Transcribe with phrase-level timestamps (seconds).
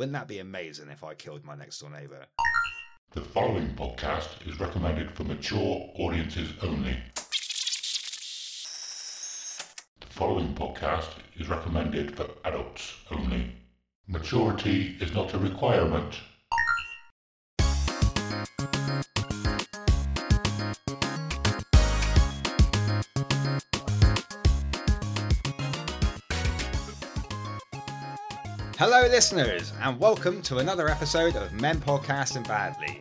[0.00, 2.24] Wouldn't that be amazing if I killed my next door neighbour?
[3.10, 6.96] The following podcast is recommended for mature audiences only.
[10.00, 13.52] The following podcast is recommended for adults only.
[14.08, 16.14] Maturity is not a requirement.
[29.10, 33.00] Listeners, and welcome to another episode of Men Podcasting Badly.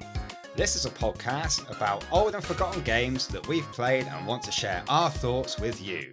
[0.55, 4.51] This is a podcast about old and forgotten games that we've played and want to
[4.51, 6.11] share our thoughts with you.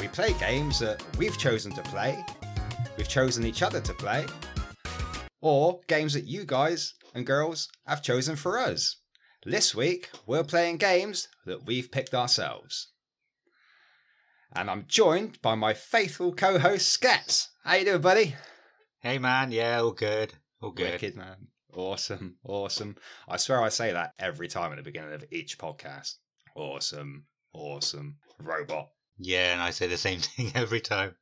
[0.00, 2.24] We play games that we've chosen to play,
[2.96, 4.24] we've chosen each other to play,
[5.42, 8.96] or games that you guys and girls have chosen for us.
[9.44, 12.88] This week, we're playing games that we've picked ourselves.
[14.54, 17.48] And I'm joined by my faithful co-host Skets.
[17.64, 18.34] How you doing, buddy?
[19.06, 20.90] Hey man, yeah, all good, all good.
[20.90, 21.46] Wicked, man.
[21.72, 22.96] Awesome, awesome.
[23.28, 26.14] I swear I say that every time at the beginning of each podcast.
[26.56, 28.16] Awesome, awesome.
[28.42, 28.88] Robot.
[29.16, 31.14] Yeah, and I say the same thing every time.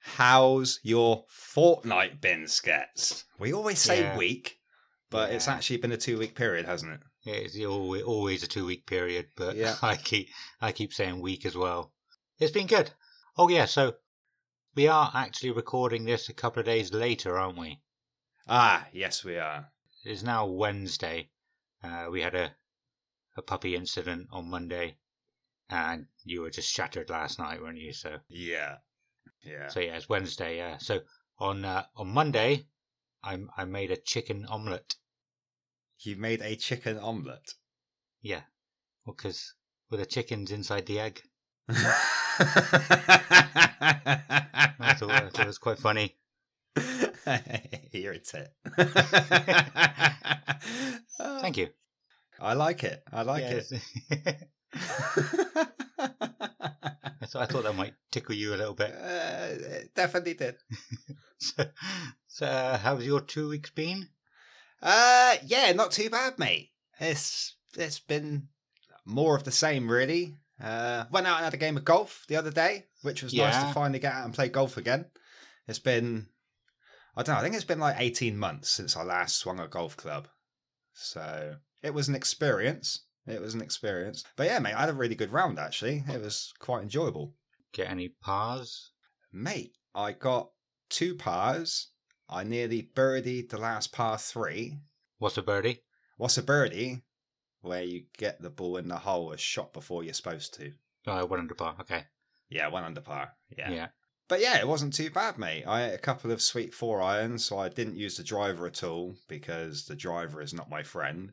[0.00, 3.22] How's your fortnight been, Skets?
[3.38, 4.18] We always say Yeah.
[4.18, 4.58] week,
[5.08, 7.00] but it's actually been a two week period, hasn't it?
[7.24, 9.76] It's always, always a two week period, but Yeah.
[9.82, 10.28] I keep
[10.60, 11.92] I keep saying week as well.
[12.40, 12.90] It's been good.
[13.38, 13.92] Oh yeah, so
[14.74, 17.80] we are actually recording this a couple of days later, aren't we?
[18.48, 19.70] Ah, yes, we are.
[20.04, 21.30] It's now Wednesday.
[21.82, 22.54] Uh, we had a
[23.36, 24.96] a puppy incident on Monday,
[25.68, 27.92] and you were just shattered last night, weren't you?
[27.92, 28.78] So Yeah.
[29.42, 29.68] Yeah.
[29.68, 30.56] so yeah, it's Wednesday.
[30.56, 30.78] Yeah.
[30.78, 31.00] So
[31.38, 32.66] on uh, on Monday,
[33.22, 34.96] I I made a chicken omelette.
[36.00, 37.54] You made a chicken omelette.
[38.22, 38.42] Yeah,
[39.04, 39.54] well, because
[39.90, 41.22] with the chickens inside the egg.
[42.38, 44.24] I
[44.98, 46.16] thought, I thought it was quite funny.
[47.92, 48.52] You're a tit.
[51.18, 51.68] Thank you.
[52.40, 53.02] I like it.
[53.12, 53.72] I like it.
[56.02, 58.90] I thought I thought that might tickle you a little bit.
[58.92, 60.56] Uh, it definitely did.
[61.42, 61.64] So,
[62.28, 64.06] so uh, how's your two weeks been?
[64.80, 66.70] Uh, yeah, not too bad, mate.
[67.00, 68.46] It's it's been
[69.04, 70.36] more of the same, really.
[70.62, 73.60] Uh, went out and had a game of golf the other day, which was nice
[73.62, 75.06] to finally get out and play golf again.
[75.66, 76.28] It's been,
[77.16, 79.66] I don't know, I think it's been like eighteen months since I last swung a
[79.66, 80.28] golf club,
[80.92, 83.06] so it was an experience.
[83.26, 86.04] It was an experience, but yeah, mate, I had a really good round actually.
[86.08, 87.34] It was quite enjoyable.
[87.72, 88.92] Get any pars?
[89.32, 90.50] Mate, I got
[90.90, 91.88] two pars.
[92.28, 94.78] I nearly birdied the last par three.
[95.18, 95.82] What's a birdie?
[96.16, 97.02] What's a birdie?
[97.62, 100.72] Where you get the ball in the hole a shot before you're supposed to.
[101.06, 101.76] Oh, one under par.
[101.80, 102.04] Okay.
[102.48, 103.32] Yeah, one under par.
[103.56, 103.70] Yeah.
[103.70, 103.88] Yeah.
[104.28, 105.64] But yeah, it wasn't too bad, mate.
[105.66, 108.82] I had a couple of sweet four irons, so I didn't use the driver at
[108.82, 111.32] all because the driver is not my friend.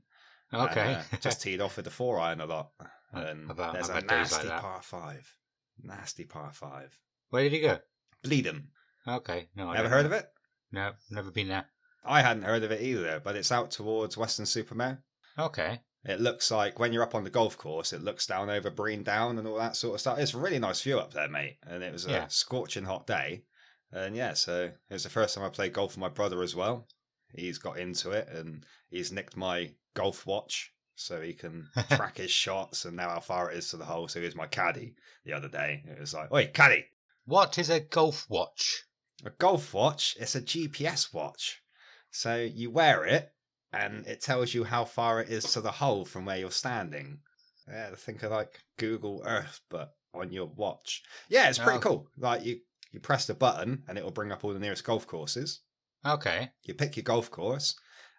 [0.53, 0.95] Okay.
[0.95, 2.71] Uh, just teed off with the four iron a lot.
[3.13, 5.35] And there's a days like nasty par five.
[5.81, 6.97] Nasty par five.
[7.29, 7.79] Where did he go?
[8.23, 8.67] Bleedham.
[9.07, 9.47] Okay.
[9.55, 10.17] No, I Ever don't heard know.
[10.17, 10.29] of it?
[10.71, 11.65] No, never been there.
[12.05, 15.03] I hadn't heard of it either, but it's out towards Weston-super-Mare.
[15.37, 15.79] Okay.
[16.05, 19.03] It looks like when you're up on the golf course, it looks down over Brean
[19.03, 20.17] Down and all that sort of stuff.
[20.17, 21.57] It's a really nice view up there, mate.
[21.67, 22.27] And it was a Yeah.
[22.27, 23.43] scorching hot day.
[23.91, 26.55] And yeah, so it was the first time I played golf with my brother as
[26.55, 26.87] well.
[27.33, 32.31] He's got into it and he's nicked my golf watch so he can track his
[32.31, 34.07] shots and know how far it is to the hole.
[34.07, 34.95] So he was my caddy
[35.25, 35.83] the other day.
[35.85, 36.85] It was like, Oi, caddy,
[37.25, 38.83] What is a golf watch?
[39.25, 41.61] a golf watch, it's a GPS watch.
[42.09, 43.31] So you wear it
[43.73, 47.19] and it tells you how far it is to the hole from where you're standing.
[47.67, 51.03] Yeah, think of like Google Earth, but on your watch.
[51.29, 51.81] Yeah, it's pretty Oh.
[51.81, 52.07] cool.
[52.17, 52.59] Like you,
[52.91, 55.61] you press the button and it will bring up all the nearest golf courses.
[56.05, 56.49] Okay.
[56.63, 57.75] You pick your golf course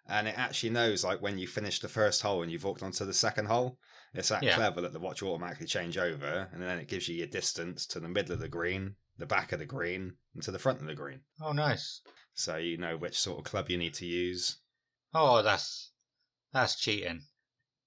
[0.07, 3.03] and it actually knows like when you finish the first hole and you've walked onto
[3.05, 3.77] the second hole.
[4.13, 4.55] It's that Yeah.
[4.55, 7.85] clever that the watch will automatically change over and then it gives you your distance
[7.87, 10.79] to the middle of the green, the back of the green, and to the front
[10.79, 11.99] of the green Oh, nice.
[12.33, 14.60] so you know which sort of club you need to use.
[15.13, 15.91] Oh, that's
[16.53, 17.21] that's cheating.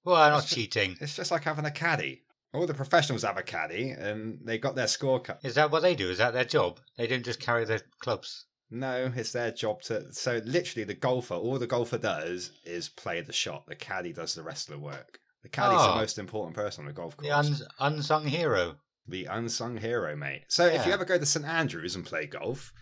[0.05, 0.97] Well, not cheating.
[1.01, 2.23] It's just like having a caddy.
[2.53, 5.39] All the professionals have a caddy, and they got their scorecard.
[5.45, 6.11] Is that what they do?
[6.11, 6.79] Is that their job?
[6.97, 8.47] They don't just carry their clubs.
[8.71, 10.13] No, it's their job to.
[10.13, 13.65] So literally, the golfer, all the golfer does is play the shot.
[13.67, 15.19] The caddy does the rest of the work.
[15.43, 15.97] The caddy's the Oh.
[15.97, 17.27] most important person on the golf course.
[17.27, 18.77] The uns- unsung hero.
[19.07, 20.45] the unsung hero, mate.
[20.49, 22.73] So if you ever go to St Andrews and play golf,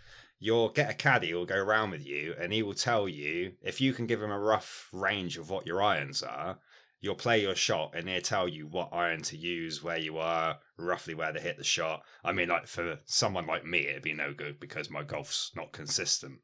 [0.43, 3.81] you'll get a caddy who'll go around with you, and he will tell you if
[3.81, 6.59] you can give him a rough range of what your irons are.
[7.01, 10.59] You'll play your shot, and he'll tell you what iron to use, where you are,
[10.77, 12.03] roughly where to hit the shot.
[12.25, 15.73] I mean, like for someone like me, it'd be no good because my golf's not
[15.73, 16.41] consistent.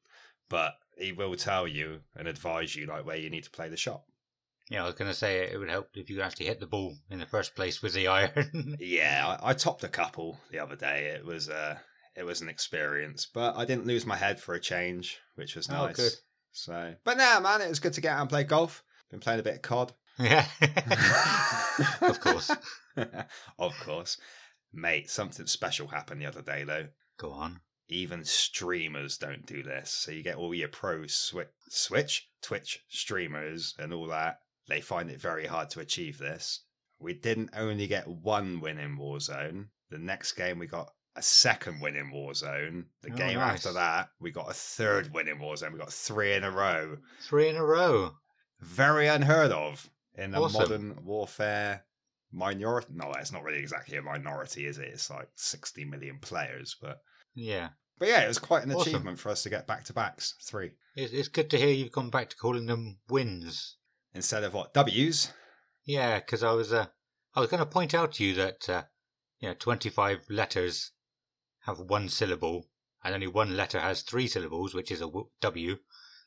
[0.48, 3.76] but he will tell you and advise you like where you need to play the
[3.76, 4.02] shot.
[4.70, 6.94] Yeah, I was going to say it would help if you actually hit the ball
[7.10, 8.76] in the first place with the iron.
[8.80, 11.06] Yeah, I, I topped a couple the other day.
[11.14, 11.78] It was uh
[12.18, 15.70] it was an experience, but I didn't lose my head for a change, which was
[15.70, 15.96] Oh, nice.
[15.96, 16.12] good.
[16.52, 18.82] So, but now, man, it was good to get out and play golf.
[19.10, 19.92] Been playing a bit of COD.
[20.18, 20.46] yeah.
[22.02, 22.50] of course.
[23.58, 24.18] of course.
[24.72, 26.88] Mate, something special happened the other day, though.
[27.18, 27.60] Go on.
[27.88, 29.90] Even streamers don't do this.
[29.90, 34.40] So you get all your pro swi- Switch, Twitch streamers and all that.
[34.68, 36.64] They find it very hard to achieve this.
[36.98, 39.68] We didn't only get one win in Warzone.
[39.90, 42.84] The next game, we got a second win in Warzone.
[43.02, 43.56] The Oh, game nice.
[43.66, 45.72] after that, we got a third win in Warzone.
[45.72, 46.98] We got three in a row.
[47.20, 48.14] Three in a row.
[48.60, 50.60] Very unheard of in a Awesome.
[50.60, 51.84] modern warfare
[52.32, 52.88] minority.
[52.92, 54.88] No, it's not really exactly a minority, is it?
[54.88, 56.76] It's like 60 million players.
[56.80, 57.02] But,
[57.34, 57.70] Yeah.
[57.98, 58.94] but yeah, it was quite an Awesome.
[58.94, 60.72] achievement for us to get back to backs, three.
[60.94, 63.76] It's, it's good to hear you've gone back to calling them wins.
[64.14, 64.72] Instead of what?
[64.74, 65.32] W's?
[65.84, 66.86] Yeah, because I was uh,
[67.34, 68.84] I was going to point out to you that uh,
[69.38, 70.90] you know, 25 letters
[71.68, 72.66] have one syllable,
[73.04, 75.10] and only one letter has three syllables, which is a
[75.40, 75.78] W.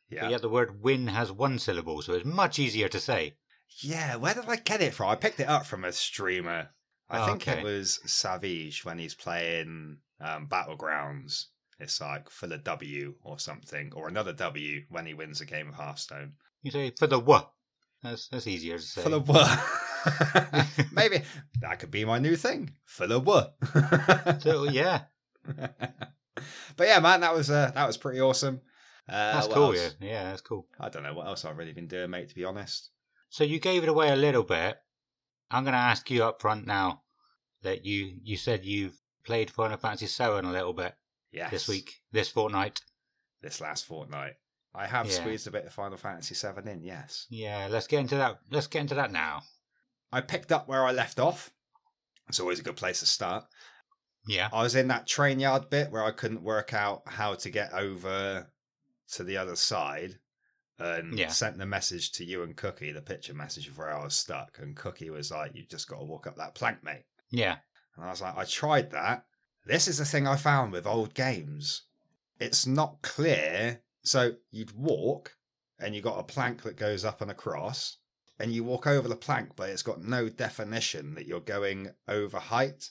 [0.09, 0.21] Yeah.
[0.21, 3.35] But yet the word win has one syllable, so it's much easier to say.
[3.81, 5.09] Yeah, where did I get it from?
[5.09, 6.69] I picked it up from a streamer.
[7.09, 7.59] I Oh, think okay.
[7.59, 11.45] it was Savage when he's playing um, Battlegrounds.
[11.79, 15.69] It's like full of W or something, or another W when he wins a game
[15.69, 16.33] of Hearthstone.
[16.61, 17.39] You say for the W.
[18.03, 19.01] That's that's easier to say.
[19.01, 19.45] Full of W.
[20.91, 21.21] Maybe
[21.61, 22.71] that could be my new thing.
[22.85, 24.39] Full of W.
[24.39, 25.03] so yeah,
[26.77, 28.61] but yeah, man, that was uh, that was pretty awesome.
[29.09, 29.75] Uh, that's cool.
[29.75, 29.95] Yeah, else?
[29.99, 30.67] yeah, that's cool.
[30.79, 32.29] I don't know what else I've really been doing, mate.
[32.29, 32.89] To be honest.
[33.29, 34.77] So you gave it away a little bit.
[35.49, 37.01] I'm going to ask you up front now
[37.63, 40.95] that you you said you've played Final Fantasy VII a little bit
[41.31, 41.51] Yes.
[41.51, 42.81] this week, this fortnight.
[43.41, 44.33] this last fortnight.
[44.73, 45.13] I have Yeah.
[45.13, 47.25] squeezed a bit of Final Fantasy VII in, yes.
[47.29, 48.39] Yeah, let's get into that.
[48.49, 49.41] Let's get into that now.
[50.11, 51.51] I picked up where I left off.
[52.29, 53.45] It's always a good place to start.
[54.27, 54.49] Yeah.
[54.53, 57.73] I was in that train yard bit where I couldn't work out how to get
[57.73, 58.51] over
[59.13, 60.19] to the other side
[60.79, 61.27] and Yeah.
[61.29, 64.59] sent the message to you and Cookie, the picture message of where I was stuck.
[64.59, 67.05] And Cookie was like, You've just got to walk up that plank, mate.
[67.29, 67.57] Yeah.
[67.95, 69.25] And I was like, I tried that.
[69.65, 71.83] This is the thing I found with old games.
[72.39, 73.81] It's not clear.
[74.03, 75.35] So you'd walk
[75.79, 77.97] and you got a plank that goes up and across,
[78.39, 82.39] and you walk over the plank, but it's got no definition that you're going over
[82.39, 82.89] height.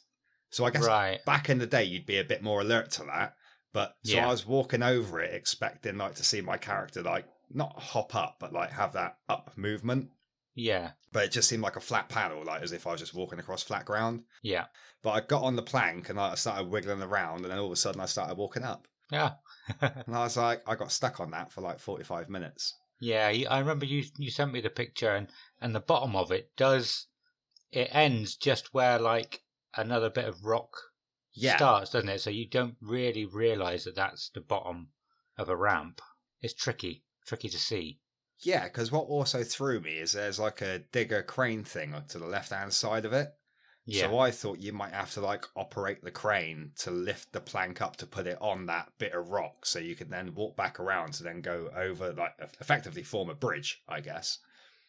[0.50, 1.24] So I guess Right.
[1.24, 3.34] back in the day you'd be a bit more alert to that.
[3.72, 4.26] But so Yeah.
[4.26, 8.36] I was walking over it expecting like to see my character like not hop up,
[8.40, 10.10] but like have that up movement.
[10.54, 10.92] Yeah.
[11.12, 13.38] But it just seemed like a flat panel, like as if I was just walking
[13.38, 14.24] across flat ground.
[14.42, 14.66] Yeah.
[15.02, 17.72] But I got on the plank and I started wiggling around, and then all of
[17.72, 18.86] a sudden I started walking up.
[19.10, 19.34] Yeah.
[19.80, 22.76] And I was like, I got stuck on that for like 45 minutes.
[22.98, 23.28] yeah.
[23.48, 25.28] I remember you you sent me the picture, and
[25.60, 27.06] and the bottom of it does
[27.70, 29.40] it ends just where like
[29.76, 30.76] another bit of rock
[31.32, 31.56] Yeah.
[31.56, 32.20] starts, doesn't it?
[32.20, 34.88] So you don't really realize that that's the bottom
[35.36, 36.00] of a ramp.
[36.40, 38.00] It's tricky, tricky to see.
[38.42, 42.26] Yeah, because what also threw me is there's like a digger crane thing to the
[42.26, 43.28] left hand side of it.
[43.84, 44.08] Yeah.
[44.08, 47.80] So I thought you might have to like operate the crane to lift the plank
[47.82, 50.78] up to put it on that bit of rock so you can then walk back
[50.80, 54.38] around to then go over, like effectively form a bridge, I guess.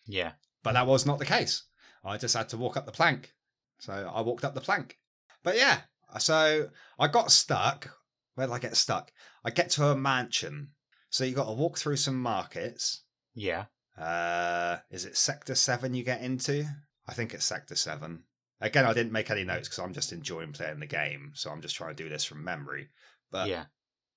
[0.05, 0.33] yeah.
[0.63, 1.63] But that was not the case.
[2.05, 3.33] I just had to walk up the plank.
[3.81, 4.99] So I walked up the plank.
[5.43, 5.79] But yeah,
[6.19, 6.69] so
[6.99, 7.89] I got stuck.
[8.35, 9.11] Where did I get stuck?
[9.43, 10.69] I get to a mansion.
[11.09, 13.03] So you got to walk through some markets.
[13.33, 13.65] Yeah.
[13.97, 16.63] Uh, is it Sector 7 you get into?
[17.07, 18.23] I think it's Sector 7.
[18.61, 21.31] Again, I didn't make any notes because I'm just enjoying playing the game.
[21.33, 22.89] So I'm just trying to do this from memory.
[23.31, 23.65] But yeah.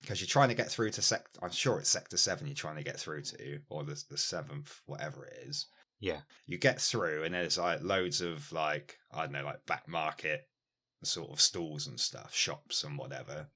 [0.03, 2.77] because you're trying to get through to Sector, I'm sure it's Sector 7 you're trying
[2.77, 5.69] to get through to, or the, the 7th, whatever it is
[6.05, 6.21] Yeah.
[6.47, 10.43] you get through and there's like loads of like I don't know like back market
[11.03, 13.49] sort of stalls and stuff, shops and whatever.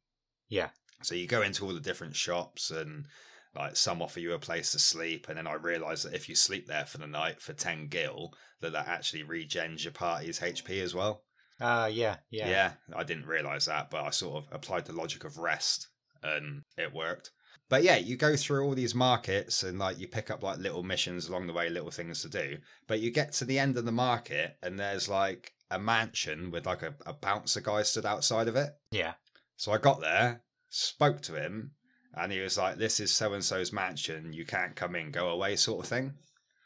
[0.49, 0.69] Yeah.
[1.03, 3.07] So you go into all the different shops and
[3.55, 6.35] like some offer you a place to sleep and then I realised that if you
[6.35, 10.83] sleep there for the night for 10 gil that that actually regens your party's HP
[10.83, 11.23] as well.
[11.61, 12.17] Uh yeah.
[12.31, 12.49] Yeah.
[12.49, 15.89] Yeah i didn't realise that, but I sort of applied the logic of rest
[16.23, 17.31] and it worked.
[17.69, 20.83] But yeah, you go through all these markets and like you pick up like little
[20.83, 22.59] missions along the way, little things to do.
[22.87, 26.65] But you get to the end of the market and there's like a mansion with
[26.67, 28.71] like a, a bouncer guy stood outside of it.
[28.91, 29.15] Yeah.
[29.57, 31.73] So I got there, spoke to him,
[32.15, 35.29] and he was like, This is so and so's mansion, you can't come in, go
[35.29, 36.15] away, sort of thing.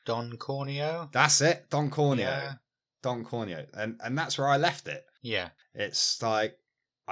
[0.04, 1.11] Don Corneo.
[1.12, 2.18] That's it, Don Corneo.
[2.18, 2.52] Yeah.
[3.02, 3.66] Don Corneo.
[3.75, 5.49] And and that's where I left it Yeah.
[5.75, 6.56] it's like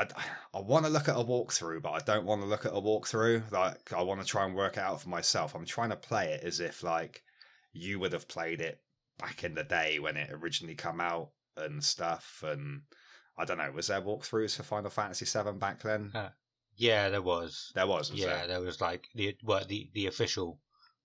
[0.00, 2.72] I, I want to look at a walkthrough, but I don't want to look at
[2.72, 3.50] a walkthrough.
[3.52, 5.54] Like I want to try and work it out for myself.
[5.54, 7.22] I'm trying to play it as if like
[7.72, 8.80] you would have played it
[9.18, 12.42] back in the day when it originally come out and stuff.
[12.46, 12.82] And
[13.36, 16.12] I don't know, was there walkthroughs for Final Fantasy VII back then?
[16.14, 16.30] Uh,
[16.76, 17.72] Yeah, there was.
[17.74, 18.10] there was.
[18.10, 18.46] was yeah, there?
[18.48, 20.60] there was like the well, the the official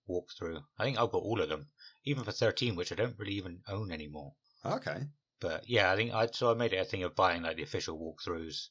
[0.09, 0.61] walkthrough.
[0.79, 1.67] I think I've got all of them,
[2.05, 4.33] even for thirteen, which I don't really even own anymore.
[4.65, 5.07] Okay.
[5.41, 7.63] But yeah, I think I so I made it a thing of buying like the
[7.63, 8.69] official walkthroughs.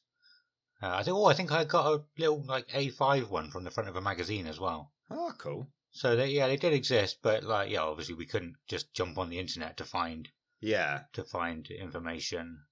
[0.85, 3.71] Uh, I think oh, I think I got a little like A5 one from the
[3.71, 4.91] front of a magazine as well.
[5.09, 5.67] Oh, cool.
[5.89, 9.29] So they, yeah, they did exist, but like yeah, obviously we couldn't just jump on
[9.29, 11.05] the internet to find Yeah.
[11.13, 12.65] to find information.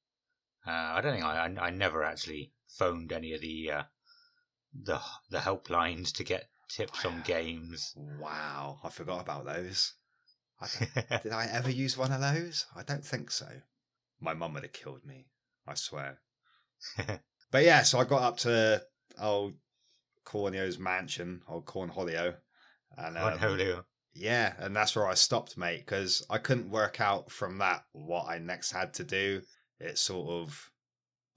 [0.67, 3.83] Uh, I don't think I, I I never actually phoned any of the uh,
[4.79, 5.01] the
[5.31, 7.93] the helplines to get tips on games.
[7.95, 8.79] Wow.
[8.83, 9.93] I forgot about those.
[10.61, 10.67] I
[11.23, 12.67] did I ever use one of those?
[12.75, 13.47] I don't think so.
[14.21, 15.25] My mum would have killed me.
[15.65, 16.19] I swear.
[17.53, 18.81] But yeah, so I got up to
[19.21, 19.53] old
[20.25, 22.33] Corneo's mansion, old Cornholio.
[22.97, 23.83] And um, Cornholio.
[24.15, 28.25] Yeah, and that's where I stopped, mate, because I couldn't work out from that what
[28.27, 29.43] I next had to do.
[29.79, 30.71] It's sort of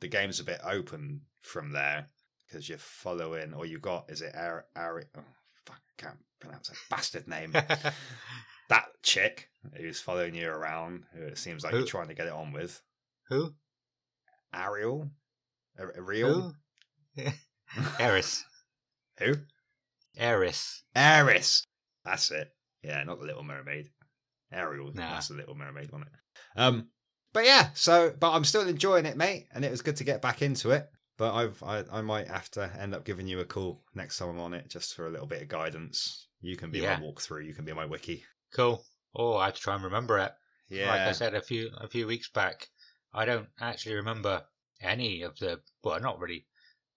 [0.01, 2.07] the game's a bit open from there
[2.47, 4.63] because you're following, or you got is it Ari?
[4.75, 5.21] Ari oh,
[5.67, 7.53] fuck, I can't pronounce that bastard name.
[8.71, 11.81] that chick who's following you around, who it seems like Who?
[11.81, 12.81] you're trying to get it on with.
[13.29, 13.53] Who?
[14.55, 15.11] Ariel,
[15.79, 16.55] Ar- Ariel,
[17.17, 17.23] Who?
[18.01, 18.45] Aeris.
[19.19, 19.35] who?
[20.19, 20.83] Aeris.
[20.95, 21.67] Aeris.
[22.05, 22.49] That's it.
[22.83, 23.89] Yeah, not the Little Mermaid.
[24.53, 24.93] Ariel.
[24.95, 25.15] Nah.
[25.15, 26.61] That's the Little Mermaid, wasn't it?
[26.61, 26.89] Um,
[27.33, 27.69] but yeah.
[27.75, 30.71] So, but I'm still enjoying it, mate, and it was good to get back into
[30.71, 30.87] it.
[31.19, 34.29] But I've I, I might have to end up giving you a call next time
[34.31, 36.29] I'm on it, just for a little bit of guidance.
[36.41, 36.99] You can be Yeah.
[36.99, 37.45] my walkthrough.
[37.47, 38.23] You can be my wiki.
[38.55, 38.83] Cool.
[39.15, 40.33] Oh, I have to try and remember it.
[40.69, 40.89] Yeah.
[40.91, 42.69] Like I said a few a few weeks back,
[43.13, 44.43] I don't actually remember
[44.81, 45.61] any of the.
[45.83, 46.47] Well, not really.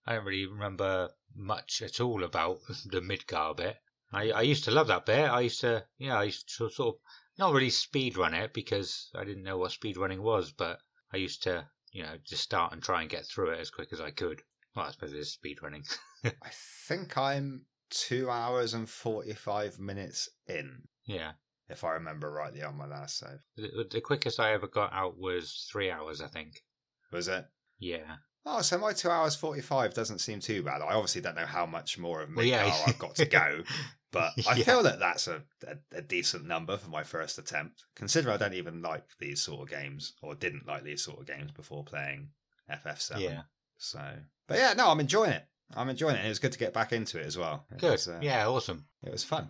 [0.05, 3.77] I don't really remember much at all about the Midgar bit.
[4.12, 5.29] I I used to love that bit.
[5.29, 6.19] I used to yeah.
[6.19, 7.01] I used to sort of
[7.38, 10.79] not really speed run it because I didn't know what speed running was, but
[11.13, 13.89] I used to you know just start and try and get through it as quick
[13.91, 14.41] as I could.
[14.75, 15.83] Well, I suppose it is speed running.
[16.24, 16.50] I
[16.88, 21.33] think I'm two hours and forty five minutes in, yeah.
[21.69, 23.39] if I remember rightly on my last save.
[23.55, 26.63] The, the quickest I ever got out was three hours, I think.
[27.12, 27.45] Was it?
[27.79, 28.17] Yeah.
[28.45, 30.81] Oh, so my two hours forty five doesn't seem too bad.
[30.81, 32.74] I obviously don't know how much more of Well, yeah.
[32.88, 33.63] I've got to go,
[34.12, 34.63] but I Yeah.
[34.63, 37.83] feel that that's a, a, a decent number for my first attempt.
[37.95, 41.27] Considering I don't even like these sort of games, or didn't like these sort of
[41.27, 42.29] games before playing
[42.71, 43.19] FF7.
[43.19, 43.41] Yeah.
[43.77, 44.00] So,
[44.48, 45.45] but yeah, no, I'm enjoying it.
[45.75, 46.19] I'm enjoying it.
[46.19, 47.65] and It was good to get back into it as well.
[47.71, 47.91] It Good.
[47.91, 48.86] was, uh, yeah, awesome.
[49.03, 49.50] it was fun.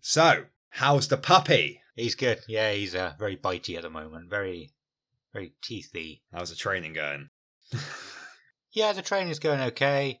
[0.00, 1.80] So, how's the puppy?
[1.94, 2.40] He's good.
[2.48, 4.28] Yeah, he's uh, very bitey at the moment.
[4.28, 4.72] Very,
[5.32, 6.22] very teethy.
[6.32, 7.28] How's the training going?
[8.72, 10.20] Yeah, the training's going okay.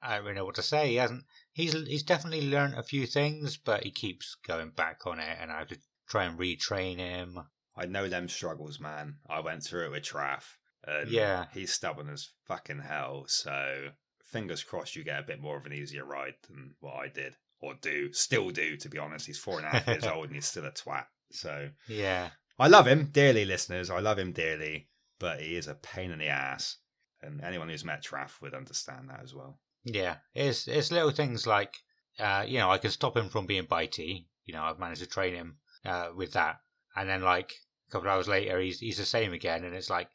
[0.00, 0.88] I don't really know what to say.
[0.90, 1.24] He hasn't.
[1.52, 5.50] He's he's definitely learned a few things, but he keeps going back on it, and
[5.50, 5.78] I have to
[6.08, 7.38] try and retrain him.
[7.76, 9.16] I know them struggles, man.
[9.28, 10.44] I went through it with Traff.
[10.84, 11.46] And Yeah.
[11.52, 13.24] He's stubborn as fucking hell.
[13.28, 13.88] So
[14.24, 17.34] fingers crossed you get a bit more of an easier ride than what I did.
[17.60, 18.12] Or do.
[18.12, 19.26] Still do, to be honest.
[19.26, 21.06] He's four and a half years old and he's still a twat.
[21.30, 23.90] So Yeah, I love him dearly, listeners.
[23.90, 24.88] I love him dearly.
[25.20, 26.78] But he is a pain in the ass.
[27.22, 29.58] And anyone who's met Traff would understand that as well.
[29.84, 30.16] yeah.
[30.34, 31.74] It's it's little things like,
[32.18, 34.26] uh, you know, I can stop him from being bitey.
[34.44, 36.60] You know, I've managed to train him uh, with that,
[36.96, 37.52] and then like
[37.88, 40.08] a couple of hours later, he's he's the same again, and it's like,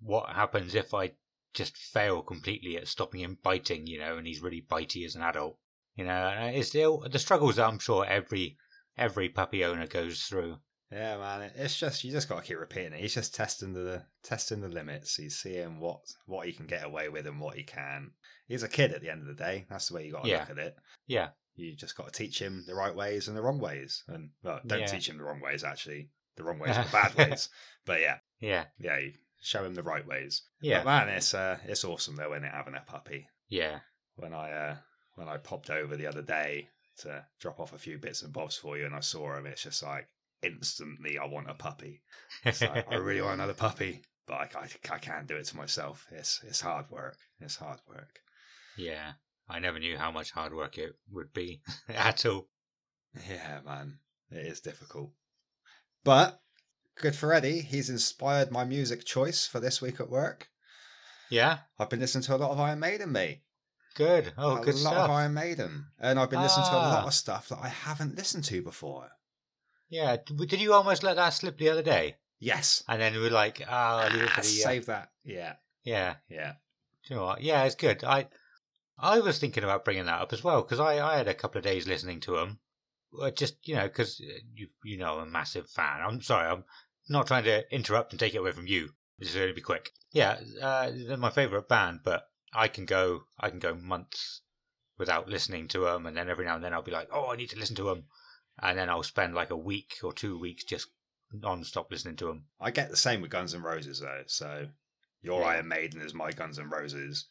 [0.00, 1.12] what happens if I
[1.52, 3.86] just fail completely at stopping him biting?
[3.86, 5.58] You know, and he's really bitey as an adult.
[5.96, 8.56] You know, it's still the struggles that I'm sure every
[8.96, 10.58] every puppy owner goes through.
[10.92, 11.50] Yeah, man.
[11.56, 13.00] It's just you just got to keep repeating it.
[13.00, 15.16] He's just testing the testing the limits.
[15.16, 18.12] He's seeing what what he can get away with and what he can.
[18.46, 19.66] He's a kid at the end of the day.
[19.68, 20.40] That's the way you got to Yeah.
[20.40, 20.76] look at it.
[21.06, 24.04] Yeah, You just got to teach him the right ways and the wrong ways.
[24.08, 24.86] And well, don't Yeah.
[24.86, 25.64] teach him the wrong ways.
[25.64, 27.48] Actually, the wrong ways are the bad ways.
[27.86, 30.42] But yeah, yeah, yeah, you show him the right ways.
[30.60, 33.28] yeah, But man, it's uh, it's awesome though when they're having a puppy.
[33.48, 33.80] yeah,
[34.16, 34.76] When I uh,
[35.14, 38.56] when I popped over the other day to drop off a few bits and bobs
[38.56, 40.08] for you, and I saw him, it's just like
[40.44, 42.02] instantly I want a puppy.
[42.44, 46.06] Like, I really want another puppy, but I, I, I can't do it to myself.
[46.10, 47.16] It's it's hard work.
[47.40, 48.20] It's hard work.
[48.76, 49.12] yeah.
[49.46, 52.48] I never knew how much hard work it would be at all.
[53.28, 53.98] Yeah, man,
[54.30, 55.12] it is difficult.
[56.02, 56.40] But
[56.96, 57.60] good for Eddie.
[57.60, 60.48] He's inspired my music choice for this week at work.
[61.30, 63.42] Yeah, I've been listening to a lot of Iron Maiden, mate.
[63.96, 64.32] good.
[64.38, 67.06] Oh, a good lot of Iron Maiden, and I've been listening to a lot Ah.
[67.06, 69.10] of stuff that I haven't listened to before.
[69.94, 72.16] Yeah, did you almost let that slip the other day?
[72.40, 74.40] Yes, And then we were like, ah, leave Ah, the.
[74.40, 75.12] Uh, save that.
[75.22, 76.54] Yeah, yeah, yeah.
[77.04, 77.42] you know what?
[77.42, 78.02] Yeah, it's good.
[78.02, 78.26] I
[78.98, 81.58] I was thinking about bringing that up as well because I, I had a couple
[81.58, 82.58] of days listening to them.
[83.36, 86.00] Just you know, because you you know I'm a massive fan.
[86.02, 86.64] I'm sorry, I'm
[87.08, 88.88] not trying to interrupt and take it away from you.
[89.20, 89.92] This is going to be quick.
[90.10, 94.40] Yeah, uh, they're my favourite band, but I can go I can go months
[94.98, 97.36] without listening to them, and then every now and then I'll be like, oh, I
[97.36, 98.06] need to listen to them,
[98.62, 100.88] and then I'll spend like a week or two weeks just
[101.32, 102.44] non-stop listening to them.
[102.60, 104.22] I get the same with Guns N' Roses though.
[104.26, 104.68] So
[105.22, 105.48] your Yeah.
[105.48, 107.26] Iron Maiden is my Guns N' Roses,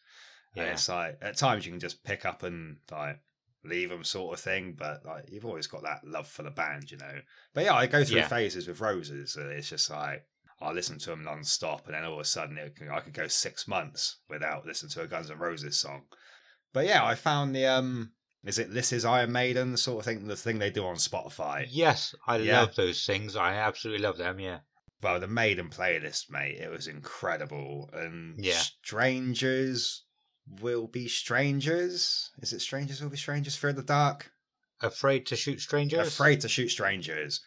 [0.56, 3.20] and Yeah, it's like at times you can just pick up and like
[3.64, 6.92] leave them sort of thing, but like you've always got that love for the band,
[6.92, 7.22] you know.
[7.54, 8.28] But yeah, I go through Yeah.
[8.28, 9.38] phases with Roses.
[9.40, 10.26] It's just like
[10.60, 13.14] I listen to them non-stop, and then all of a sudden it can, I could
[13.14, 16.04] go six months without listening to a Guns N' Roses song.
[16.74, 18.12] But yeah, I found the um.
[18.46, 20.96] Is it This Is Iron Maiden, the sort of thing, the thing they do on
[20.98, 21.66] Spotify?
[21.70, 22.62] yes, I Yeah.
[22.62, 23.36] love those things.
[23.36, 24.40] I absolutely love them.
[24.40, 24.60] Yeah,
[25.02, 27.90] well, the Maiden playlist, mate, it was incredible.
[27.94, 28.60] And Yeah.
[28.60, 30.04] Strangers
[30.46, 32.32] Will Be Strangers.
[32.42, 33.56] Is it Strangers Will Be Strangers?
[33.56, 34.32] Fear the Dark?
[34.82, 36.06] afraid to shoot strangers.
[36.10, 37.40] Afraid to Shoot Strangers.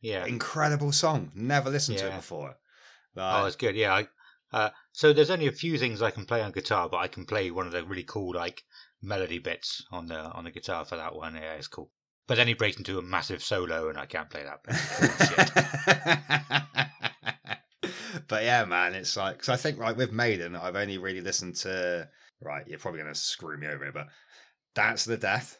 [0.00, 0.24] Yeah.
[0.26, 1.32] Incredible song.
[1.34, 2.16] Never listened to it Yeah.
[2.18, 2.56] before.
[3.16, 3.74] Oh, it's good.
[3.74, 3.94] Yeah.
[3.94, 4.08] I,
[4.56, 7.26] uh, so there's only a few things I can play on guitar, but I can
[7.26, 8.62] play one of the really cool like
[9.04, 11.34] melody bits on the on the guitar for that one.
[11.34, 11.90] Yeah, it's cool.
[12.26, 14.60] But then he breaks into a massive solo, and I can't play that.
[18.28, 21.56] but yeah, man, it's like because I think like with Maiden, I've only really listened
[21.56, 22.08] to
[22.40, 22.66] right.
[22.66, 24.06] You're probably gonna screw me over, but
[24.74, 25.58] Dance to the Death,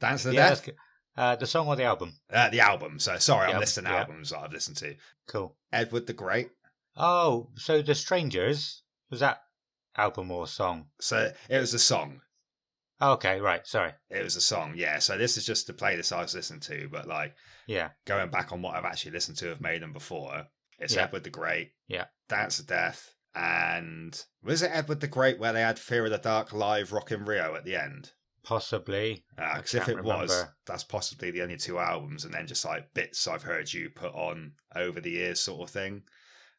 [0.00, 0.68] Dance to the yeah, Death.
[1.16, 2.14] Uh, the song or the album?
[2.32, 2.98] uh, the album.
[2.98, 4.00] So sorry, The I'm album, listing yeah.
[4.00, 4.94] albums that I've listened to.
[5.28, 5.54] Cool.
[5.72, 6.48] Edward the Great.
[6.96, 9.42] Oh, so the Strangers was that
[9.96, 10.86] album or song?
[11.00, 12.20] So it was a song.
[13.04, 13.66] Oh, okay, right.
[13.66, 13.92] Sorry.
[14.10, 15.00] It was a song, yeah.
[15.00, 17.34] So this is just the playlist I was listening to, but like
[17.66, 17.90] Yeah.
[18.06, 20.46] going back on what I've actually listened to of Maiden before,
[20.78, 21.02] it's Yeah.
[21.02, 22.06] Edward the Great, Yeah.
[22.28, 26.18] Dance of Death, and was it Edward the Great where they had Fear of the
[26.18, 28.12] Dark live Rock in Rio at the end?
[28.44, 29.24] Possibly.
[29.36, 32.64] Uh, because if can't it was, that's possibly the only two albums, and then just
[32.64, 36.04] like bits I've heard you put on over the years, sort of thing.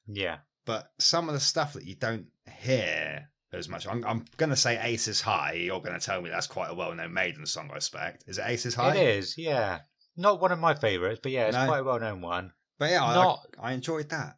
[0.07, 0.39] Yeah.
[0.65, 2.27] But some of the stuff that you don't
[2.59, 5.53] hear as much, I'm, I'm going to say Aces High.
[5.53, 8.23] You're going to tell me that's quite a well known Maiden song, I expect.
[8.27, 8.95] Is it Aces High?
[8.95, 9.37] It is.
[9.37, 9.79] Yeah.
[10.17, 11.65] Not one of my favourites, but yeah, it's No.
[11.65, 12.51] quite a well-known one.
[12.79, 14.35] But yeah, I- Not- I, I enjoyed that.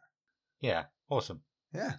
[0.60, 0.84] Yeah.
[1.10, 1.42] Awesome.
[1.72, 1.92] Yeah.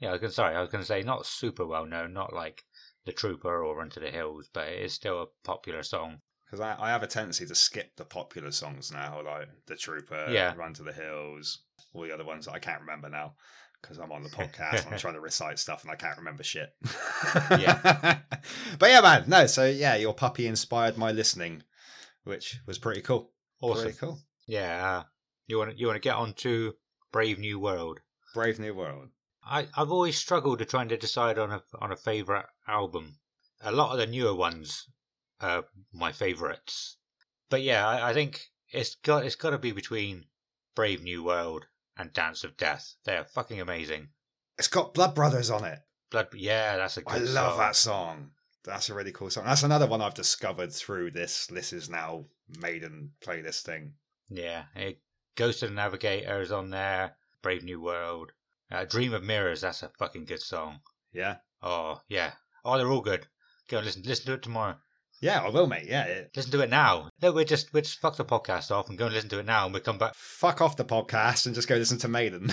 [0.00, 2.62] Yeah, I was gonna sorry, I was gonna say not super well known, not like
[3.06, 6.18] the Trooper or Run to the Hills, but it is still a popular song.
[6.44, 10.26] Because I, I have a tendency to skip the popular songs now, like The Trooper,
[10.30, 10.54] Yeah.
[10.56, 11.62] Run to the Hills,
[11.94, 13.34] all the other ones that I can't remember now
[13.84, 16.42] because I'm on the podcast and I'm trying to recite stuff and I can't remember
[16.42, 16.74] shit.
[17.50, 18.18] Yeah.
[18.78, 21.62] but yeah, man, no, so yeah, your puppy inspired my listening,
[22.24, 23.30] which was pretty cool.
[23.60, 23.84] Awesome.
[23.84, 24.18] Pretty cool.
[24.46, 24.86] Yeah.
[24.86, 25.02] Uh,
[25.46, 26.74] you want to you want to get on to
[27.12, 28.00] Brave New World?
[28.32, 29.10] Brave New World.
[29.44, 33.18] I I've always struggled to trying to decide on a on a favorite album.
[33.62, 34.88] A lot of the newer ones
[35.40, 36.96] are my favorites,
[37.50, 38.40] but yeah, I, I think
[38.72, 40.24] it's got it's got to be between
[40.74, 41.66] Brave New World
[41.96, 42.94] and Dance of Death.
[43.04, 44.08] They're fucking amazing.
[44.58, 45.80] It's got Blood Brothers on it.
[46.10, 47.58] Blood, yeah, that's a good I love song.
[47.58, 48.30] that song.
[48.64, 49.44] That's a really cool song.
[49.44, 51.46] That's another one I've discovered through this.
[51.46, 52.24] This is now
[52.60, 53.94] Maiden playlist thing.
[54.30, 55.00] Yeah, it,
[55.36, 57.16] Ghost of the Navigator is on there.
[57.42, 58.32] Brave New World.
[58.70, 59.60] Uh, Dream of Mirrors.
[59.60, 60.80] That's a fucking good song.
[61.12, 61.36] Yeah.
[61.62, 62.32] Oh yeah.
[62.64, 63.26] Oh, they're all good.
[63.68, 64.02] Go and listen.
[64.04, 64.76] Listen to it tomorrow.
[65.20, 65.86] Yeah, I will, mate.
[65.88, 66.04] Yeah.
[66.04, 67.08] It, Listen to it now.
[67.22, 69.46] No, we're just we're just fuck the podcast off and go and listen to it
[69.46, 70.14] now, and we'll come back.
[70.14, 72.52] fuck off the podcast and just go listen to Maiden.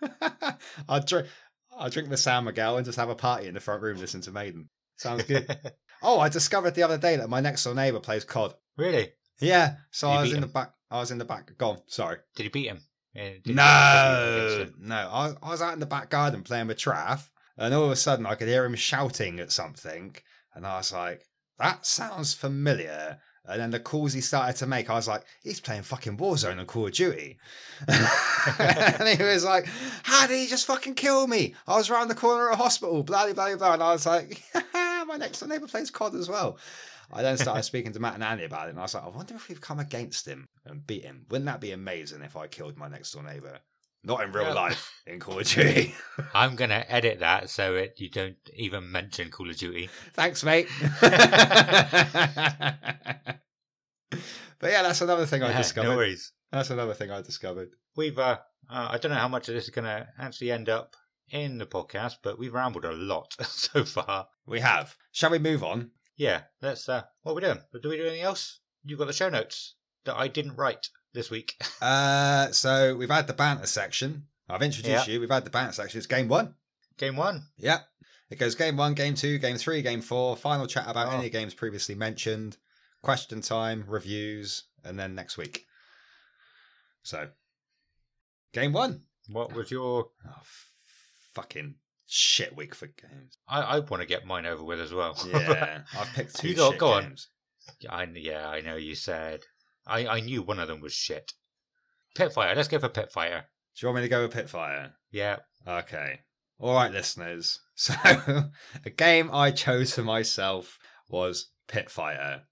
[0.88, 1.28] I'll drink.
[1.76, 4.20] I'll drink the San Miguel and just have a party in the front room, listen
[4.22, 4.68] to Maiden.
[4.96, 5.46] Sounds good.
[6.02, 8.54] oh, I discovered the other day that my next door neighbour plays COD.
[8.76, 9.12] really?
[9.40, 10.40] Yeah, so I was in him?
[10.42, 10.72] the back.
[10.90, 11.56] I was in the back.
[11.58, 11.78] Gone.
[11.86, 12.16] Sorry.
[12.34, 12.80] Did you beat him?
[13.14, 14.74] Did No, him?
[14.80, 14.96] no.
[14.96, 17.96] I, I was out in the back garden playing with Trav, and all of a
[17.96, 20.16] sudden I could hear him shouting at something,
[20.54, 21.22] and I was like,
[21.58, 25.60] "That sounds familiar." And then the calls he started to make, I was like, "He's
[25.60, 27.38] playing fucking Warzone and Call of Duty,"
[27.88, 29.66] and he was like,
[30.02, 31.54] "How did he just fucking kill me?
[31.66, 34.06] I was around the corner of a hospital, blah blah blah blah." And I was
[34.06, 34.42] like,
[34.74, 36.58] "My next door neighbour plays COD as well."
[37.10, 39.08] I then started speaking to Matt and Andy about it, and I was like, I
[39.08, 41.24] wonder if we've come against him and beat him.
[41.30, 43.60] Wouldn't that be amazing if I killed my next door neighbour?
[44.04, 45.94] Not in real life, in Call of Duty.
[46.34, 49.90] I'm gonna edit that so it you don't even mention Call of Duty.
[50.14, 50.68] Thanks, mate.
[51.00, 51.00] but
[54.62, 55.88] yeah, that's another thing I Yeah, discovered.
[55.90, 56.32] no worries.
[56.52, 57.70] That's another thing I discovered.
[57.96, 58.38] We've uh,
[58.70, 60.96] uh, I don't know how much of this is gonna actually end up
[61.30, 64.28] in the podcast, but we've rambled a lot so far.
[64.46, 64.96] We have.
[65.12, 65.90] Shall we move on?
[66.16, 66.88] Yeah, let's.
[66.88, 67.60] Uh, what are we doing?
[67.82, 68.60] Do we do anything else?
[68.84, 71.54] You've got the show notes that I didn't write this week.
[71.80, 74.24] Uh, so we've had the banter section.
[74.48, 75.14] I've introduced Yeah.
[75.14, 75.20] you.
[75.20, 75.98] We've had the banter section.
[75.98, 76.54] It's game one.
[76.96, 77.44] Game one.
[77.58, 77.86] Yep.
[78.30, 81.16] It goes game one, game two, game three, game four, final chat about Oh.
[81.18, 82.56] any games previously mentioned,
[83.02, 85.66] question time, reviews, and then next week.
[87.02, 87.28] So,
[88.52, 89.02] game one.
[89.28, 90.08] What was your?
[90.26, 90.66] Oh, f-
[91.34, 93.38] fucking shit week for games.
[93.48, 95.16] I, I want to get mine over with as well.
[95.26, 97.02] Yeah, I've picked two You go- shit go on.
[97.04, 97.28] games.
[97.88, 99.42] I, yeah, I know you said.
[99.88, 101.32] I, I knew one of them was shit.
[102.16, 102.54] Pit Fighter.
[102.54, 103.44] Let's go for Pit Fighter.
[103.76, 104.92] Do you want me to go with Pit Fighter?
[105.10, 105.36] Yeah.
[105.66, 106.20] Okay.
[106.58, 107.60] All right, listeners.
[107.80, 112.42] So, a game I chose for myself was Pit Fighter.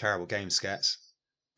[0.00, 0.96] Terrible game skets,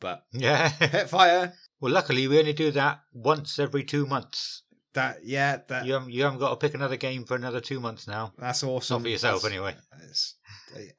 [0.00, 0.68] but Yeah.
[0.81, 1.52] Pit Fighter.
[1.81, 4.64] well, luckily we only do that once every two months.
[4.94, 7.78] That yeah, that You haven't, you haven't got to pick another game for another two
[7.81, 8.33] months now.
[8.37, 8.96] that's awesome.
[8.96, 9.76] Not for yourself, That's- anyway.
[10.09, 10.35] It's,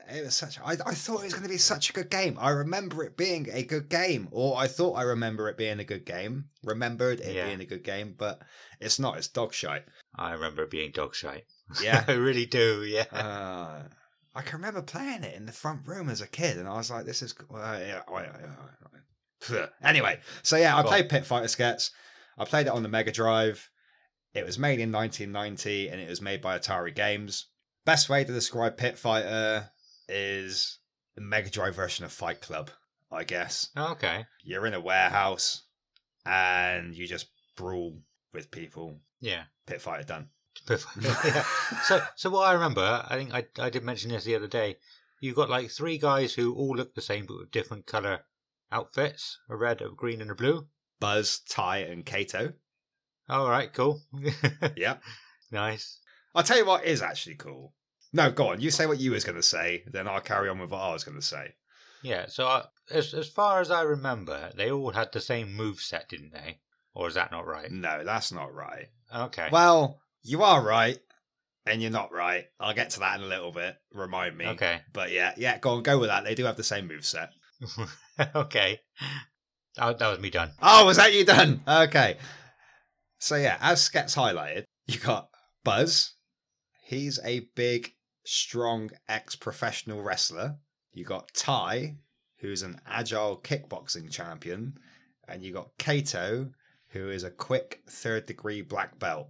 [0.10, 0.58] it was such.
[0.62, 2.38] I, I thought it was going to be such a good game.
[2.40, 5.84] I remember it being a good game, or I thought I remember it being a
[5.84, 6.46] good game.
[6.64, 7.46] Remembered it Yeah.
[7.48, 8.42] being a good game, but
[8.80, 9.18] it's not.
[9.18, 9.84] It's dog shite.
[10.18, 11.44] I remember it being dog shite.
[11.82, 12.04] Yeah.
[12.08, 12.84] I really do.
[12.86, 13.06] Yeah.
[13.12, 13.84] uh,
[14.36, 16.90] I can remember playing it in the front room as a kid, and I was
[16.90, 21.92] like, "This is." Uh, yeah, I- I- Anyway, so yeah, I played Pit Fighter Skets.
[22.38, 23.70] I played it on the Mega Drive.
[24.34, 27.48] It was made in 1990, and it was made by Atari Games.
[27.86, 29.70] Best way to describe Pit Fighter
[30.08, 30.80] is
[31.16, 32.72] the Mega Drive version of Fight Club,
[33.12, 33.68] I guess.
[33.78, 34.26] okay.
[34.44, 35.64] You're in a warehouse,
[36.26, 38.00] and you just brawl
[38.34, 39.02] with people.
[39.20, 39.44] Yeah.
[39.68, 40.30] Pit Fighter done.
[41.02, 41.44] yeah.
[41.84, 44.78] So, so what I remember, I think I, I did mention this the other day.
[45.20, 48.22] You've got like three guys who all look the same but with different color
[48.72, 50.68] outfits: a red, a green, and a blue.
[51.00, 52.54] Buzz, Ty, and Kato.
[53.30, 54.02] All right, cool.
[54.76, 54.98] Yeah.
[55.52, 56.00] nice.
[56.36, 57.74] I'll tell you what is actually cool.
[58.12, 58.62] No, go on.
[58.62, 60.94] You say what you was going to say, then I'll carry on with what I
[60.94, 61.56] was going to say.
[62.04, 62.28] Yeah.
[62.28, 66.10] So, I, as as far as I remember, they all had the same move set,
[66.10, 66.60] didn't they?
[66.94, 67.72] Or is that not right?
[67.72, 68.88] No, that's not right.
[69.14, 69.50] Okay.
[69.52, 71.00] Well, you are right,
[71.66, 72.46] and you're not right.
[72.60, 73.76] I'll get to that in a little bit.
[73.94, 74.48] Remind me.
[74.48, 74.82] Okay.
[74.92, 76.24] But yeah, yeah, go on, go with that.
[76.24, 77.30] They do have the same move set.
[78.36, 78.80] okay.
[79.76, 80.52] That, that was me done.
[80.62, 81.62] Oh, was that you done?
[81.68, 82.18] Okay.
[83.20, 85.30] So yeah, as Sket's highlighted, you got
[85.64, 86.16] Buzz.
[86.86, 87.94] He's a big,
[88.26, 90.58] strong ex-professional wrestler.
[90.92, 91.96] You got Ty,
[92.40, 94.78] who's an agile kickboxing champion,
[95.28, 96.52] and you got Kato,
[96.90, 99.30] who is a quick third-degree black belt.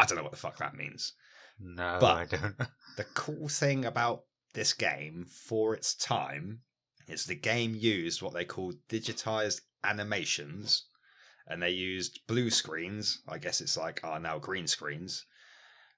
[0.00, 1.12] I don't know what the fuck that means.
[1.58, 2.56] No, But- I don't.
[2.96, 6.60] The cool thing about this game for its time
[7.08, 10.84] is the game used what they call digitized animations
[11.46, 15.24] and they used blue screens i guess it's like are now green screens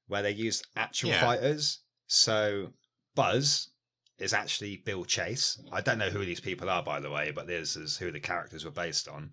[0.06, 1.20] where they used actual Yeah.
[1.20, 2.68] fighters so
[3.14, 3.70] buzz
[4.18, 7.46] is actually bill chase i don't know who these people are by the way but
[7.46, 9.32] this is who the characters were based on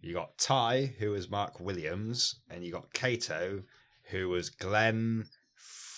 [0.00, 3.62] you got ty who is mark williams and you got kato
[4.10, 5.24] who was glenn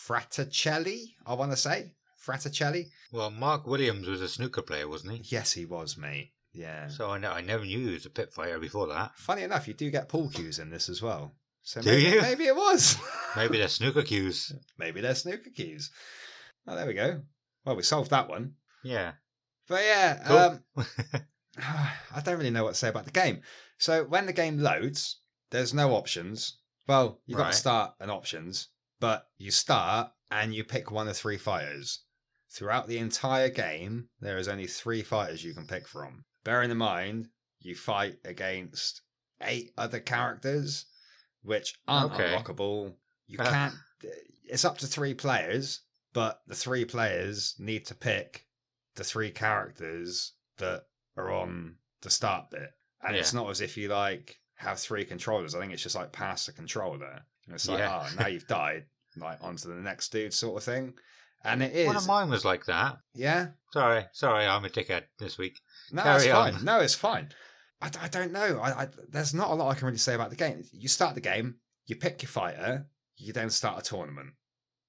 [0.09, 1.93] fraticelli i want to say
[2.25, 5.21] fraticelli Well, Mark Williams was a snooker player, wasn't he?
[5.25, 8.33] yes he was mate yeah So I know I never knew he was a pit
[8.33, 9.13] fighter before that.
[9.17, 11.35] Funny enough, you do get pool cues in this as well.
[11.63, 12.21] So Do maybe, you?
[12.23, 12.97] maybe it was.
[13.37, 14.53] Maybe they're snooker cues.
[14.79, 15.91] maybe they're snooker cues.
[16.67, 17.21] Oh, there we go.
[17.65, 18.55] Well, we solved that one.
[18.83, 19.13] Yeah.
[19.69, 20.37] But yeah, Cool.
[20.39, 20.65] um,
[22.15, 23.43] I don't really know what to say about the game.
[23.79, 26.59] So when the game loads, there's no options.
[26.89, 27.53] Well, you've got Right.
[27.53, 32.01] to start and options, but you start and you pick one of three fighters.
[32.51, 36.25] Throughout the entire game, there is only three fighters you can pick from.
[36.45, 37.29] Bearing in mind,
[37.61, 39.03] you fight against
[39.43, 40.87] eight other characters,
[41.43, 42.35] which aren't Okay.
[42.35, 42.97] unlockable.
[43.27, 43.51] You Uh.
[43.51, 43.75] can't.
[44.45, 45.83] It's up to three players,
[46.15, 48.47] but the three players need to pick
[48.95, 52.73] the three characters that are on the start bit.
[53.03, 55.55] And it's not as if you like have three controllers.
[55.55, 57.23] I think it's just like pass the controller.
[57.47, 58.05] And it's like, Yeah.
[58.07, 58.85] oh, now you've died,
[59.17, 60.95] like onto the next dude sort of thing.
[61.45, 61.87] And it is.
[61.87, 62.99] One of mine was like that.
[63.15, 63.49] yeah.
[63.73, 65.61] Sorry, sorry, I'm a dickhead this week.
[65.93, 66.53] No, Carry it's on.
[66.55, 66.65] fine.
[66.65, 67.29] No, it's fine.
[67.81, 68.59] I, I don't know.
[68.61, 70.65] I, I, there's not a lot I can really say about the game.
[70.73, 74.31] You start the game, you pick your fighter, you then start a tournament.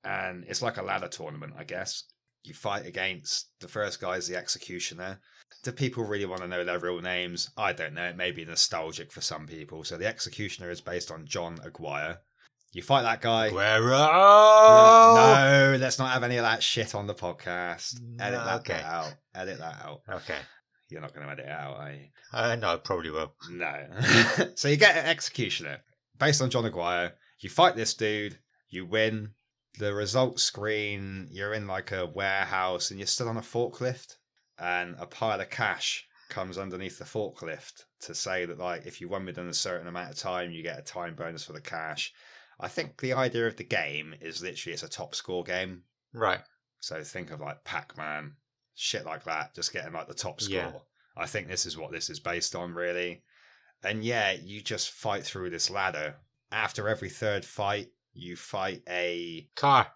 [0.04, 2.04] And it's like a ladder tournament, I guess.
[2.44, 5.20] You fight against the first guy is the executioner.
[5.64, 7.50] Do people really want to know their real names?
[7.58, 8.06] I don't know.
[8.06, 9.84] It may be nostalgic for some people.
[9.84, 12.20] So the executioner is based on John Aguirre.
[12.72, 13.50] You fight that guy.
[13.50, 13.98] Guerrero.
[15.16, 18.00] No, let's not have any of that shit on the podcast.
[18.20, 18.82] Edit that okay.
[18.84, 19.16] out.
[19.34, 20.02] Edit that out.
[20.08, 20.38] Okay.
[20.90, 22.06] You're not going to edit it out, are you?
[22.32, 23.34] Uh, no, I probably will.
[23.50, 23.86] No.
[24.56, 25.80] so you get an executioner
[26.18, 27.14] based on John Aguirre.
[27.40, 28.38] You fight this dude.
[28.70, 29.32] You win.
[29.80, 31.28] The results screen.
[31.32, 34.16] You're in like a warehouse, and you're still on a forklift,
[34.60, 39.10] and a pile of cash comes underneath the forklift to say that like if you
[39.10, 42.14] won within a certain amount of time, you get a time bonus for the cash.
[42.60, 45.84] I think the idea of the game is literally it's a top score game.
[46.14, 46.42] Right.
[46.80, 48.34] So think of like Pac Man,
[48.76, 50.56] shit like that, just getting like the top score.
[50.56, 50.72] Yeah.
[51.18, 53.24] I think this is what this is based on, really.
[53.84, 56.16] And yeah, you just fight through this ladder.
[56.52, 59.88] After every third fight, you fight a Car.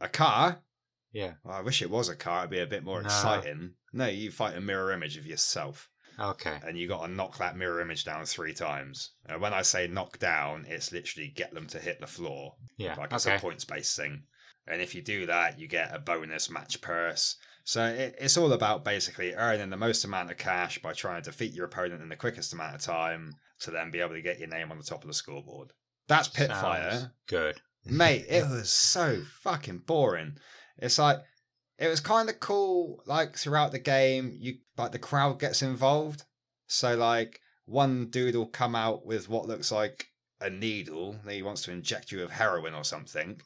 [0.00, 0.62] a car.
[1.12, 1.34] Yeah.
[1.44, 3.06] Well, I wish it was a car; it'd be a bit more No.
[3.06, 3.74] exciting.
[3.92, 6.58] No, you fight a mirror image of yourself, Okay.
[6.66, 9.12] and you got to knock that mirror image down three times.
[9.26, 12.56] And when I say knock down, it's literally get them to hit the floor.
[12.76, 12.94] Yeah.
[12.96, 13.36] like it's okay.
[13.36, 14.24] a points based thing.
[14.66, 17.36] And if you do that, you get a bonus match purse.
[17.64, 21.30] So it, it's all about basically earning the most amount of cash by trying to
[21.30, 24.38] defeat your opponent in the quickest amount of time to then be able to get
[24.38, 25.72] your name on the top of the scoreboard.
[26.06, 27.12] That's Pit Fighter.
[27.26, 27.60] Good.
[27.86, 30.36] Mate, it was so fucking boring.
[30.78, 31.18] It's like
[31.78, 36.24] it was kind of cool like throughout the game you like the crowd gets involved.
[36.66, 40.06] So like one dude will come out with what looks like
[40.40, 43.40] a needle that he wants to inject you with heroin or something.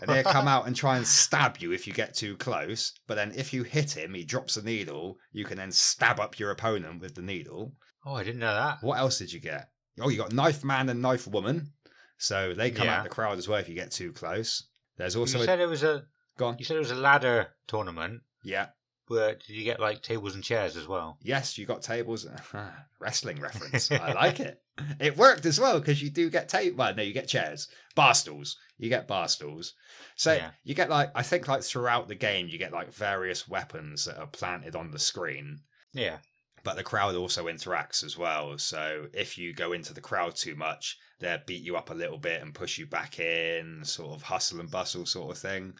[0.00, 2.92] And he'll come out and try and stab you if you get too close.
[3.06, 5.18] But then if you hit him, he drops the needle.
[5.32, 7.74] You can then stab up your opponent with the needle.
[8.06, 8.78] oh, I didn't know that.
[8.80, 9.68] What else did you get?
[10.00, 11.72] Oh, you got Knife Man and Knife Woman.
[12.16, 12.98] So they come Yeah.
[12.98, 14.68] out the crowd as well if you get too close.
[14.96, 16.04] There's also you a said it was a.
[16.36, 16.56] gone.
[16.58, 18.22] You said it was a ladder tournament.
[18.44, 18.68] Yeah.
[19.08, 21.18] But did you get like tables and chairs as well?
[21.20, 22.26] Yes, you got tables.
[22.54, 23.90] Ah, wrestling reference.
[23.90, 24.60] I like it.
[25.00, 26.78] It worked as well because you do get tables.
[26.78, 28.56] Well, no, you get chairs, bar stools.
[28.78, 29.74] You get bar stools.
[30.16, 30.50] So Yeah.
[30.64, 34.18] you get like I think like throughout the game you get like various weapons that
[34.18, 35.58] are planted on the screen.
[35.92, 36.18] Yeah.
[36.64, 38.56] But the crowd also interacts as well.
[38.56, 42.18] So if you go into the crowd too much, they'll beat you up a little
[42.18, 45.74] bit and push you back in, sort of hustle and bustle sort of thing.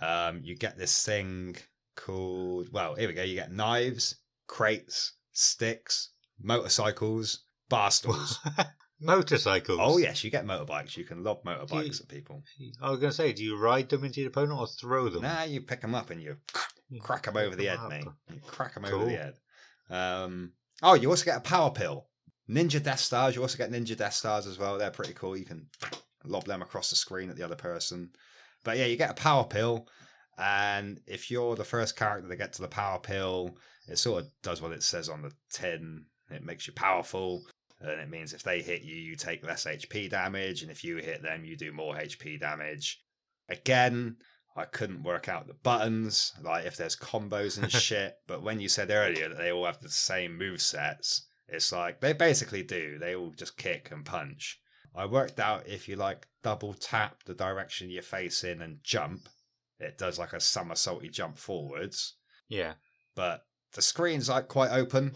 [0.00, 1.56] Um, you get this thing
[1.96, 3.22] called, well, here we go.
[3.22, 8.38] You get knives, crates, sticks, motorcycles, bar stools.
[9.00, 9.78] Motorcycles.
[9.80, 10.96] oh, yes, you get motorbikes.
[10.96, 12.42] You can lob motorbikes you- at people.
[12.80, 15.22] I was going to say, do you ride them into your opponent or throw them?
[15.22, 16.36] Nah, you pick them up and you
[17.00, 18.06] crack them over the head, mate.
[18.32, 19.34] You crack them over the head.
[19.90, 22.06] Um, oh, you also get a power pill.
[22.48, 23.34] Ninja Death Stars.
[23.36, 24.78] You also get Ninja Death Stars as well.
[24.78, 25.36] They're pretty cool.
[25.36, 25.66] You can
[26.24, 28.10] lob them across the screen at the other person.
[28.66, 29.86] But yeah, you get a power pill.
[30.36, 33.56] And if you're the first character to get to the power pill,
[33.88, 36.06] it sort of does what it says on the tin.
[36.30, 37.44] It makes you powerful.
[37.80, 40.62] And it means if they hit you, you take less HP damage.
[40.62, 43.00] And if you hit them, you do more HP damage.
[43.48, 44.16] Again,
[44.56, 48.16] I couldn't work out the buttons, like if there's combos and shit.
[48.26, 52.00] But when you said earlier that they all have the same move sets, it's like
[52.00, 52.98] they basically do.
[52.98, 54.58] They all just kick and punch.
[54.96, 59.28] I worked out if you like double tap the direction you're facing and jump,
[59.78, 62.14] it does like a somersaulty jump forwards.
[62.48, 62.74] Yeah.
[63.14, 65.12] But the screen's like quite open,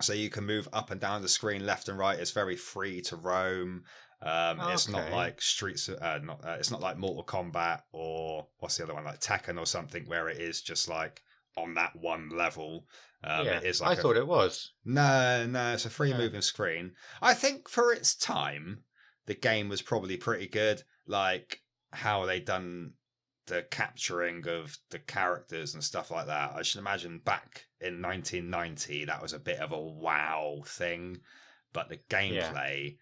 [0.00, 2.18] so you can move up and down the screen left and right.
[2.18, 3.84] It's very free to roam.
[4.20, 5.88] Um, It's not like Streets.
[5.88, 6.44] Uh, not.
[6.44, 10.04] Uh, it's not like Mortal Kombat or what's the other one like Tekken or something
[10.06, 11.22] where it is just like
[11.56, 12.86] on that one level.
[13.24, 13.58] Um, yeah.
[13.58, 14.72] It is I like a- thought it was.
[14.84, 16.18] no, no, it's a free Yeah.
[16.18, 16.92] moving screen.
[17.22, 18.82] I think for its time,
[19.28, 20.82] the game was probably pretty good.
[21.06, 21.60] Like
[21.92, 22.94] how they done
[23.46, 26.54] the capturing of the characters and stuff like that.
[26.56, 31.18] I should imagine back in 1990, that was a bit of a wow thing.
[31.74, 32.96] But the gameplay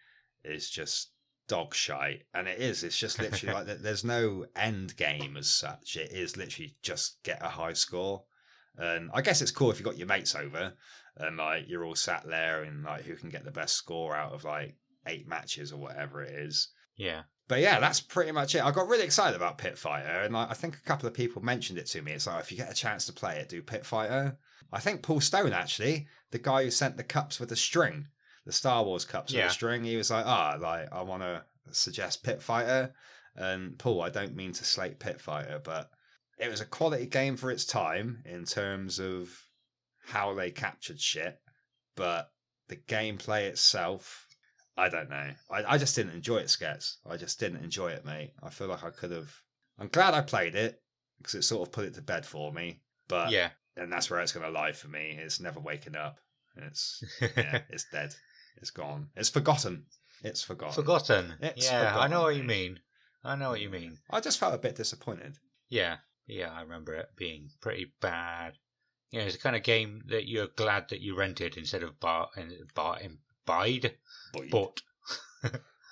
[0.45, 1.12] is just
[1.47, 2.25] dog shite.
[2.35, 2.83] And it is.
[2.83, 5.97] It's just literally like there's no end game as such.
[5.97, 8.25] It is literally just get a high score.
[8.77, 10.75] And I guess it's cool if you got your mates over
[11.17, 14.33] and like you're all sat there and like who can get the best score out
[14.33, 14.75] of like
[15.07, 16.69] eight matches or whatever it is.
[16.97, 17.23] Yeah.
[17.49, 18.64] But yeah, that's pretty much it.
[18.64, 21.79] I got really excited about Pit Fighter, and I think a couple of people mentioned
[21.79, 22.12] it to me.
[22.12, 24.37] It's like if you get a chance to play it, do Pit Fighter.
[24.73, 28.09] I think Paul Stone actually, the guy who sent the cups with the string,
[28.45, 31.45] the Star Wars cups with the string, he was like, "Ah, like I want to
[31.71, 32.92] suggest Pit Fighter."
[33.37, 35.90] And Paul, I don't mean to slate Pit Fighter, but
[36.38, 39.31] it was a quality game for its time in terms of
[40.07, 41.38] how they captured shit,
[41.95, 42.31] but
[42.69, 44.26] the gameplay itself,
[44.77, 45.31] I don't know.
[45.51, 46.97] I, I just didn't enjoy it, Skets.
[47.09, 48.33] I just didn't enjoy it, mate.
[48.43, 49.33] I feel like I could have.
[49.79, 50.81] I'm glad I played it
[51.19, 52.81] because it sort of put it to bed for me.
[53.09, 53.51] But yeah.
[53.77, 55.19] and that's where it's going to lie for me.
[55.19, 56.19] It's never waking up.
[56.57, 58.15] It's yeah, it's dead.
[58.57, 59.09] It's gone.
[59.17, 59.85] It's forgotten.
[60.23, 60.75] It's forgotten.
[60.75, 61.35] Forgotten.
[61.41, 62.81] It's yeah, I know what you mean.
[63.23, 63.99] I know what you mean.
[64.11, 65.39] I just felt a bit disappointed.
[65.69, 68.55] Yeah, yeah, I remember it being pretty bad.
[69.11, 72.31] Yeah, it's the kind of game that you're glad that you rented instead of bought
[72.37, 72.53] and
[73.47, 73.95] buyed
[74.51, 74.83] bought.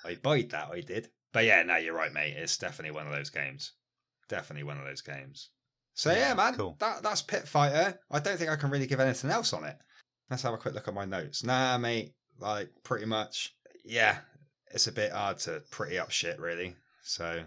[0.05, 1.09] I buyed that, I did.
[1.33, 2.35] But yeah, no, you're right, mate.
[2.37, 3.73] It's definitely one of those games.
[4.29, 5.51] Definitely one of those games.
[5.95, 6.77] So yeah, Yeah, man, cool.
[6.81, 7.99] that that's Pit Fighter.
[8.11, 9.77] I don't think I can really give anything else on it.
[10.31, 11.45] Let's have a quick look at my notes.
[11.45, 13.55] Nah, mate, like pretty much.
[13.85, 14.19] Yeah,
[14.73, 16.75] it's a bit hard to pretty up shit, really.
[17.03, 17.43] So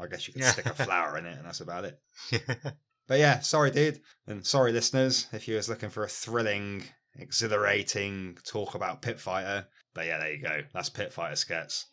[0.00, 0.50] I guess you could Yeah.
[0.52, 1.98] stick a flower in it, and that's about it.
[3.08, 6.82] But yeah, sorry, dude, and sorry, listeners, if you was looking for a thrilling,
[7.18, 9.66] exhilarating talk about Pit Fighter.
[9.94, 10.60] But yeah, there you go.
[10.74, 11.84] That's Pit Fighter Skets.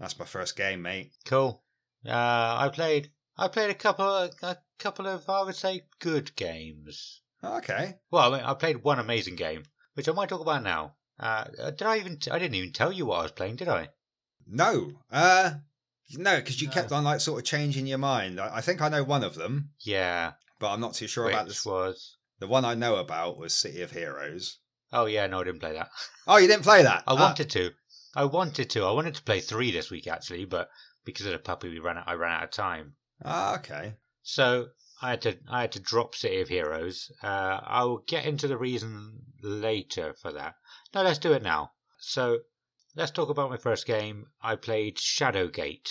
[0.00, 1.12] That's my first game, mate.
[1.24, 1.62] cool.
[2.06, 3.10] Uh, I played.
[3.36, 4.04] I played a couple.
[4.06, 7.22] Of, a couple of, I would say, good games.
[7.42, 7.94] Okay.
[8.10, 10.94] Well, I, mean, I played one amazing game, which I might talk about now.
[11.18, 12.18] Uh, did I even?
[12.30, 13.88] I didn't even tell you what I was playing, did I?
[14.46, 14.92] No.
[15.10, 15.54] Uh
[16.16, 16.72] no, because you No.
[16.74, 18.40] kept on like sort of changing your mind.
[18.40, 20.32] I, I think I know one of them, Yeah.
[20.58, 21.66] but I'm not too sure which about this.
[21.66, 22.16] was?
[22.40, 24.58] The one I know about was City of Heroes.
[24.92, 25.90] Oh yeah, no, I didn't play that.
[26.26, 27.02] Oh, you didn't play that?
[27.06, 27.72] I Ah, wanted to.
[28.14, 28.84] I wanted to.
[28.84, 30.68] I wanted to play three this week actually, but
[31.04, 31.98] because of the puppy, we ran.
[31.98, 32.94] Out, I ran out of time.
[33.24, 33.94] Ah, okay.
[34.22, 34.68] So
[35.02, 35.38] I had to.
[35.48, 37.10] I had to drop City of Heroes.
[37.22, 40.54] Uh, I will get into the reason later for that.
[40.94, 41.72] No, let's do it now.
[42.00, 42.38] So
[42.94, 44.26] let's talk about my first game.
[44.42, 45.88] I played Shadowgate.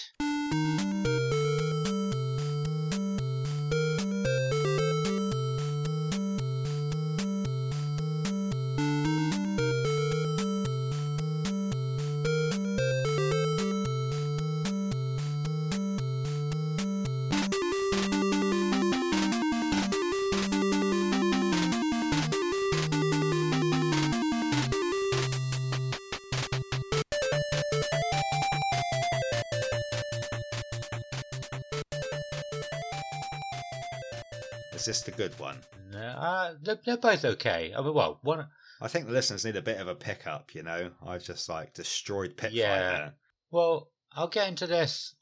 [35.18, 35.58] Good one?
[35.92, 37.74] No, Uh, they're, they're both okay.
[37.76, 38.48] I mean, well, one.
[38.80, 40.92] I think the listeners need a bit of a pickup, you know?
[41.06, 42.92] I've just like destroyed Pit Yeah.
[42.92, 43.14] Fighter.
[43.50, 45.16] Well, I'll get into this.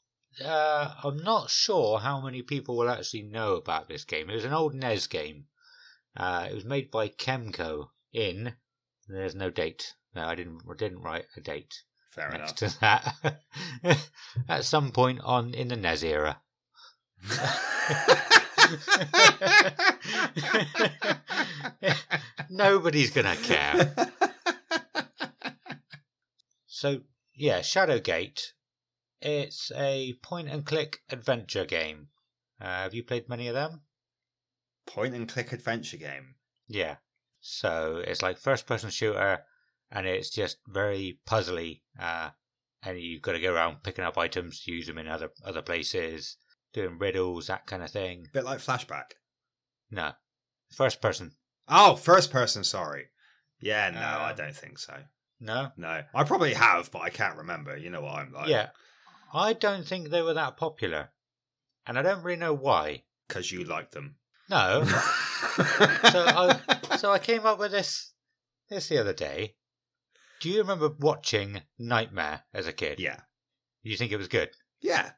[0.44, 4.28] Uh, I'm not sure how many people will actually know about this game.
[4.28, 5.46] It was an old NES game.
[6.14, 8.52] Uh, it was made by Kemco in.
[9.08, 9.94] There's no date.
[10.14, 10.60] No, I didn't.
[10.70, 11.74] I didn't write a date
[12.10, 12.74] Fair next enough.
[12.74, 14.00] to that.
[14.48, 16.40] At some point on in the NES era.
[22.50, 23.94] Nobody's gonna care.
[26.66, 27.00] So
[27.34, 28.52] yeah, Shadowgate.
[29.22, 32.08] It's a point and click adventure game.
[32.60, 33.82] Uh, have you played many of them?
[34.86, 36.34] Point and click adventure game.
[36.68, 36.96] Yeah.
[37.40, 39.44] So it's like first person shooter,
[39.90, 41.82] and it's just very puzzly.
[41.98, 42.30] Uh,
[42.82, 46.36] and you've got to go around picking up items, use them in other other places,
[46.76, 48.26] doing riddles, that kind of thing.
[48.32, 49.12] Bit like Flashback.
[49.90, 50.12] No,
[50.72, 51.32] first person.
[51.68, 53.06] Oh, first person, sorry.
[53.58, 54.94] Yeah, no, I Um, don't think so.
[55.40, 55.72] No.
[55.76, 56.02] No.
[56.14, 57.76] I probably have, but I can't remember.
[57.76, 58.48] You know what I'm like.
[58.48, 58.68] Yeah,
[59.32, 61.10] I don't think they were that popular,
[61.86, 63.04] and I don't really know why.
[63.26, 64.16] Because you like them.
[64.48, 64.84] No.
[64.84, 64.94] so
[65.64, 66.60] I
[66.98, 68.12] so I came up with this
[68.68, 69.56] this the other day.
[70.40, 73.00] Do you remember watching Nightmare as a kid?
[73.00, 73.20] yeah.
[73.82, 74.50] Do you think it was good?
[74.80, 75.10] Yeah.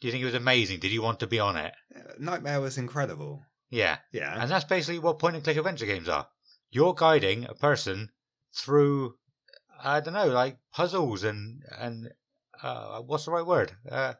[0.00, 0.80] Do you think it was amazing?
[0.80, 1.72] Did you want to be on it?
[2.18, 3.44] Nightmare was incredible.
[3.70, 3.98] Yeah.
[4.12, 4.40] Yeah.
[4.40, 6.28] And that's basically what point and click adventure games are.
[6.70, 8.10] You're guiding a person
[8.52, 9.16] through
[9.82, 12.10] I don't know, like puzzles and and
[12.62, 13.76] uh, what's the right word?
[13.88, 14.14] Uh,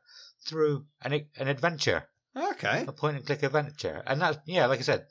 [0.44, 2.08] through an an adventure.
[2.36, 2.84] Okay.
[2.86, 4.02] a point and click adventure.
[4.06, 5.06] And that's yeah, like I said,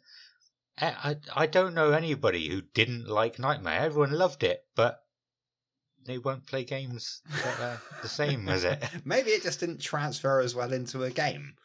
[0.77, 3.81] I I don't know anybody who didn't like Nightmare.
[3.81, 5.04] Everyone loved it, but
[6.05, 8.83] they won't play games that are the same as it.
[9.05, 11.55] Maybe it just didn't transfer as well into a game.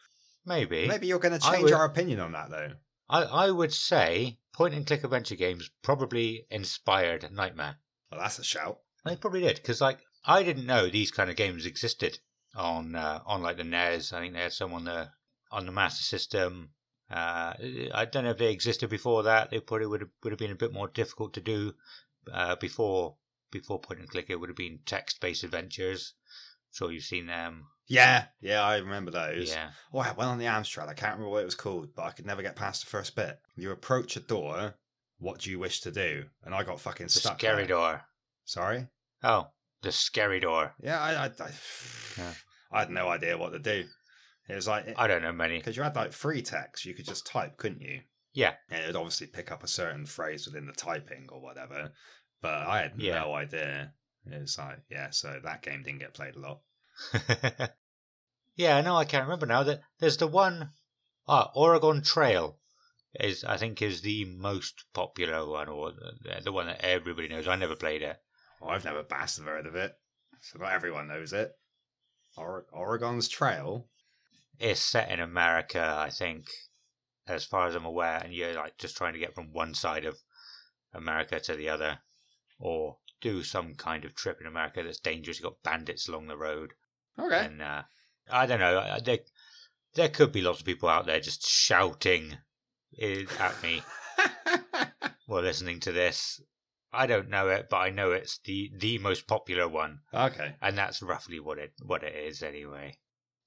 [0.45, 0.87] Maybe.
[0.87, 2.71] Maybe you're going to change would- our opinion on that, though.
[3.09, 7.75] I I would say point and click adventure games probably inspired Nightmare.
[8.09, 8.79] Well, that's a shout.
[9.05, 12.19] They probably did because like I didn't know these kind of games existed
[12.55, 14.13] on uh, on like the NES.
[14.13, 15.09] I think they had some on the
[15.51, 16.69] on the Master System.
[17.09, 17.53] Uh,
[17.93, 19.51] I don't know if they existed before that.
[19.51, 21.73] They probably would have would have been a bit more difficult to do
[22.31, 23.15] uh, before
[23.51, 24.29] before point and click.
[24.29, 26.13] It would have been text based adventures.
[26.71, 27.65] sure you've seen them.
[27.87, 29.49] Yeah, yeah, I remember those.
[29.49, 30.87] Yeah, Oh, I went on the Amstrad.
[30.87, 33.15] I can't remember what it was called, but I could never get past the first
[33.15, 33.37] bit.
[33.57, 34.75] You approach a door.
[35.19, 36.23] What do you wish to do?
[36.43, 37.37] And I got fucking the stuck.
[37.39, 37.67] scary there.
[37.67, 38.01] door.
[38.45, 38.87] Sorry.
[39.23, 39.47] Oh,
[39.81, 40.73] the scary door.
[40.81, 41.49] Yeah, I, I, I,
[42.17, 42.33] Yeah.
[42.71, 43.83] I had no idea what to do.
[44.47, 45.57] It was like I don't know many.
[45.57, 47.99] because you had like free text, you could just type, couldn't you?
[48.33, 48.53] Yeah.
[48.69, 51.91] And it would obviously pick up a certain phrase within the typing or whatever.
[52.41, 53.19] But I had Yeah.
[53.21, 53.93] no idea.
[54.25, 56.61] It's like, yeah, so that game didn't get played a lot.
[58.55, 59.63] yeah, no, I can't remember now.
[59.63, 60.69] That there's the one,
[61.27, 62.59] ah, Oregon Trail
[63.19, 67.47] is I think is the most popular one, or the, the one that everybody knows.
[67.47, 68.17] I never played it.
[68.59, 69.93] Well, I've never bastard heard of it,
[70.41, 71.51] so not everyone knows it.
[72.37, 73.87] Or- Oregon's Trail.
[74.59, 76.45] It's set in America, I think,
[77.27, 80.05] as far as I'm aware, and you're like just trying to get from one side
[80.05, 80.17] of
[80.93, 81.99] America to the other,
[82.61, 85.39] or do some kind of trip in America that's dangerous.
[85.39, 86.71] You've got bandits along the road,
[87.19, 87.45] Okay.
[87.45, 87.83] and uh,
[88.31, 88.77] I don't know.
[88.77, 89.19] uh, There,
[89.95, 92.37] there could be lots of people out there just shouting
[93.39, 93.81] at me
[95.25, 96.41] while listening to this.
[96.93, 100.55] I don't know it, but I know it's the the most popular one, okay.
[100.61, 102.97] and that's roughly what it what it is anyway.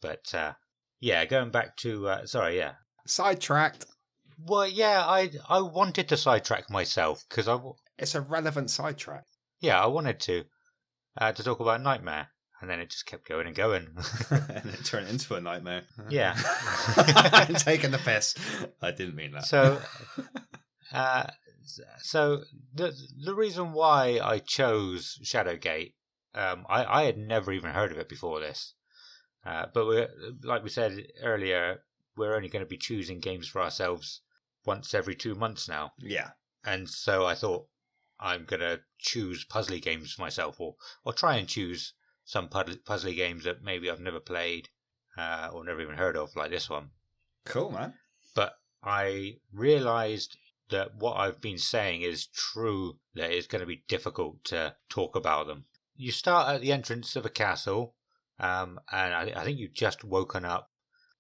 [0.00, 0.54] But uh,
[1.00, 2.74] yeah, going back to uh, sorry, yeah.
[3.06, 3.84] Sidetracked.
[4.38, 7.58] Well, yeah, I I wanted to sidetrack myself because I
[7.98, 9.24] It's a relevant sidetrack.
[9.60, 10.44] yeah I wanted to
[11.16, 12.28] uh, to talk about Nightmare,
[12.60, 13.88] and then it just kept going and going.
[14.30, 15.82] and it turned into a nightmare.
[16.08, 16.34] Yeah.
[16.96, 18.34] I'm taking the piss.
[18.82, 19.44] I didn't mean that.
[19.44, 19.80] so,
[20.92, 21.26] uh,
[22.02, 22.42] so
[22.74, 22.92] the
[23.24, 25.94] the reason why I chose Shadowgate,
[26.34, 28.74] um, I I had never even heard of it before this,
[29.46, 30.08] uh, but we're
[30.42, 31.82] like we said earlier,
[32.16, 34.22] we're only going to be choosing games for ourselves
[34.64, 35.92] once every two months now.
[35.98, 36.30] yeah.
[36.64, 37.66] and so I thought
[38.26, 41.92] I'm gonna choose puzzly games for myself, or or try and choose
[42.24, 44.70] some puzzly, puzzly games that maybe I've never played
[45.14, 46.92] uh, or never even heard of, like this one.
[47.44, 47.98] Cool, man.
[48.34, 50.38] But I realised
[50.70, 52.98] that what I've been saying is true.
[53.12, 55.66] That it's going to be difficult to talk about them.
[55.94, 57.94] You start at the entrance of a castle,
[58.38, 60.72] um, and I, I think you've just woken up.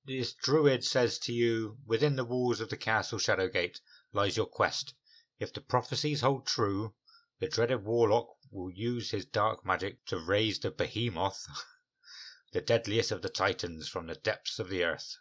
[0.06, 3.80] This druid says to you, "Within the walls of the castle Shadowgate
[4.14, 4.94] lies your quest."
[5.38, 6.94] If the prophecies hold true,
[7.40, 11.46] the dreaded warlock will use his dark magic to raise the behemoth,
[12.52, 15.16] the deadliest of the titans, from the depths of the earth.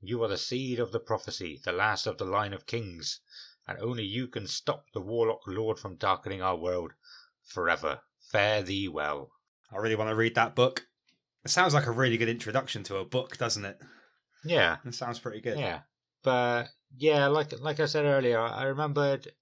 [0.00, 3.20] You are the seed of the prophecy, the last of the line of kings,
[3.66, 6.92] and only you can stop the warlock lord from darkening our world
[7.42, 8.02] forever.
[8.30, 9.32] Fare thee well.
[9.72, 10.86] I really want to read that book.
[11.44, 13.80] It sounds like a really good introduction to a book, doesn't it?
[14.44, 15.58] Yeah, It sounds pretty good.
[15.58, 15.80] yeah.
[16.22, 19.32] But yeah, like like I said earlier, I remembered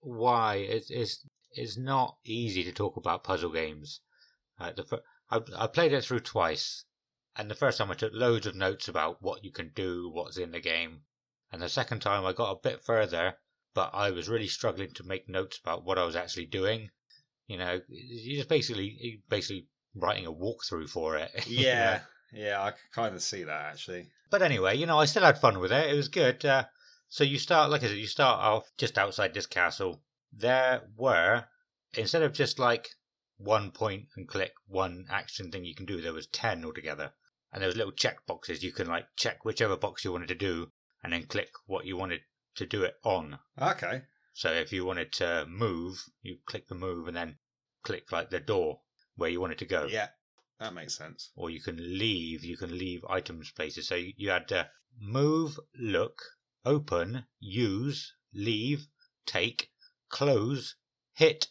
[0.00, 4.00] why it is it's it's not easy to talk about puzzle games.
[4.58, 6.84] Uh, the fir- I, I played it through twice,
[7.36, 10.36] and the first time I took loads of notes about what you can do, what's
[10.36, 11.02] in the game,
[11.50, 13.36] and the second time I got a bit further,
[13.74, 16.90] but I was really struggling to make notes about what I was actually doing.
[17.46, 21.30] You know, you just basically you basically writing a walkthrough for it.
[21.46, 21.62] you know?
[21.62, 22.00] Yeah.
[22.32, 24.06] Yeah, I kind of see that actually.
[24.30, 25.90] But anyway, you know, I still had fun with it.
[25.90, 26.44] It was good.
[26.44, 26.64] Uh,
[27.10, 30.00] so you start, like I said, you start off just outside this castle.
[30.32, 31.44] There were,
[31.94, 32.88] instead of just like
[33.36, 37.12] one point and click, one action thing you can do, there was 10 altogether.
[37.52, 38.62] And there was little check boxes.
[38.62, 40.70] You can like check whichever box you wanted to do
[41.02, 42.20] and then click what you wanted
[42.54, 43.40] to do it on.
[43.60, 44.02] Okay.
[44.32, 47.38] So if you wanted to move, you click the move and then
[47.82, 48.82] click like the door
[49.16, 50.08] where you wanted to go Yeah,
[50.60, 51.32] that makes sense.
[51.34, 52.44] or you can leave.
[52.44, 53.88] You can leave items places.
[53.88, 54.68] So you, you had to
[55.00, 56.22] move, look,
[56.64, 58.86] open, use, leave,
[59.26, 59.70] take,
[60.08, 60.76] close,
[61.14, 61.48] hit,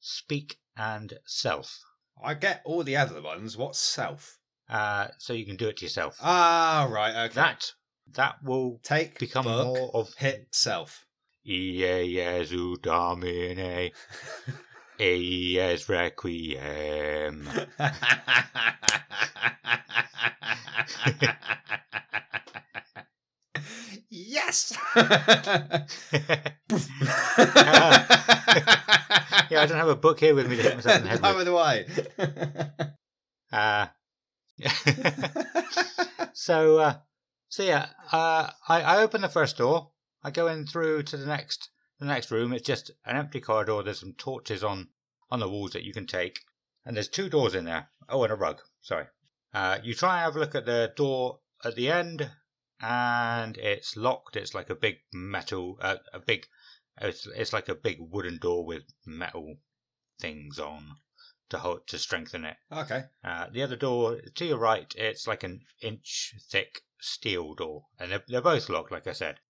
[0.00, 1.80] speak, and self.
[2.22, 3.56] I get all the other ones.
[3.56, 4.38] What's self?
[4.68, 6.16] Uh, so you can do it to yourself.
[6.20, 7.26] Ah, right.
[7.26, 7.34] Okay.
[7.34, 7.72] that
[8.12, 11.04] that will Take become book, more of hit self.
[11.46, 13.90] Ie Domine,
[15.00, 17.48] Eies Requiem.
[24.14, 24.72] yes.
[24.96, 25.06] yeah,
[29.60, 31.30] I don't have a book here with me to hit myself in the head with.
[31.30, 31.84] Neither do I.
[33.54, 33.86] Uh,
[36.32, 36.94] so, uh,
[37.48, 39.92] so yeah, uh, I, I open the first door.
[40.24, 41.68] I go in through to the next
[42.00, 42.52] the next room.
[42.52, 43.82] It's just an empty corridor.
[43.82, 44.88] There's some torches on
[45.30, 46.40] on the walls that you can take,
[46.84, 47.90] and there's two doors in there.
[48.08, 48.60] Oh, and a rug.
[48.80, 49.06] Sorry.
[49.52, 52.28] Uh, you try and have a look at the door at the end,
[52.86, 54.36] and it's locked.
[54.36, 56.46] It's like a big metal, uh, a big.
[57.00, 59.56] It's it's like a big wooden door with metal
[60.20, 60.96] things on
[61.48, 62.58] to hold to strengthen it.
[62.70, 63.04] okay.
[63.24, 68.12] Uh, the other door to your right, it's like an inch thick steel door, and
[68.12, 69.40] they're, they're both locked, like I said.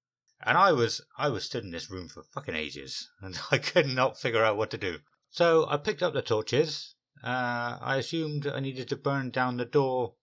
[0.40, 3.88] And I was I was stood in this room for fucking ages, and I could
[3.88, 5.00] not figure out what to do.
[5.30, 6.94] So I picked up the torches.
[7.24, 10.14] Uh, I assumed I needed to burn down the door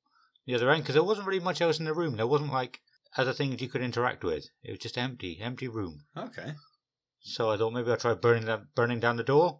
[0.45, 2.16] the other end because there wasn't really much else in the room.
[2.16, 2.80] There wasn't like
[3.18, 4.45] other things you could interact with.
[4.64, 6.05] It was just empty, empty room.
[6.16, 6.53] Okay.
[7.20, 9.59] So I thought maybe I'll try burning that, burning down the door.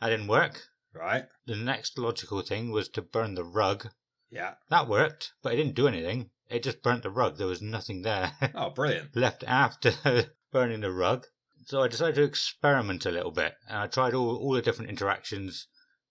[0.00, 0.62] That didn't work.
[0.92, 1.24] Right.
[1.46, 3.88] The next logical thing was to burn the rug.
[4.30, 4.54] Yeah.
[4.70, 6.30] That worked, but it didn't do anything.
[6.48, 7.36] It just burnt the rug.
[7.36, 9.16] There was nothing there Oh, brilliant.
[9.16, 9.92] left after
[10.52, 11.26] burning the rug.
[11.66, 13.54] So I decided to experiment a little bit.
[13.68, 15.66] And I tried all, all the different interactions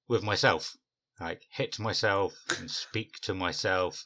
[0.08, 0.76] with myself.
[1.20, 4.04] Like hit myself and speak to myself,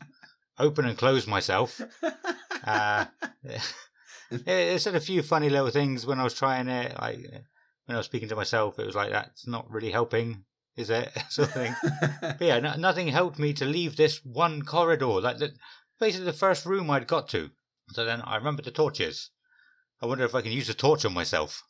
[0.59, 1.81] open and close myself.
[2.63, 3.05] Uh,
[3.43, 6.97] it, it said a few funny little things when I was trying it.
[6.99, 7.19] Like
[7.85, 10.43] when I was speaking to myself, it was like that's not really helping,
[10.75, 11.11] is it?
[11.29, 11.75] sort of thing.
[12.21, 15.21] But yeah, no, nothing helped me to leave this one corridor.
[15.21, 15.53] Like the,
[15.99, 17.49] basically the first room I'd got to.
[17.89, 19.31] So then I remembered the torches.
[20.01, 21.63] I wonder if I can use the torch on myself.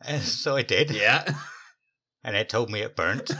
[0.00, 1.24] And so I did, yeah.
[2.24, 3.30] and it told me it burnt.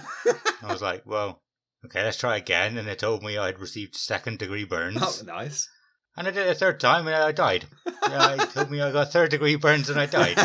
[0.62, 1.43] I was like, well,
[1.85, 2.79] okay, let's try again.
[2.79, 5.01] And they told me I'd received second degree burns.
[5.01, 5.68] Oh, nice.
[6.16, 7.66] And I did it a third time and I died.
[7.87, 10.39] Yeah, it told me I got third degree burns and I died.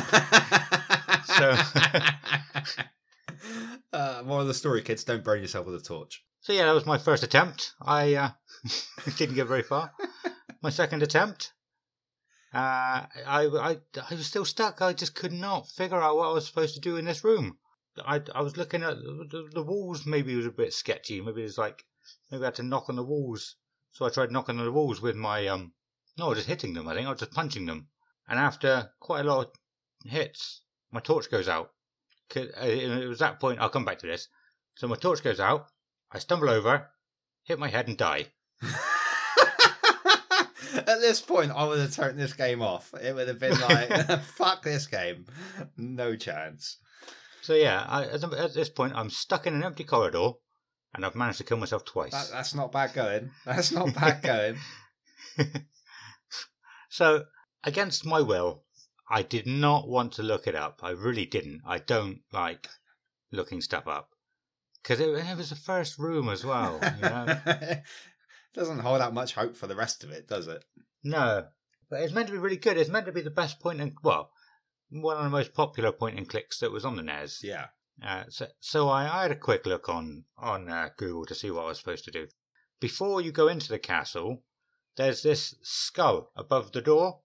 [1.25, 1.55] So.
[3.93, 5.03] uh, more of the story, kids.
[5.03, 6.23] Don't burn yourself with a torch.
[6.41, 7.73] So yeah, that was my first attempt.
[7.81, 8.29] I uh,
[9.17, 9.91] didn't get very far.
[10.61, 11.53] My second attempt,
[12.53, 14.81] uh, I, I, I was still stuck.
[14.81, 17.57] I just could not figure out what I was supposed to do in this room.
[18.05, 20.05] I, I was looking at the, the walls.
[20.05, 21.21] Maybe it was a bit sketchy.
[21.21, 21.83] Maybe it was like
[22.31, 23.55] maybe I had to knock on the walls.
[23.91, 25.73] So I tried knocking on the walls with my um.
[26.17, 26.87] No, just hitting them.
[26.87, 27.87] I think I was just punching them.
[28.27, 29.51] And after quite a lot of
[30.11, 31.71] hits, my torch goes out.
[32.35, 33.59] uh, It was that point.
[33.59, 34.27] I'll come back to this.
[34.75, 35.67] So my torch goes out.
[36.11, 36.89] I stumble over,
[37.43, 38.27] hit my head, and die.
[40.75, 42.93] At this point, I would have turned this game off.
[43.01, 45.25] It would have been like, fuck this game.
[45.77, 46.77] No chance.
[47.43, 50.31] So yeah, I, at, this point, I'm stuck in an empty corridor,
[50.93, 52.11] and I've managed to kill myself twice.
[52.11, 53.31] That, that's not bad going.
[53.45, 54.57] That's not bad going.
[56.89, 57.25] so,
[57.65, 58.63] against my will,
[59.09, 60.79] I did not want to look it up.
[60.83, 61.63] I really didn't.
[61.67, 62.69] I don't like
[63.33, 64.11] looking stuff up
[64.81, 66.79] because it, it was the first room as well.
[66.95, 67.39] You know?
[68.53, 70.63] Doesn't hold out much hope for the rest of it, does it?
[71.03, 71.47] no,
[71.89, 72.77] but it's meant to be really good.
[72.77, 74.31] It's meant to be the best point and well,
[75.01, 77.43] one of the most popular point and clicks that was on the NES.
[77.43, 77.67] Yeah.
[78.03, 81.51] Uh, so, so I, I had a quick look on on uh, Google to see
[81.51, 82.27] what I was supposed to do.
[82.79, 84.43] Before you go into the castle,
[84.97, 87.21] there's this skull above the door,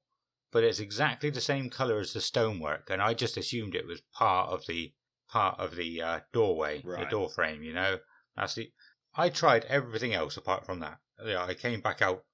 [0.52, 4.02] but it's exactly the same color as the stonework, and I just assumed it was
[4.12, 4.92] part of the
[5.28, 7.04] part of the uh, doorway, Right.
[7.04, 7.62] the door frame.
[7.62, 7.98] You know,
[8.36, 8.70] that's the.
[9.14, 10.98] I tried everything else apart from that.
[11.24, 12.24] Yeah, I came back out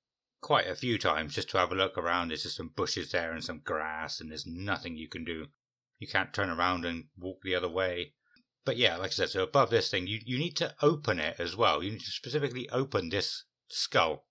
[0.44, 2.28] quite a few times just to have a look around.
[2.28, 5.46] There's just some bushes there and some grass, and there's nothing you can do.
[5.98, 8.12] You can't turn around and walk the other way.
[8.66, 11.36] But yeah, like I said, so above this thing, you, you need to open it
[11.38, 11.82] as well.
[11.82, 14.26] You need to specifically open this skull,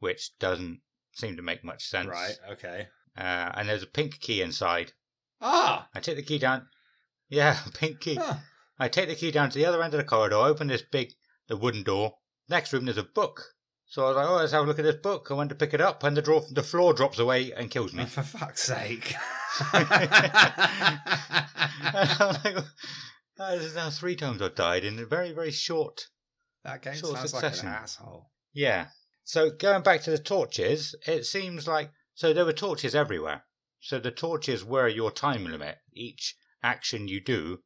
[0.00, 0.80] which doesn't
[1.12, 2.08] seem to make much sense.
[2.08, 2.38] Right.
[2.50, 2.88] Okay.
[3.16, 4.94] Uh, and there's a pink key inside.
[5.40, 5.88] Ah.
[5.94, 6.66] I take the key down.
[7.28, 8.16] Yeah, pink key.
[8.16, 8.38] Huh.
[8.80, 11.12] I take the key down to the other end of the corridor, open this big,
[11.46, 12.16] the wooden door.
[12.48, 13.54] Next room, there's a book.
[13.92, 15.28] So I was like, oh, let's have a look at this book.
[15.30, 17.92] I went to pick it up, and the, draw, the floor drops away and kills
[17.92, 18.06] me.
[18.06, 19.14] For fuck's sake.
[19.70, 19.86] I'm
[22.42, 22.64] like,
[23.38, 26.06] "Oh, this is now three times I've died in a very, very short.
[26.64, 28.30] that game Short sounds like an asshole.
[28.54, 28.86] Yeah.
[29.24, 33.44] So going back to the torches, it seems like so there were torches everywhere.
[33.78, 35.76] So the torches were your time limit.
[35.92, 37.58] Each action you do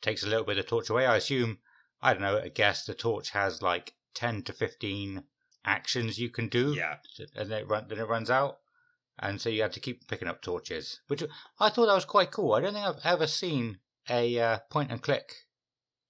[0.00, 1.06] takes a little bit of torch away.
[1.06, 1.58] I assume,
[2.00, 5.24] I don't know, I guess the torch has like ten to fifteen
[5.64, 6.72] actions you can do.
[6.74, 6.96] Yeah.
[7.36, 8.58] and then it run, then it runs out,
[9.18, 11.22] and so you have to keep picking up torches, which
[11.60, 12.52] I thought that was quite cool.
[12.54, 13.78] I don't think I've ever seen
[14.10, 15.32] a uh, point and click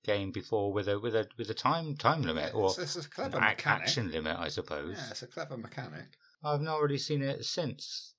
[0.05, 3.09] game before with a with a with a time time limit or It's, it's a
[3.09, 3.83] clever mechanic.
[3.83, 4.97] action limit, I suppose.
[4.99, 6.07] Yeah, it's a clever mechanic.
[6.45, 8.15] I've not really seen it since,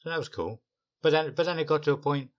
[0.00, 0.62] so that was cool.
[1.02, 2.30] But then, but then it got to a point.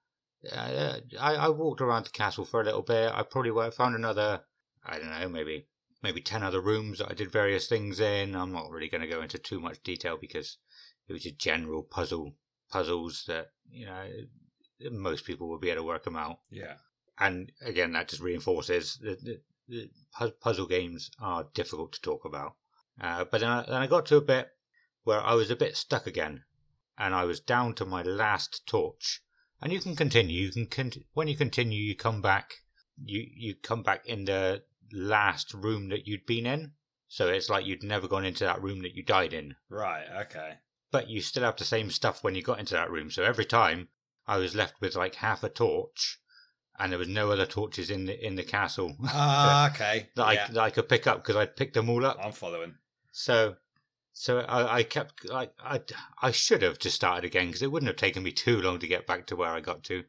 [0.52, 3.12] Uh, I, I walked around the castle for a little bit.
[3.12, 4.42] I probably found another,
[4.86, 5.66] I don't know, maybe
[6.08, 8.34] maybe ten other rooms that I did various things in.
[8.34, 10.58] I'm not really going to go into too much detail because
[11.10, 12.36] it was just general puzzle
[12.72, 14.05] puzzles that you know
[14.91, 16.39] most people will be able to work them out.
[16.49, 16.76] Yeah.
[17.20, 18.99] And again, that just reinforces
[20.18, 22.55] pu- puzzle games are difficult to talk about.
[23.01, 24.49] Uh, but then I, then I got to a bit
[25.03, 26.45] where I was a bit stuck again,
[26.97, 29.22] and I was down to my last torch.
[29.62, 30.45] And you can continue.
[30.45, 32.62] You can cont- when you continue, you come back.
[33.03, 36.74] You you come back in the last room that you'd been in.
[37.08, 40.08] So it's like you'd never gone into that room that you died in Right.
[40.26, 40.56] Okay.
[40.92, 43.10] but you still have the same stuff when you got into that room.
[43.12, 43.90] So every time
[44.28, 46.20] I was left with like half a torch,
[46.80, 50.10] and there was no other torches in the in the castle Ah, okay.
[50.16, 50.46] that, yeah.
[50.50, 52.18] I, that I could pick up because I'd picked them all up.
[52.22, 52.76] I'm following.
[53.12, 53.56] So,
[54.14, 55.82] so I, I kept like I
[56.22, 58.88] I should have just started again because it wouldn't have taken me too long to
[58.88, 60.04] get back to where I got to,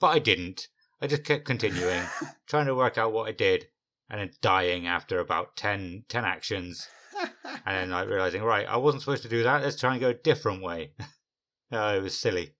[0.00, 0.68] but I didn't.
[1.00, 2.02] I just kept continuing,
[2.46, 3.68] trying to work out what I did,
[4.10, 6.88] and then dying after about 10, 10 actions,
[7.44, 9.62] and then like realizing, right, I wasn't supposed to do that.
[9.62, 10.92] Let's try and go a different way.
[11.70, 12.54] oh, it was silly.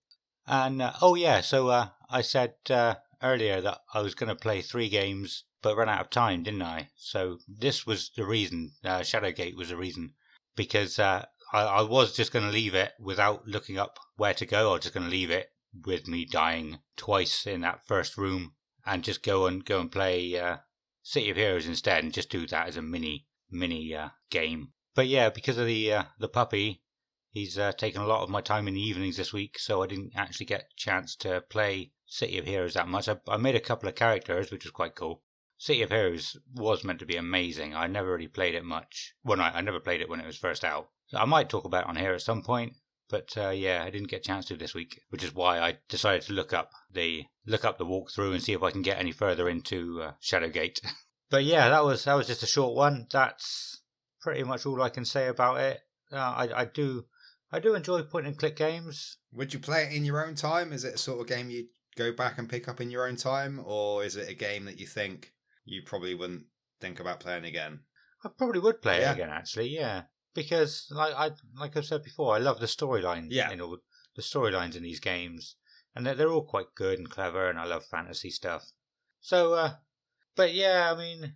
[0.46, 4.36] And uh, oh yeah, so uh, I said uh, earlier that I was going to
[4.36, 6.90] play three games, but ran out of time, didn't I?
[6.96, 8.72] So this was the reason.
[8.84, 10.14] Uh, Shadowgate was the reason
[10.57, 14.46] because uh, I, I was just going to leave it without looking up where to
[14.46, 14.70] go.
[14.70, 15.48] I was just going to leave it
[15.84, 18.55] with me dying twice in that first room
[18.86, 20.59] and just go and go and play uh,
[21.03, 24.72] City of Heroes instead, and just do that as a mini mini uh, game.
[24.94, 26.82] But yeah, because of the uh, the puppy,
[27.30, 29.86] he's uh, taken a lot of my time in the evenings this week, so I
[29.86, 33.09] didn't actually get a chance to play City of Heroes that much.
[33.09, 35.22] I, I made a couple of characters, which was quite cool.
[35.57, 37.74] City of Heroes was meant to be amazing.
[37.74, 39.14] I never really played it much.
[39.22, 40.90] Well, I, I never played it when it was first out.
[41.09, 42.74] So I might talk about it on here at some point.
[43.11, 45.79] But uh, yeah, I didn't get a chance to this week, which is why I
[45.89, 48.99] decided to look up the look up the walkthrough and see if I can get
[48.99, 50.81] any further into uh, Shadowgate.
[51.31, 53.07] but yeah, that was that was just a short one.
[53.11, 53.83] That's
[54.21, 55.81] pretty much all I can say about it.
[56.13, 57.07] Uh, I I do
[57.53, 59.17] I do enjoy point and click games.
[59.33, 60.73] Would you play it in your own time?
[60.73, 63.17] Is it a sort of game you go back and pick up in your own
[63.17, 65.33] time, or is it a game that you think
[65.65, 66.45] you probably wouldn't
[66.81, 67.81] think about playing again?
[68.25, 69.11] I probably would play Yeah.
[69.11, 69.69] it again, actually.
[69.69, 70.03] Yeah,
[70.35, 73.28] because like I like I've said before, I love the storylines.
[73.31, 73.51] Yeah.
[73.51, 73.78] in all
[74.16, 75.57] the storylines in these games,
[75.95, 78.64] and they're, they're all quite good and clever, and I love fantasy stuff.
[79.20, 79.72] So, uh,
[80.37, 81.35] but yeah, I mean,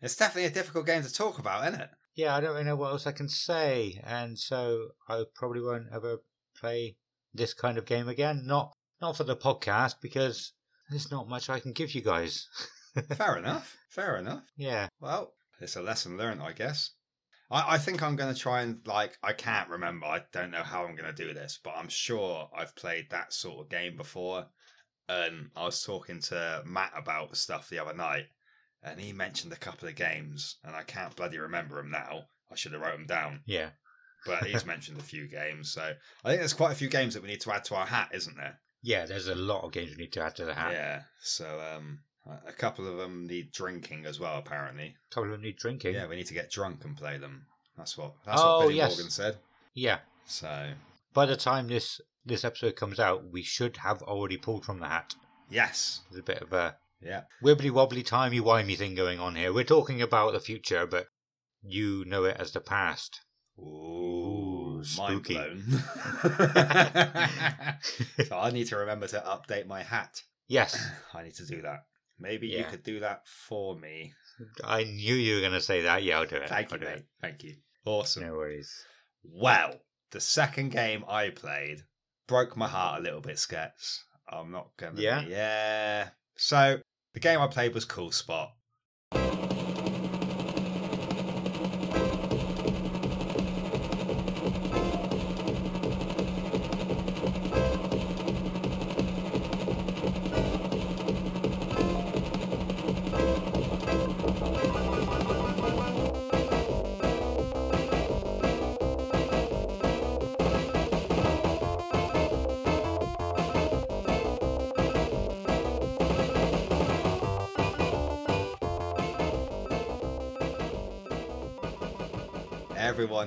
[0.00, 1.90] It's definitely a difficult game to talk about, isn't it?
[2.14, 5.86] yeah, I don't really know what else I can say, and so I probably won't
[5.92, 6.18] ever
[6.58, 6.96] play
[7.32, 8.42] this kind of game again.
[8.46, 10.52] Not not for the podcast because
[10.90, 12.48] there's not much I can give you guys.
[13.16, 13.76] Fair enough.
[13.90, 14.42] Fair enough.
[14.56, 16.90] yeah, Well, it's a lesson learned, I guess.
[17.50, 20.06] I, I think I'm going to try and, like, I can't remember.
[20.06, 23.32] I don't know how I'm going to do this, but I'm sure I've played that
[23.32, 24.46] sort of game before.
[25.08, 28.26] And I was talking to Matt about stuff the other night,
[28.82, 32.24] and he mentioned a couple of games, and I can't bloody remember them now.
[32.50, 33.70] I should have wrote them down, yeah,
[34.26, 35.72] but he's mentioned a few games.
[35.72, 35.82] So
[36.24, 38.10] I think there's quite a few games that we need to add to our hat,
[38.12, 38.58] isn't there?
[38.82, 39.06] yeah.
[39.06, 40.72] There's a lot of games we need to add to the hat.
[40.72, 41.02] Yeah.
[41.22, 42.00] So um,
[42.46, 44.94] a couple of them need drinking as well, apparently.
[45.10, 45.94] A couple of them need drinking.
[45.94, 47.46] Yeah, we need to get drunk and play them.
[47.76, 48.90] That's what that's Oh, what Billy yes.
[48.96, 49.36] Morgan said.
[49.74, 49.98] yeah.
[50.26, 50.72] So
[51.14, 54.88] by the time this this episode comes out, we should have already pulled from the
[54.88, 55.14] hat.
[55.48, 59.52] yes, There's a bit of a yeah, wibbly wobbly timey wimey thing going on here.
[59.52, 61.06] We're talking about the future, but
[61.62, 63.20] you know it as the past.
[63.58, 65.34] ooh, mind spooky.
[65.34, 65.62] blown.
[68.26, 70.22] so I need to remember to update my hat.
[70.48, 70.76] Yes,
[71.14, 71.84] I need to do that.
[72.20, 74.12] Maybe you could do that for me.
[74.64, 76.02] I knew you were going to say that.
[76.02, 76.48] Yeah, I'll do it.
[76.48, 77.04] Thank I'll you, mate.
[77.20, 77.56] Thank you.
[77.84, 78.24] Awesome.
[78.24, 78.84] No worries.
[79.22, 79.74] Well,
[80.10, 81.82] the second game I played
[82.26, 84.00] broke my heart a little bit, Skets.
[84.28, 85.00] I'm not gonna.
[85.00, 85.22] Yeah?
[85.22, 86.08] Yeah.
[86.36, 86.78] So
[87.14, 88.50] the game I played was Cool Spot.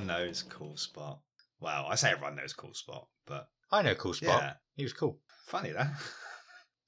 [0.02, 1.20] Everyone knows Cool Spot.
[1.60, 4.42] Well, I say everyone knows Cool Spot, but I know Cool Spot.
[4.42, 4.54] Yeah.
[4.76, 5.20] He was cool.
[5.46, 5.88] funny though.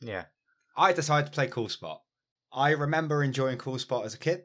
[0.02, 0.26] Yeah.
[0.76, 2.02] I decided to play Cool Spot.
[2.52, 4.42] I remember enjoying Cool Spot as a kid.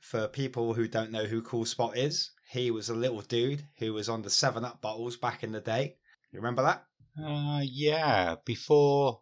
[0.00, 3.92] For people who don't know who Cool Spot is, he was a little dude who
[3.92, 5.96] was on the 7 Up bottles back in the day.
[6.32, 6.84] You remember that?
[7.22, 8.36] Uh, yeah.
[8.46, 9.20] Before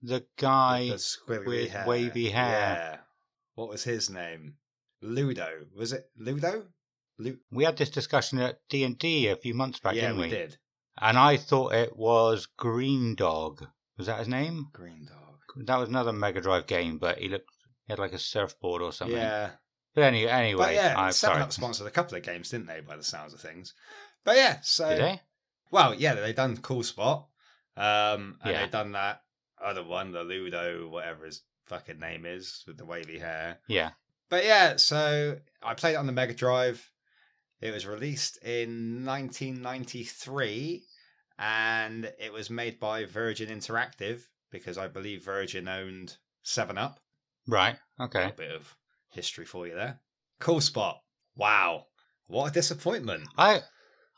[0.00, 0.86] the guy.
[0.86, 1.84] the with hair.
[1.86, 2.48] wavy hair.
[2.48, 2.96] Yeah.
[3.54, 4.54] What was his name?
[5.02, 5.66] Ludo.
[5.76, 6.68] Was it Ludo?
[7.22, 10.16] Lu- We had this discussion at D and D a few months back, yeah, didn't
[10.18, 10.30] we we?
[10.30, 10.56] did.
[11.00, 13.66] And I thought it was Green Dog.
[13.96, 14.66] Was that his name?
[14.72, 15.66] Green Dog.
[15.66, 17.48] That was another Mega Drive game, but he looked
[17.86, 19.16] he had like a surfboard or something.
[19.16, 19.50] Yeah.
[19.94, 21.42] But any, anyway, But yeah, I'm Seven sorry.
[21.42, 22.80] Up sponsored a couple of games, didn't they?
[22.80, 23.74] By the sounds of things.
[24.24, 25.20] But yeah, so Did they?
[25.70, 27.26] well, yeah, they done Cool Spot,
[27.76, 28.64] um, and Yeah.
[28.64, 29.22] they done that
[29.62, 33.58] other one, the Ludo, whatever his fucking name is, with the wavy hair.
[33.68, 33.90] Yeah.
[34.28, 36.90] But yeah, so I played it on the Mega Drive.
[37.62, 40.82] It was released in 1993,
[41.38, 46.98] and it was made by Virgin Interactive because I believe Virgin owned Seven Up.
[47.46, 47.76] Right.
[48.00, 48.20] Okay.
[48.20, 48.76] little bit of
[49.10, 50.00] history for you there.
[50.40, 51.00] Cool spot.
[51.36, 51.86] Wow.
[52.26, 53.28] What a disappointment.
[53.38, 53.60] I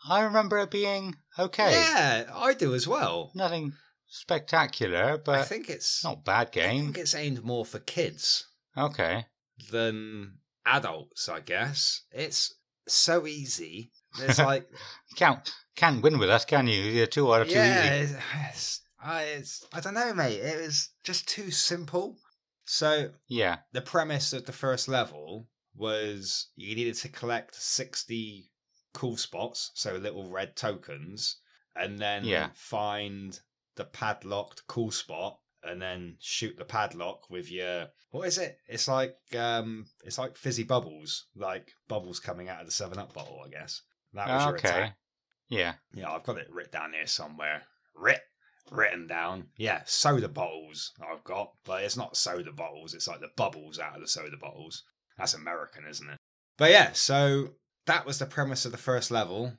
[0.09, 1.73] I remember it being okay.
[1.73, 3.31] Yeah, I do as well.
[3.35, 3.73] Nothing
[4.07, 6.81] spectacular, but I think it's not bad game.
[6.81, 9.27] I think it's aimed more for kids Okay.
[9.71, 11.29] than adults.
[11.29, 12.55] I guess it's
[12.89, 13.91] so easy.
[14.21, 14.69] It's like
[15.17, 16.81] Can't can't win with us, can you?
[16.83, 18.15] You're too hard, too yeah, easy.
[18.15, 20.39] it's, it's, I, don't know, mate.
[20.39, 22.17] It was just too simple.
[22.65, 23.59] So Yeah.
[23.73, 28.51] the premise of the first level was you needed to collect 60
[28.93, 31.39] cool spots, so little red tokens,
[31.75, 32.51] and then Yeah.
[32.55, 33.39] find
[33.75, 38.59] the padlocked cool spot and then shoot the padlock with your what is it?
[38.69, 43.13] It's like um it's like fizzy bubbles, like bubbles coming out of the 7 up
[43.13, 43.83] bottle, I guess.
[44.13, 44.97] That was your attack.
[45.49, 45.75] Yeah.
[45.93, 47.63] Yeah, I've got it written down here somewhere.
[47.95, 48.21] Writ
[48.71, 49.49] written down.
[49.57, 53.95] Yeah, soda bottles I've got, but it's not soda bottles, it's like the bubbles out
[53.95, 54.85] of the soda bottles.
[55.19, 56.19] That's American, isn't it?
[56.57, 57.51] But yeah, so
[57.87, 59.55] that was the premise of the first level.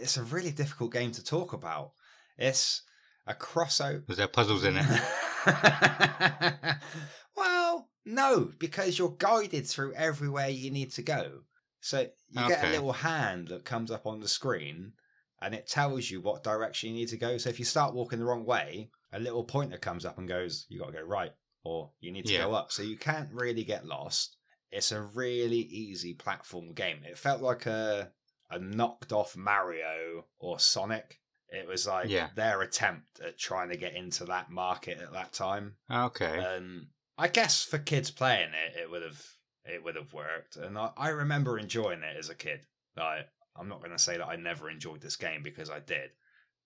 [0.00, 1.92] It's a really difficult game to talk about.
[2.38, 2.82] It's
[3.26, 4.06] a crossover.
[4.08, 4.86] Was there puzzles in it?
[7.36, 11.40] well, no, because you're guided through everywhere you need to go.
[11.80, 14.92] So you get a little hand that comes up on the screen
[15.40, 17.36] and it tells you what direction you need to go.
[17.38, 20.66] So if you start walking the wrong way, a little pointer comes up and goes,
[20.68, 21.32] You got to go right
[21.64, 22.44] or you need to Yeah.
[22.44, 22.72] go up.
[22.72, 24.36] So you can't really get lost.
[24.72, 26.98] It's a really easy platform game.
[27.04, 28.10] It felt like a,
[28.50, 31.20] a knocked off Mario or Sonic.
[31.48, 32.30] It was like Yeah.
[32.34, 35.76] their attempt at trying to get into that market at that time.
[35.90, 36.38] Okay.
[36.38, 39.22] And I guess for kids playing it, it would have
[39.64, 40.56] it would have worked.
[40.56, 42.66] And I, I remember enjoying it as a kid.
[42.96, 43.28] Like
[43.58, 46.10] I'm not going to say that I never enjoyed this game because I did,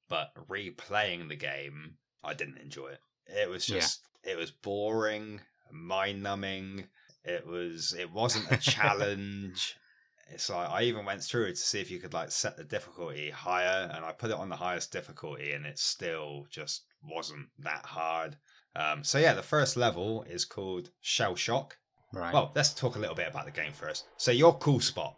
[0.09, 3.01] but replaying the game, I didn't enjoy it.
[3.27, 3.77] It was Yeah.
[3.81, 6.89] just it was boring, mind numbing.
[7.25, 9.77] It was it wasn't a challenge.
[10.31, 13.31] It's like I even went through to see if you could like set the difficulty
[13.31, 17.85] higher, and I put it on the highest difficulty, and it still just wasn't that
[17.87, 18.37] hard.
[18.77, 21.77] Um, so yeah, the first level is called Shell Shock.
[22.13, 22.33] right.
[22.33, 24.07] Well, let's talk a little bit about the game first.
[24.17, 25.17] So you're Cool Spot,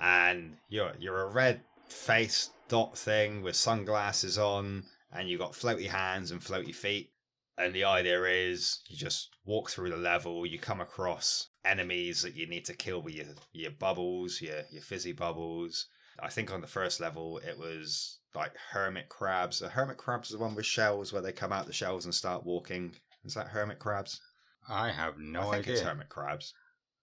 [0.00, 5.88] and you're you're a red face dot thing with sunglasses on, and you got floaty
[5.88, 7.10] hands and floaty feet.
[7.58, 12.36] And the idea is you just walk through the level, you come across enemies that
[12.36, 15.86] you need to kill with your your bubbles, your your fizzy bubbles.
[16.20, 19.60] I think on the first level it was like hermit crabs.
[19.60, 22.14] The hermit crabs is the one with shells where they come out the shells and
[22.14, 22.94] start walking.
[23.24, 24.20] Is that hermit crabs?
[24.68, 25.72] I have no I think idea.
[25.74, 26.52] it's hermit crabs.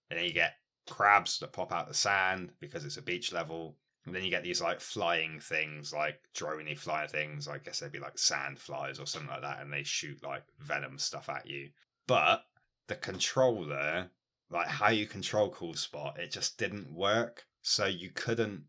[0.10, 0.54] And then you get
[0.89, 3.78] crabs that pop out the sand because it's a beach level.
[4.06, 7.47] And then you get these like flying things, like droney flying things.
[7.47, 10.43] I guess they'd be like sand flies or something like that, and they shoot like
[10.60, 11.70] venom stuff at you.
[12.06, 12.43] But
[12.88, 14.10] the controller,
[14.49, 17.45] like how you control Cool Spot, it just didn't work.
[17.62, 18.64] So you couldn't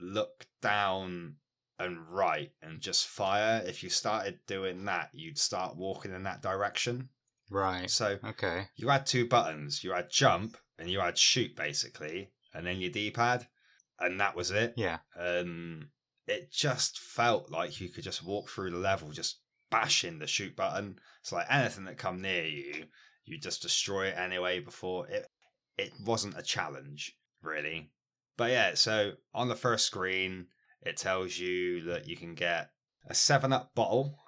[0.00, 1.36] look down
[1.78, 3.62] and right and just fire.
[3.64, 7.10] If you started doing that, you'd start walking in that direction.
[7.48, 7.88] Right.
[7.90, 8.68] So Okay.
[8.76, 9.84] you had two buttons.
[9.84, 13.46] You had jump and you had shoot basically, and then your D pad,
[14.00, 14.74] and that was it.
[14.76, 14.98] Yeah.
[15.14, 15.88] And
[16.26, 19.40] it just felt like you could just walk through the level, just
[19.70, 20.98] bashing the shoot button.
[21.20, 22.84] It's like anything that come near you,
[23.24, 24.60] you just destroy it anyway.
[24.60, 25.26] Before it,
[25.76, 27.90] it wasn't a challenge really.
[28.36, 30.46] But yeah, so on the first screen,
[30.82, 32.70] it tells you that you can get
[33.06, 34.18] a Seven Up bottle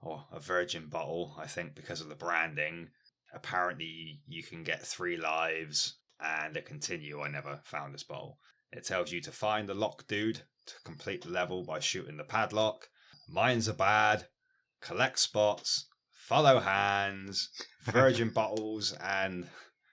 [0.00, 1.36] or a Virgin bottle.
[1.38, 2.88] I think because of the branding
[3.32, 7.20] apparently you can get three lives and a continue.
[7.20, 8.38] I never found this bottle.
[8.72, 12.24] It tells you to find the lock dude to complete the level by shooting the
[12.24, 12.88] padlock.
[13.28, 14.26] Mines are bad.
[14.80, 15.86] Collect spots.
[16.10, 17.50] Follow hands.
[17.82, 19.48] Virgin bottles and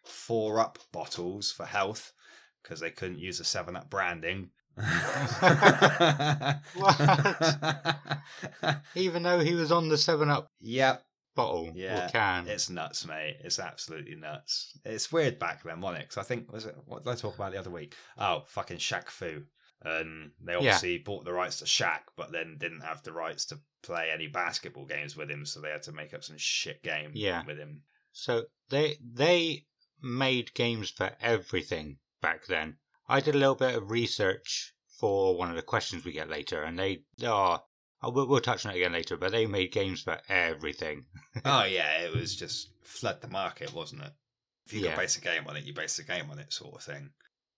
[0.05, 2.13] four up bottles for health
[2.61, 4.51] because they couldn't use the seven up branding.
[8.95, 11.03] Even though he was on the Seven Up Yep,
[11.38, 12.47] bottle Yeah, or can.
[12.49, 13.38] It's nuts, mate.
[13.41, 14.77] It's absolutely nuts.
[14.83, 16.09] It's weird back then, wasn't it?
[16.09, 17.95] 'Cause I think was it what did I talk about the other week?
[18.17, 19.45] Oh, fucking Shaq Fu.
[19.83, 20.57] And they Yeah.
[20.57, 24.27] obviously bought the rights to Shaq, but then didn't have the rights to play any
[24.27, 27.45] basketball games with him, so they had to make up some shit game Yeah.
[27.45, 27.83] with him.
[28.11, 29.67] So they they
[30.01, 32.79] made games for everything back then.
[33.07, 36.63] I did a little bit of research for one of the questions we get later,
[36.63, 37.63] and they are.
[38.04, 41.06] Oh, we'll, we'll touch on it again later, but they made games for everything.
[41.45, 44.12] oh yeah, it was just flood the market, wasn't it?
[44.68, 44.91] If you Yeah.
[44.91, 47.12] could base a game on it, you base a game on it, sort of thing.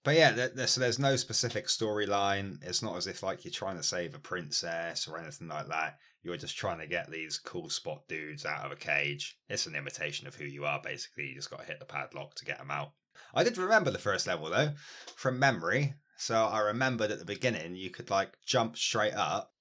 [0.04, 2.58] But yeah, there, there- so there's no specific storyline.
[2.64, 5.98] It's not as if like you're trying to save a princess or anything like that.
[6.24, 9.38] You're just trying to get these cool spot dudes out of a cage.
[9.50, 11.28] It's an imitation of who you are, basically.
[11.28, 12.92] You just got to hit the padlock to get them out.
[13.34, 14.72] I did remember the first level though,
[15.16, 15.96] from memory.
[16.18, 19.52] So I remembered at the beginning you could like jump straight up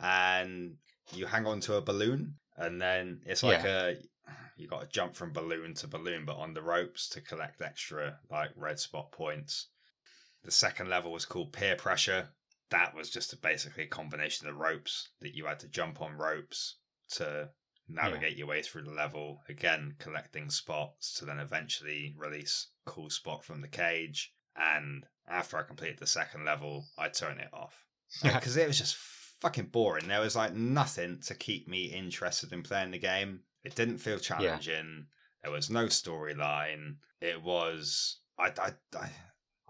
[0.00, 0.74] and
[1.12, 3.96] you hang on to a balloon and then it's like a
[4.60, 8.18] you got to jump from balloon to balloon, but on the ropes to collect extra
[8.30, 9.68] like red spot points.
[10.44, 12.28] The second level was called pier pressure.
[12.70, 16.16] That was just a, basically a combination of ropes that you had to jump on
[16.16, 16.76] ropes
[17.12, 17.50] to
[17.88, 19.40] navigate your way through the level.
[19.48, 24.32] Again, collecting spots to then eventually release cool spot from the cage.
[24.56, 27.74] And after I completed the second level, I turned it off
[28.22, 28.96] because it was just
[29.40, 30.08] fucking boring.
[30.08, 33.40] There was like nothing to keep me interested in playing the game.
[33.64, 35.06] It didn't feel challenging.
[35.42, 36.96] There was no storyline.
[37.20, 39.10] It was I I I,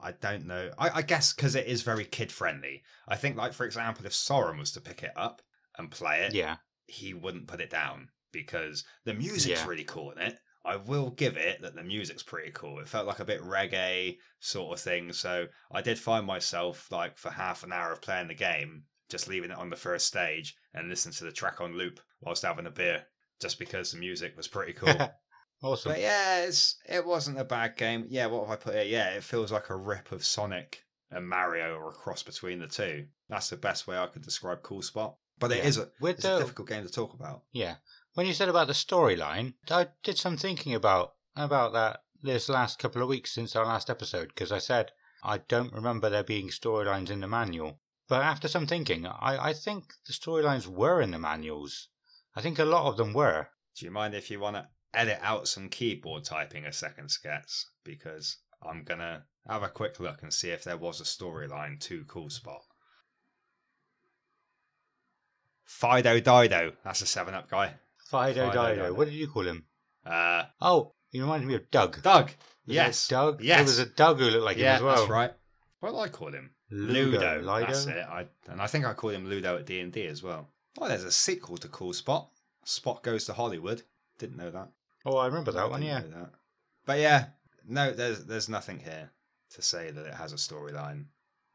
[0.02, 0.70] I don't know.
[0.78, 2.82] I, I guess because it is very kid friendly.
[3.08, 5.42] I think like for example, if Soren was to pick it up
[5.78, 6.56] and play it, Yeah.
[6.86, 9.66] he wouldn't put it down because the music's Yeah.
[9.66, 10.38] really cool in it.
[10.64, 12.80] I will give it that the music's pretty cool.
[12.80, 15.12] It felt like a bit reggae sort of thing.
[15.12, 19.28] So I did find myself like for half an hour of playing the game, just
[19.28, 22.66] leaving it on the first stage and listening to the track on loop whilst having
[22.66, 23.04] a beer,
[23.40, 24.94] just because the music was pretty cool.
[25.62, 25.92] awesome.
[25.92, 28.06] But yeah, it's, it wasn't a bad game.
[28.08, 28.84] Yeah, what have I put here?
[28.84, 32.66] Yeah, it feels like a rip of Sonic and Mario or a cross between the
[32.68, 33.06] two.
[33.28, 35.16] That's the best way I could describe Cool Spot.
[35.38, 35.64] But it Yeah.
[35.64, 37.42] is a, it's a difficult game to talk about.
[37.52, 37.76] Yeah.
[38.14, 42.78] When you said about the storyline, I did some thinking about about that this last
[42.78, 44.90] couple of weeks since our last episode because I said
[45.24, 47.80] I don't remember there being storylines in the manual.
[48.10, 51.86] But after some thinking, I, I think the storylines were in the manuals.
[52.34, 53.50] I think a lot of them were.
[53.76, 57.66] Do you mind if you want to edit out some keyboard typing a second, Skets?
[57.84, 61.78] Because I'm going to have a quick look and see if there was a storyline
[61.82, 62.62] to Cool Spot.
[65.64, 66.72] Fido Dido.
[66.84, 67.74] That's a 7 Up guy.
[68.10, 68.74] Fido Fido Dido.
[68.74, 68.94] Dido.
[68.94, 69.66] What did you call him?
[70.04, 72.02] Uh, Oh, he reminded me of Doug.
[72.02, 72.26] Doug.
[72.66, 73.06] Was yes.
[73.06, 73.40] Doug.
[73.40, 73.58] Yes.
[73.58, 74.96] There was a Doug who looked like yeah, him as well.
[74.96, 75.32] that's right.
[75.78, 76.50] What did I call him?
[76.70, 77.38] Ludo.
[77.40, 77.66] Lido?
[77.66, 78.06] That's it.
[78.08, 80.48] I, and I think I called him Ludo at D and D as well.
[80.78, 82.28] Oh, there's a sequel to Cool Spot.
[82.64, 83.82] Spot goes to Hollywood.
[84.18, 84.68] Didn't know that.
[85.04, 85.82] Oh, I remember I that one.
[85.82, 86.00] Yeah.
[86.00, 86.30] that.
[86.86, 87.26] But yeah,
[87.66, 89.10] no, there's there's nothing here
[89.50, 91.06] to say that it has a storyline.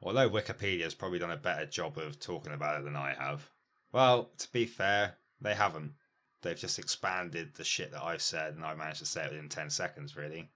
[0.01, 3.49] Although Wikipedia's probably done a better job of talking about it than I have.
[3.91, 5.93] Well, to be fair, they haven't.
[6.41, 9.49] They've just expanded the shit that I've said, and I managed to say it within
[9.49, 10.49] 10 seconds, really.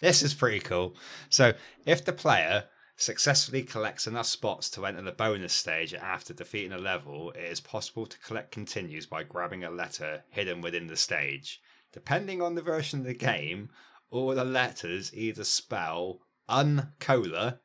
[0.00, 0.94] This is pretty cool.
[1.28, 1.52] So,
[1.84, 2.64] if the player
[3.02, 7.60] successfully collects enough spots to enter the bonus stage after defeating a level, it is
[7.60, 11.60] possible to collect continues by grabbing a letter hidden within the stage.
[11.92, 13.70] Depending on the version of the game,
[14.10, 17.58] all the letters either spell uncola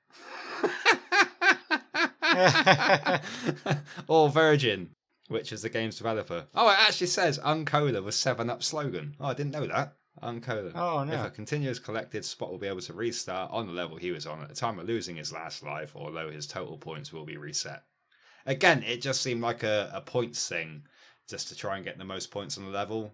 [4.07, 4.89] or virgin,
[5.27, 6.47] which is the game's developer.
[6.55, 9.15] Oh, it actually says Uncola was 7 Up slogan.
[9.19, 9.93] Oh, I didn't know that.
[10.21, 10.71] Uncola.
[10.75, 11.13] Oh, no!
[11.13, 14.25] If a continuous collected, Spot will be able to restart on the level he was
[14.25, 17.37] on at the time of losing his last life, although his total points will be
[17.37, 17.83] reset.
[18.45, 20.83] Again, it just seemed like a, a points thing,
[21.27, 23.13] just to try and get the most points on the level.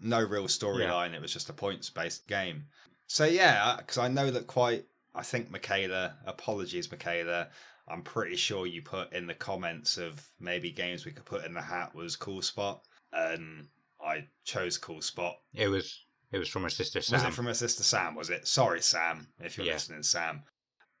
[0.00, 2.66] No real storyline, it was just a points based game.
[3.08, 4.84] So, yeah, uh, because I know that quite,
[5.14, 7.48] I think, Michaela, apologies, Michaela,
[7.88, 11.54] I'm pretty sure you put in the comments of maybe games we could put in
[11.54, 12.80] the hat was Cool Spot,
[13.12, 13.66] and
[14.00, 16.04] I chose Cool Spot It was.
[16.30, 17.14] It was from her sister Sam.
[17.14, 18.14] was it from her sister Sam?
[18.14, 18.46] Was it?
[18.46, 19.74] Sorry, Sam, if you're Yeah.
[19.74, 20.42] listening, Sam.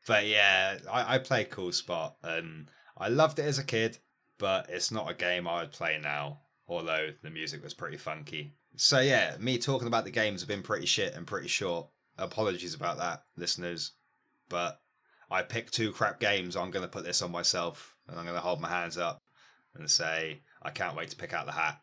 [0.06, 3.98] But yeah, I, I played Cool Spot and I loved it as a kid,
[4.38, 6.40] but it's not a game I would play now.
[6.66, 8.54] Although the music was pretty funky.
[8.76, 11.88] So yeah, me talking about the games have been pretty shit and pretty short.
[12.16, 13.92] Apologies about that, listeners.
[14.48, 14.80] But
[15.30, 16.56] I picked two crap games.
[16.56, 19.22] I'm going to put this on myself and I'm going to hold my hands up
[19.74, 21.80] and say I can't wait to pick out the hat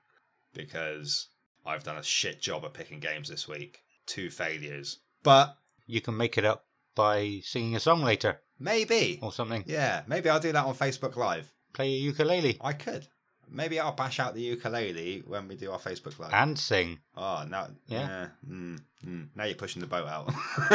[0.53, 1.27] because
[1.65, 3.81] I've done a shit job at picking games this week.
[4.05, 4.99] Two failures.
[5.23, 5.57] But
[5.87, 9.19] you can make it up by singing a song later maybe.
[9.21, 9.63] or something.
[9.67, 11.51] Yeah, maybe I'll do that on Facebook Live.
[11.73, 13.07] Play a ukulele I could.
[13.49, 16.33] Maybe I'll bash out the ukulele when we do our Facebook Live.
[16.33, 16.99] and sing.
[17.15, 18.07] oh, now, Yeah.
[18.07, 18.27] Yeah.
[18.49, 19.27] mm, mm.
[19.35, 20.27] Now you're pushing the boat out.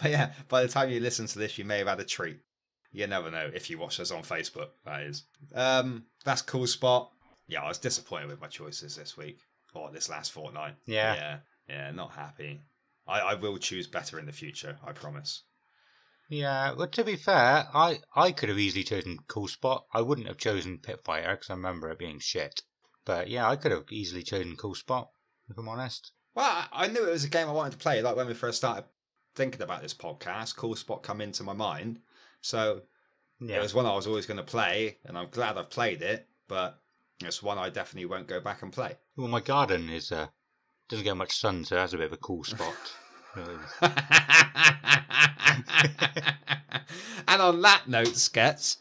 [0.00, 2.38] but yeah, by the time you listen to this, you may have had a treat.
[2.90, 5.24] You never know if you watch us on Facebook, that is.
[5.54, 7.10] Um, that's cool spot.
[7.48, 9.40] Yeah, I was disappointed with my choices this week
[9.74, 10.74] or this last fortnight.
[10.86, 11.14] Yeah.
[11.14, 11.38] Yeah,
[11.68, 12.60] yeah, not happy.
[13.06, 15.42] I, I will choose better in the future, I promise.
[16.28, 19.86] Yeah, well, to be fair, I, I could have easily chosen Cool Spot.
[19.94, 22.60] I wouldn't have chosen Pit Fighter because I remember it being shit.
[23.06, 25.08] But yeah, I could have easily chosen Cool Spot,
[25.48, 26.12] if I'm honest.
[26.34, 28.02] Well, I- I knew it was a game I wanted to play.
[28.02, 28.84] Like when we first started
[29.34, 32.00] thinking about this podcast, Cool Spot come into my mind.
[32.42, 32.82] So
[33.40, 36.02] Yeah, it was one I was always going to play, and I'm glad I've played
[36.02, 36.28] it.
[36.46, 36.78] But
[37.24, 38.96] it's one I definitely won't go back and play.
[39.16, 40.28] well, my garden is uh,
[40.88, 42.74] doesn't get much sun, so it has a bit of a cool spot.
[47.28, 48.78] And on that note, Skets,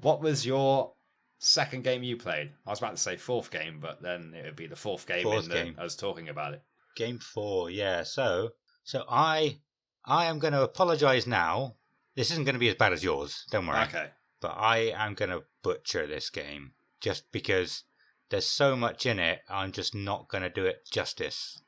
[0.00, 0.92] what was your
[1.38, 2.50] second game you played?
[2.66, 5.22] I was about to say fourth game, but then it would be the fourth game
[5.22, 5.76] Fourth in the, game.
[5.78, 6.62] us talking about it.
[6.96, 8.02] Game four, yeah.
[8.04, 8.50] So,
[8.84, 9.58] so I,
[10.06, 11.74] I am going to apologise now.
[12.16, 13.44] This isn't going to be as bad as yours.
[13.50, 13.82] Don't worry.
[13.82, 14.06] Okay.
[14.40, 16.72] But I am going to butcher this game
[17.02, 17.84] just because
[18.30, 19.40] there's so much in it.
[19.50, 21.60] I'm just not going to do it justice.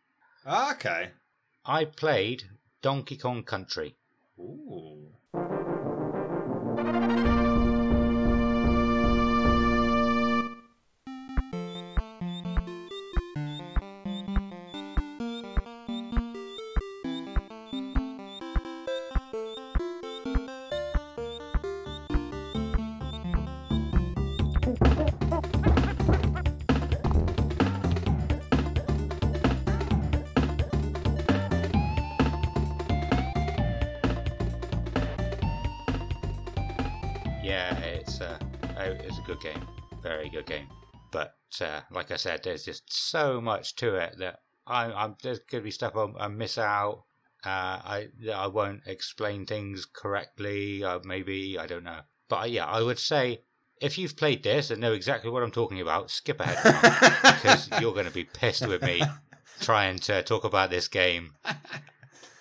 [0.47, 1.11] Ah, okay.
[1.67, 2.45] I played
[2.81, 3.97] Donkey Kong Country.
[4.39, 5.04] Ooh.
[37.45, 38.39] Yeah, it's a
[38.79, 39.69] oh, it's a good game,
[40.03, 40.67] very good game.
[41.11, 45.41] But uh, like I said, there's just so much to it that I, I'm there's
[45.41, 47.05] going to be stuff I'll, I miss out.
[47.45, 47.49] Uh,
[47.85, 50.83] I I won't explain things correctly.
[50.83, 52.01] Uh, maybe I don't know.
[52.31, 53.43] But uh, yeah, I would say
[53.79, 56.57] if you've played this and know exactly what I'm talking about, skip ahead
[57.23, 59.03] because you're going to be pissed with me
[59.61, 61.35] trying to talk about this game.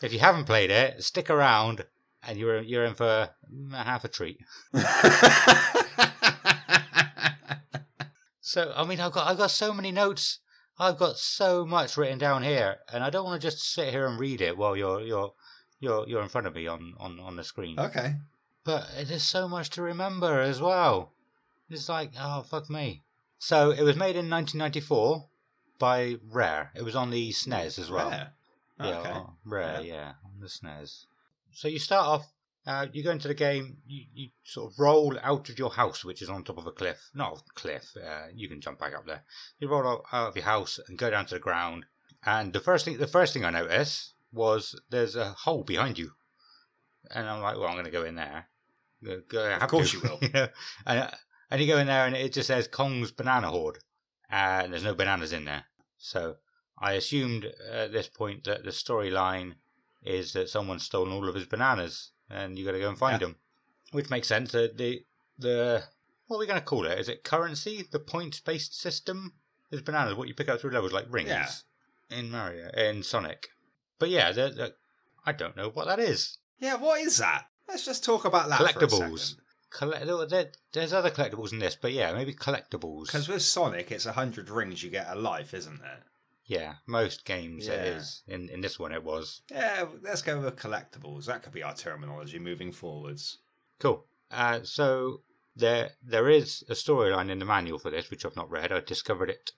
[0.02, 1.86] If you haven't played it, stick around,
[2.28, 3.30] and you're you're in for
[3.74, 4.40] half a treat.
[8.46, 10.40] So I mean, I've got I've got so many notes.
[10.78, 14.06] I've got so much written down here, and I don't want to just sit here
[14.06, 15.34] and read it while you're you're
[15.80, 17.80] you're you're in front of me on on on the screen.
[17.80, 18.16] okay.
[18.66, 21.12] But there's so much to remember as well.
[21.70, 23.02] It's like oh fuck me.
[23.40, 25.26] So it was made in 1994
[25.80, 26.72] by Rare.
[26.76, 28.10] It was on the SNES as well.
[28.10, 28.34] Rare.
[28.80, 29.10] Yeah, Okay.
[29.12, 29.94] on- Rare, Yeah.
[29.94, 30.12] yeah.
[30.26, 31.06] on the SNES.
[31.54, 32.28] So you start off,
[32.66, 36.04] uh, you go into the game, you, you sort of roll out of your house,
[36.04, 37.10] which is on top of a cliff.
[37.14, 39.24] Not a cliff, uh, you can jump back up there.
[39.60, 41.86] You roll out, out of your house and go down to the ground.
[42.26, 46.12] And the first thing, the first thing I noticed was there's a hole behind you,
[47.12, 48.48] and I'm like, well, I'm going to go in there.
[49.04, 49.98] Go, go, I course to.
[49.98, 50.20] you will.
[50.34, 50.48] know?
[50.88, 51.12] and, uh,
[51.52, 53.80] and you go in there, and it just says Kong's Banana Hoard,
[54.30, 55.66] and there's no bananas in there.
[55.98, 56.38] So
[56.80, 59.56] I assumed at this point that the storyline
[60.06, 63.22] is that someone's stolen all of his bananas, and you got to go and find
[63.22, 63.28] Yeah.
[63.28, 63.36] them,
[63.92, 64.52] which makes sense.
[64.52, 65.04] The the,
[65.38, 65.84] the
[66.28, 66.98] what are we going to call it?
[67.00, 67.84] Is it currency?
[67.92, 69.34] The points based system
[69.72, 70.16] is bananas.
[70.16, 71.50] What you pick up through levels like rings Yeah.
[72.10, 73.48] in Mario in Sonic.
[74.00, 74.74] But yeah, the, the,
[75.26, 76.38] I don't know what that is.
[76.60, 77.46] Yeah, what is that?
[77.68, 79.36] Let's just talk about that Collectibles.
[79.70, 83.08] Collect- there, there's other collectibles in this, but yeah, maybe collectibles.
[83.08, 86.04] Because with Sonic, it's a hundred rings you get a life, isn't it?
[86.54, 87.84] Yeah, most games Yeah.
[87.96, 88.24] is.
[88.28, 89.42] In in this one, it was.
[89.52, 91.26] Yeah, let's go with collectibles.
[91.26, 93.40] That could be our terminology moving forwards.
[93.80, 94.06] Cool.
[94.32, 95.22] Uh, so
[95.56, 98.72] there there is a storyline in the manual for this, which I've not read.
[98.72, 99.52] I discovered it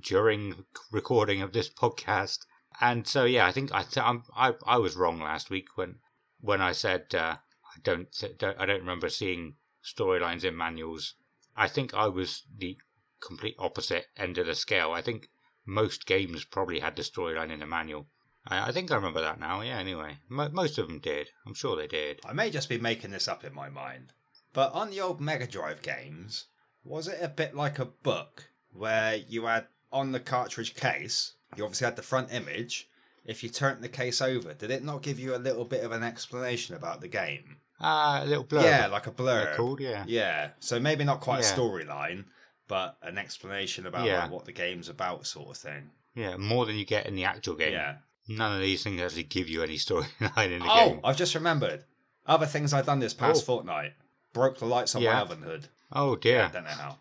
[0.00, 2.38] during recording of this podcast,
[2.80, 6.00] and so yeah, I think I th- I I was wrong last week when
[6.40, 7.36] when I said uh,
[7.74, 11.14] I don't, th- don't I don't remember seeing storylines in manuals.
[11.56, 12.76] I think I was the
[13.20, 14.92] complete opposite end of the scale.
[14.92, 15.30] I think
[15.66, 18.06] most games probably had the storyline in the manual.
[18.46, 19.60] I, I think I remember that now.
[19.60, 19.78] Yeah.
[19.78, 21.28] Anyway, Mo most of them did.
[21.46, 22.20] I'm sure they did.
[22.24, 24.12] I may just be making this up in my mind,
[24.52, 26.46] but on the old Mega Drive games,
[26.84, 31.64] was it a bit like a book where you had on the cartridge case, you
[31.64, 32.88] obviously had the front image.
[33.24, 35.90] If you turned the case over, did it not give you a little bit of
[35.90, 37.56] an explanation about the game?
[37.80, 38.62] Ah, a little blurb.
[38.62, 39.54] Yeah, like a blur.
[39.56, 40.04] called, yeah.
[40.06, 41.52] Yeah, so maybe not quite Yeah.
[41.52, 42.24] a storyline,
[42.68, 44.22] but an explanation about Yeah.
[44.22, 45.90] like, what the game's about, sort of thing.
[46.14, 47.72] Yeah, more than you get in the actual game.
[47.72, 47.96] Yeah.
[48.28, 51.00] None of these things actually give you any storyline in the Oh, game.
[51.04, 51.84] I've just remembered.
[52.26, 53.46] Other things I've done this past Oh.
[53.46, 53.92] fortnight.
[54.32, 55.20] Broke the lights on my Yeah.
[55.20, 55.68] oven hood.
[55.92, 56.50] Oh dear.
[56.52, 56.98] Don't know how.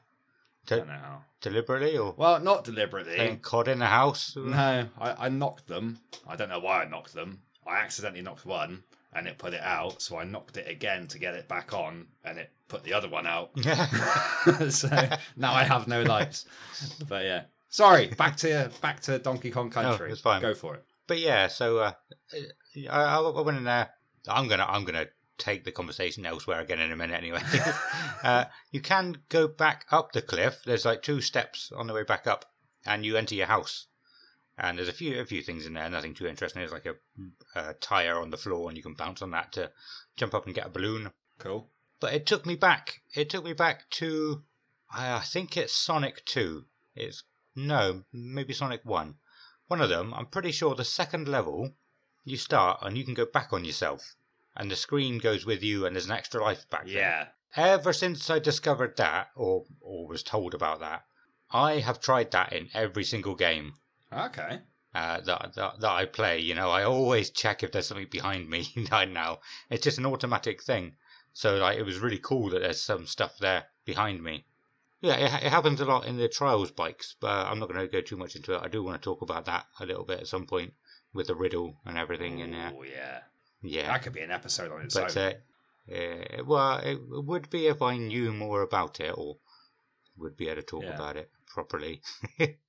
[0.68, 1.24] De- Don't know how.
[1.42, 3.16] deliberately or Well, not deliberately.
[3.16, 4.36] playing COD in the house?
[4.36, 6.00] No, I, I knocked them.
[6.28, 7.42] I don't know why I knocked them.
[7.68, 8.84] I accidentally knocked one
[9.16, 12.08] and it put it out, so I knocked it again to get it back on
[12.24, 13.52] and it put the other one out.
[14.70, 14.90] So
[15.36, 16.46] now I have no lights.
[17.08, 17.44] But yeah.
[17.70, 20.12] Sorry, back to back to Donkey Kong Country.
[20.12, 20.42] it's fine.
[20.42, 20.86] Go for it.
[21.08, 21.92] but yeah, so uh,
[22.90, 23.90] I, I went in there.
[24.28, 25.08] I'm gonna I'm gonna
[25.38, 27.42] take the conversation elsewhere again in a minute anyway.
[28.24, 30.62] uh, you can go back up the cliff.
[30.66, 32.46] There's like two steps on the way back up,
[32.86, 33.88] and you enter your house.
[34.58, 36.62] And there's a few a few things in there, nothing too interesting.
[36.62, 36.96] There's like a,
[37.56, 39.72] a tire on the floor, and you can bounce on that to
[40.16, 41.12] jump up and get a balloon.
[41.40, 41.70] Cool.
[42.00, 43.02] But it took me back.
[43.14, 44.44] It took me back to,
[44.90, 46.66] I I think it's Sonic Two.
[46.96, 49.16] It's no, maybe Sonic One.
[49.68, 50.14] One of them.
[50.14, 51.74] I'm pretty sure the second level,
[52.24, 54.16] you start and you can go back on yourself,
[54.56, 56.94] and the screen goes with you, and there's an extra life back there.
[56.96, 57.28] Yeah.
[57.58, 61.04] ever since I discovered that, or or was told about that,
[61.52, 63.74] I have tried that in every single game
[64.12, 64.60] Okay.
[64.94, 66.40] uh, that, that that I play.
[66.40, 69.40] You know, I always check if there's something behind me right now.
[69.70, 70.96] It's just an automatic thing.
[71.34, 74.46] So like, it was really cool that there's some stuff there behind me.
[75.02, 77.92] Yeah, it, it happens a lot in the trials bikes, but I'm not going to
[77.92, 78.62] go too much into it.
[78.64, 80.74] I do want to talk about that a little bit at some point
[81.14, 82.74] with the riddle and everything in there.
[82.76, 83.20] Oh yeah.
[83.62, 85.34] Yeah, That could be an episode on its but own.
[85.92, 89.38] uh, uh, well, it would be if I knew more about it, or
[90.18, 90.94] would be able to talk Yeah.
[90.96, 92.02] about it properly.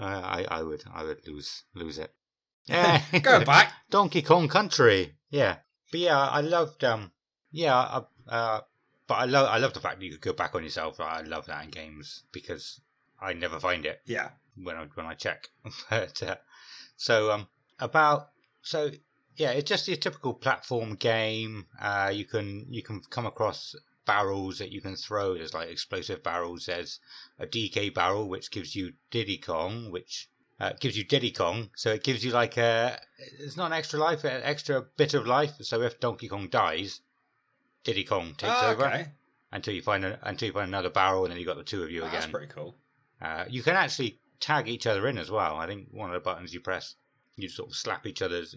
[0.00, 2.12] uh, I, I would, I would lose, lose it.
[2.66, 3.72] Yeah, Go back.
[3.90, 5.14] Donkey Kong Country.
[5.30, 5.56] Yeah,
[5.90, 6.84] but yeah, I loved.
[6.84, 7.10] Um,
[7.50, 8.60] yeah, I, uh,
[9.08, 11.00] but I love, I love the fact that you could go back on yourself.
[11.00, 12.80] I love that in games because
[13.20, 14.30] I never find it Yeah.
[14.62, 15.48] when I when I check.
[15.90, 16.36] but uh,
[16.96, 17.48] so um
[17.80, 18.28] about
[18.62, 18.90] so
[19.36, 21.66] yeah, it's just your typical platform game.
[21.80, 23.74] Uh, you can you can come across
[24.06, 25.34] barrels that you can throw.
[25.34, 26.66] There's like explosive barrels.
[26.66, 27.00] There's
[27.38, 30.28] a DK barrel which gives you Diddy Kong, which
[30.58, 31.70] uh, gives you Diddy Kong.
[31.76, 32.98] So it gives you like a
[33.38, 35.52] it's not an extra life, an extra bit of life.
[35.60, 37.00] So if Donkey Kong dies,
[37.84, 39.08] Diddy Kong takes Ah, over
[39.52, 41.82] until you find a, until you find another barrel, and then you got the two
[41.82, 42.20] of you Oh, again.
[42.20, 42.76] that's pretty cool.
[43.20, 45.56] Uh, you can actually tag each other in as well.
[45.56, 46.94] I think one of the buttons you press,
[47.36, 48.54] you sort of slap each other's,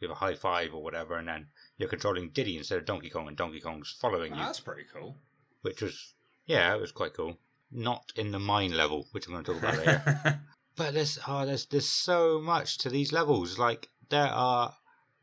[0.00, 1.46] give a high five or whatever, and then
[1.82, 4.84] you're controlling Diddy instead of Donkey Kong, and Donkey Kong's following Oh, you, that's pretty
[4.94, 5.16] cool.
[5.62, 6.14] which was,
[6.46, 7.36] yeah, it was quite cool.
[7.70, 10.40] Not in the mine level, which I'm going to talk about later.
[10.74, 13.58] But there's, oh, there's, there's so much to these levels.
[13.58, 14.74] Like there are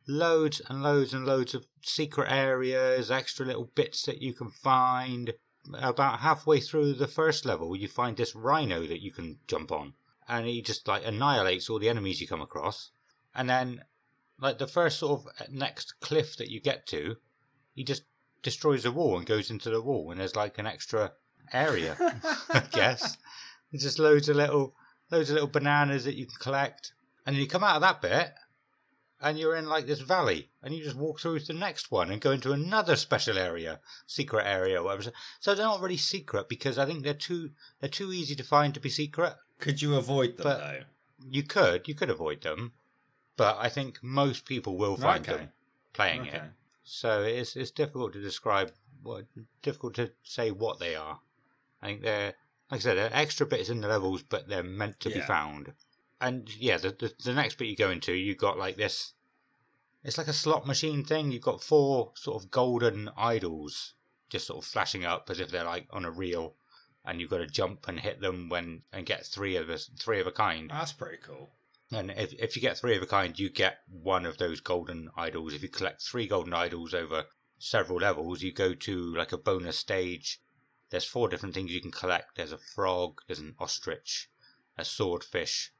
[0.07, 5.33] loads and loads and loads of secret areas, extra little bits that you can find.
[5.73, 9.93] About halfway through the first level, you find this rhino that you can jump on,
[10.27, 12.91] and he just like annihilates all the enemies you come across.
[13.35, 13.83] And then,
[14.41, 17.15] like the first sort of uh, next cliff that you get to,
[17.73, 18.03] he just
[18.41, 21.11] destroys the wall and goes into the wall, and there's like an extra
[21.53, 21.95] area,
[22.49, 23.17] I guess.
[23.71, 24.73] There's just loads of little,
[25.11, 26.93] loads of little bananas that you can collect,
[27.25, 28.31] and then you come out of that bit,
[29.21, 32.09] and you're in like this valley, and you just walk through to the next one
[32.09, 35.11] and go into another special area, secret area, or whatever.
[35.41, 38.73] So they're not really secret because I think they're too they're too easy to find
[38.73, 39.35] to be secret.
[39.59, 40.79] Could you avoid them But- though?
[41.29, 42.71] You could you could avoid them,
[43.39, 45.37] but I think most people will find Okay.
[45.37, 45.53] them
[45.93, 46.41] playing it.
[46.83, 49.27] So it's it's difficult to describe what
[49.61, 51.21] difficult to say what they are.
[51.81, 52.33] I think they're
[52.69, 55.71] like I said, they're extra bits in the levels, but they're meant to be found.
[56.19, 59.13] And yeah, the, the the next bit you go into, you got like this.
[60.03, 61.31] It's like a slot machine thing.
[61.31, 63.93] You've got four sort of golden idols
[64.29, 66.55] just sort of flashing up as if they're like on a reel,
[67.05, 70.19] and you've got to jump and hit them when and get three of us three
[70.19, 70.69] of a kind.
[70.69, 71.49] That's pretty cool.
[71.91, 75.09] And if, if you get three of a kind, you get one of those golden
[75.17, 75.53] idols.
[75.53, 77.25] If you collect three golden idols over
[77.57, 80.39] several levels, you go to like a bonus stage.
[80.91, 82.35] There's four different things you can collect.
[82.35, 84.29] There's a frog, there's an ostrich,
[84.77, 85.71] a swordfish,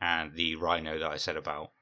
[0.00, 1.72] and the rhino that I said about.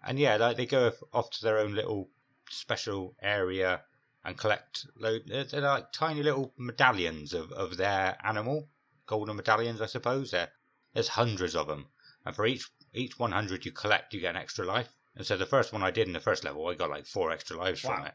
[0.00, 2.10] And yeah, like they go off- to their own little
[2.50, 3.82] special area
[4.24, 4.86] and collect.
[5.00, 8.68] They're they're like tiny little medallions of, of their animal,
[9.06, 10.30] golden medallions, I suppose.
[10.30, 10.52] There,
[10.92, 11.88] there's hundreds of them,
[12.24, 14.88] and for each each 100 you collect, you get an extra life.
[15.16, 17.30] And so the first one I did in the first level, I got like four
[17.30, 18.12] extra lives from it.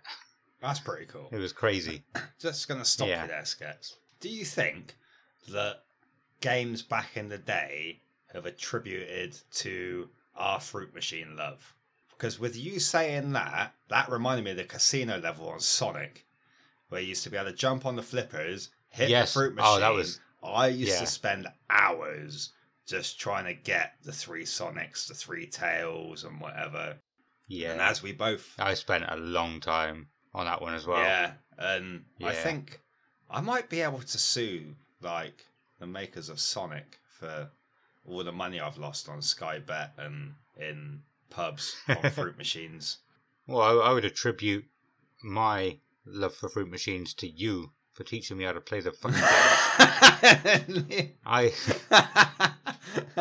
[0.62, 1.30] That's pretty cool.
[1.32, 2.04] It was crazy.
[2.40, 3.22] Just going to stop Yeah.
[3.24, 3.94] you there, Skets.
[4.20, 4.96] Do you think
[5.50, 5.84] that
[6.42, 8.02] games back in the day
[8.34, 11.74] have attributed to our fruit machine love?
[12.10, 16.26] Because with you saying that, that reminded me of the casino level on Sonic,
[16.90, 19.34] where you used to be able to jump on the flippers, hit Yes.
[19.34, 19.72] the fruit machine.
[19.78, 21.00] Oh, that was- I used yeah.
[21.00, 22.52] to spend hours
[22.90, 26.98] just trying to get the three Sonics, the three Tails, and whatever.
[27.48, 27.72] Yeah.
[27.72, 31.00] And as we both I spent a long time on that one as well.
[31.00, 32.82] yeah, and I think
[33.30, 35.46] I might be able to sue like
[35.80, 37.50] the makers of Sonic for
[38.08, 42.98] all the money I've lost on Sky Bet and in pubs on fruit machines.
[43.48, 44.66] Well, I, I would attribute
[45.24, 50.86] my love for fruit machines to you for teaching me how to play the fucking
[50.90, 51.12] game.
[51.26, 51.54] I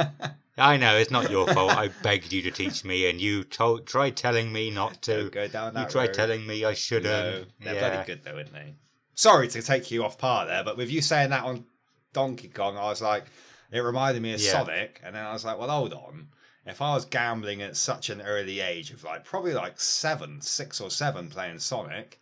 [0.59, 1.71] I know it's not your fault.
[1.71, 5.23] I begged you to teach me, and you told tried telling me not to.
[5.23, 6.15] Don't go down You tried road.
[6.15, 7.49] telling me I shouldn't.
[7.61, 7.89] they're yeah.
[7.91, 8.75] bloody good though, aren't they?
[9.15, 11.65] Sorry to take you off par there, but with you saying that on
[12.13, 13.27] Donkey Kong, I was like,
[13.71, 14.53] it reminded me of Yeah.
[14.53, 16.29] Sonic, and then I was like, well, hold on.
[16.67, 20.81] If I was gambling at such an early age of like probably like seven, six
[20.81, 22.21] or seven playing Sonic,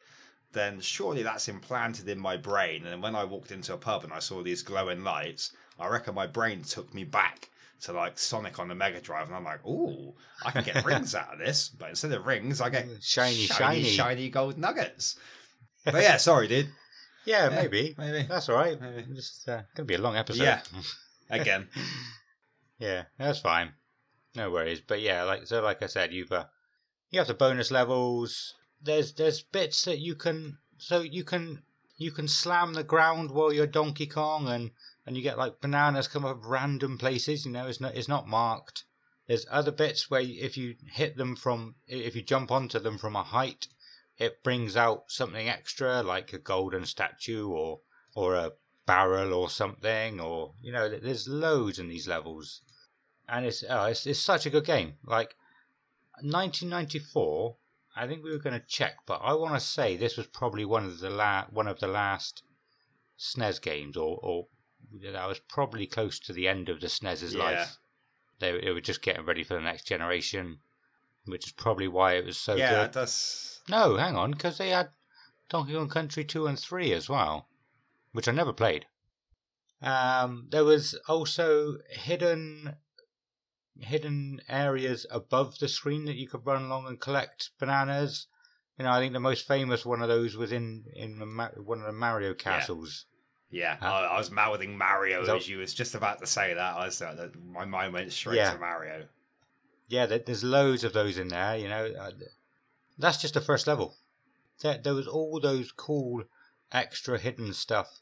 [0.53, 2.83] then surely that's implanted in my brain.
[2.85, 5.89] And then when I walked into a pub and I saw these glowing lights, I
[5.89, 7.51] reckon my brain took me back
[7.83, 11.15] to like Sonic on the Mega Drive, and I'm like, ooh, I can get rings
[11.15, 13.83] out of this, but instead of rings, I get Shiny, shiny, shiny.
[13.85, 15.17] shiny gold nuggets.
[15.85, 16.69] But yeah, sorry, dude.
[17.27, 17.93] Yeah, maybe.
[17.99, 18.23] maybe.
[18.29, 18.81] That's all right.
[18.81, 19.05] Maybe.
[19.19, 20.45] Is uh, to be a long episode.
[20.45, 20.61] Yeah.
[21.31, 21.67] Again.
[22.79, 23.73] yeah, that's fine.
[24.37, 24.81] No worries.
[24.81, 26.45] But yeah, like so, like I said, you've uh,
[27.11, 28.55] you have the bonus levels.
[28.81, 31.63] There's there's bits that you can so you can
[31.97, 34.71] you can slam the ground while you're Donkey Kong and
[35.07, 37.47] and you get like bananas come up random places.
[37.47, 38.85] You know, it's not it's not marked.
[39.27, 43.17] There's other bits where if you hit them from if you jump onto them from
[43.17, 43.69] a height,
[44.19, 47.81] it brings out something extra like a golden statue or
[48.15, 48.53] or a
[48.87, 52.63] barrel or something or you know there's loads in these levels
[53.29, 55.35] and it's oh, it's, it's such a good game like
[56.23, 57.57] 1994
[57.97, 60.65] i think we were going to check but i want to say this was probably
[60.65, 62.43] one of the la- one of the last
[63.19, 64.47] snes games or or
[64.93, 67.45] that was probably close to the end of the snes's Yeah.
[67.45, 67.79] life
[68.39, 70.61] they, they were just getting ready for the next generation
[71.25, 73.61] which is probably why it was so yeah, good it does.
[73.69, 74.91] no, hang on, because they had
[75.49, 77.49] Donkey Kong Country 2 and 3 as well,
[78.13, 78.87] which I never played.
[79.83, 82.77] Um, there was also hidden
[83.79, 88.27] hidden areas above the screen that you could run along and collect bananas.
[88.79, 91.87] You know, I think the most famous one of those was in in one of
[91.87, 93.07] the Mario castles.
[93.57, 93.87] Yeah, Huh?
[93.87, 96.77] I, I was mouthing Mario as you was just about to say that.
[96.77, 98.53] I was uh, my mind went straight Yeah.
[98.53, 99.07] to Mario.
[99.89, 101.57] Yeah, there's loads of those in there.
[101.57, 102.11] You know, uh,
[102.99, 103.97] that's just the first level.
[104.63, 106.25] There, there was all those cool
[106.71, 108.01] extra hidden stuff,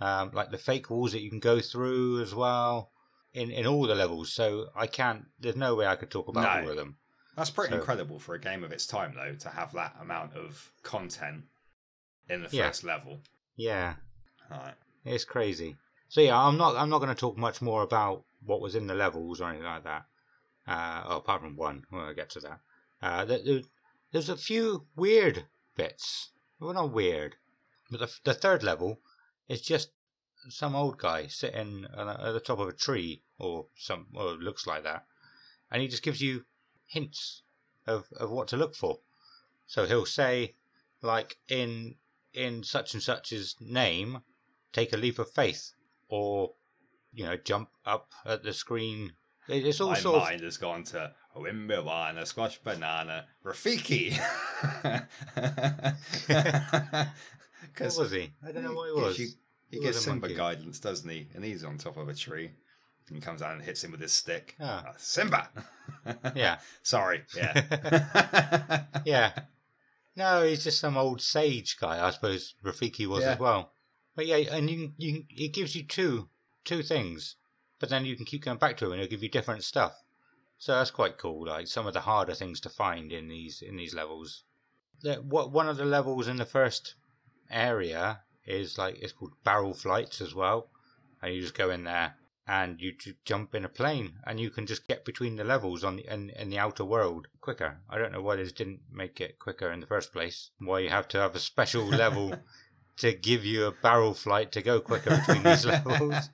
[0.00, 2.90] um, like the fake walls that you can go through as well
[3.34, 4.32] in in all the levels.
[4.32, 5.26] So I can't.
[5.38, 6.62] There's no way I could talk about No.
[6.64, 6.96] all of them.
[7.36, 10.34] That's pretty So- incredible for a game of its time, though, to have that amount
[10.34, 11.44] of content
[12.30, 12.68] in the Yeah.
[12.68, 13.20] first level.
[13.56, 13.96] Yeah,
[14.50, 14.74] Right.
[15.06, 15.76] It's crazy.
[16.08, 16.76] So yeah, I'm not.
[16.76, 19.64] I'm not going to talk much more about what was in the levels or anything
[19.66, 20.06] like that.
[20.66, 22.60] Uh, oh, apart from one, when I get to that.
[23.02, 23.62] Uh, there, there-
[24.12, 26.30] there's a few weird bits.
[26.60, 27.36] Well, not weird,
[27.90, 29.00] but the, the third level
[29.48, 29.90] is just
[30.48, 34.84] some old guy sitting at the top of a tree, or some, or looks like
[34.84, 35.04] that,
[35.70, 36.44] and he just gives you
[36.86, 37.42] hints
[37.86, 39.00] of, of what to look for.
[39.66, 40.54] So he'll say,
[41.02, 41.96] like in
[42.32, 44.22] in such and such's name,
[44.76, 45.72] take a leap of faith,
[46.08, 46.52] or
[47.14, 49.12] you know, jump up at the screen.
[49.48, 54.12] It's all My sort of mind has gone to a Wimbiwana, Squash Banana, Rafiki.
[57.78, 58.32] what was he?
[58.46, 59.18] I don't know what he was.
[59.18, 59.28] you-
[59.70, 61.26] he gives Simba guidance, doesn't he?
[61.34, 62.50] And he's on top of a tree.
[63.10, 64.56] And comes down and hits him with his stick.
[64.60, 64.88] Ah.
[64.88, 65.48] Uh, Simba!
[66.36, 67.22] Yeah, Sorry.
[67.36, 68.82] Yeah.
[69.04, 69.32] yeah.
[70.16, 72.04] No, he's just some old sage guy.
[72.04, 73.32] I suppose Rafiki was Yeah.
[73.32, 73.72] as well.
[74.16, 76.30] But yeah, and you, you, it gives you two
[76.64, 77.36] two things,
[77.78, 80.02] but then you can keep going back to him, and it'll give you different stuff.
[80.58, 81.46] So that's quite cool.
[81.46, 84.44] Like some of the harder things to find in these in these levels.
[85.02, 86.94] The, what one of the levels in the first
[87.50, 90.70] area is like it's called barrel flights as well,
[91.20, 92.14] and you just go in there
[92.48, 95.82] and you ju- jump in a plane and you can just get between the levels
[95.84, 97.80] on the in, in the outer world quicker.
[97.90, 100.50] I don't know why this didn't make it quicker in the first place.
[100.58, 102.32] Why you have to have a special level
[102.98, 106.30] to give you a barrel flight to go quicker between these levels.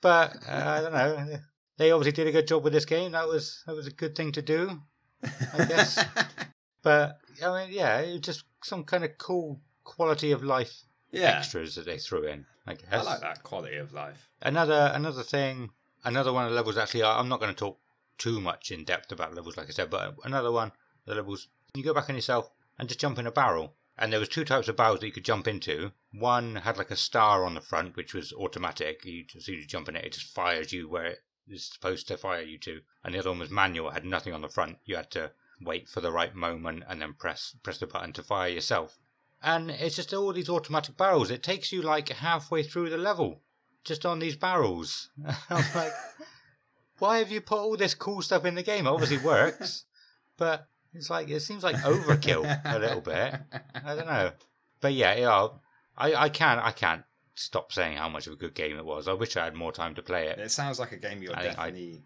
[0.00, 1.38] But uh, I don't know.
[1.78, 3.12] They obviously did a good job with this game.
[3.12, 4.80] That was that was a good thing to do.
[5.22, 6.04] I guess.
[6.82, 11.38] But I mean, yeah, it was just some kind of cool quality of life yeah.
[11.38, 12.44] extras that they threw in.
[12.66, 12.92] I guess.
[12.92, 14.28] I like that quality of life.
[14.40, 15.70] Another another thing,
[16.04, 16.76] another one of the levels.
[16.76, 17.78] Actually, I'm not going to talk
[18.18, 19.90] too much in depth about levels, like I said.
[19.90, 20.72] But another one,
[21.06, 21.48] the levels.
[21.74, 23.74] You go back on yourself and just jump in a barrel.
[23.98, 25.92] And there was two types of barrels that you could jump into.
[26.12, 29.04] One had like a star on the front, which was automatic.
[29.04, 31.66] You as soon as you jump in it, it just fires you where it is
[31.66, 32.80] supposed to fire you to.
[33.04, 33.90] And the other one was manual.
[33.90, 34.78] It had nothing on the front.
[34.84, 38.22] You had to wait for the right moment and then press press the button to
[38.22, 38.98] fire yourself.
[39.42, 41.30] And it's just all these automatic barrels.
[41.30, 43.42] It takes you like halfway through the level
[43.84, 45.10] just on these barrels.
[45.50, 45.92] I'm like,
[46.98, 48.86] why have you put all this cool stuff in the game?
[48.86, 49.84] It obviously works,
[50.36, 53.34] but it's like it seems like overkill a little bit.
[53.84, 54.32] I don't know,
[54.80, 55.48] but yeah, yeah.
[55.96, 57.02] I I can't I can't
[57.34, 59.08] stop saying how much of a good game it was.
[59.08, 60.38] I wish I had more time to play it.
[60.38, 62.02] It sounds like a game you I think I- definitely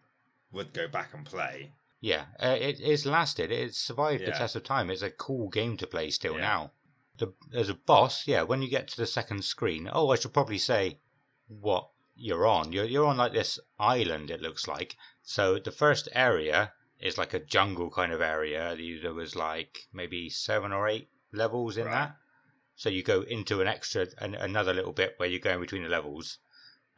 [0.53, 1.73] would go back and play.
[2.01, 3.51] Yeah, uh, it, it's lasted.
[3.51, 4.91] It's survived the test of time.
[4.91, 6.41] It's a cool game to play still Yeah.
[6.41, 6.73] now.
[7.19, 8.43] The, there's a boss, yeah.
[8.43, 10.99] When you get to the second screen, oh, I should probably say
[11.49, 12.73] what you're on.
[12.73, 14.31] You're you're on like this island.
[14.31, 14.97] It looks like.
[15.23, 18.77] So the first area is like a jungle kind of area.
[19.03, 21.93] There was like maybe seven or eight levels in Right.
[21.93, 22.17] that.
[22.75, 25.83] So you go into an extra an, another little bit where you go in between
[25.83, 26.39] the levels,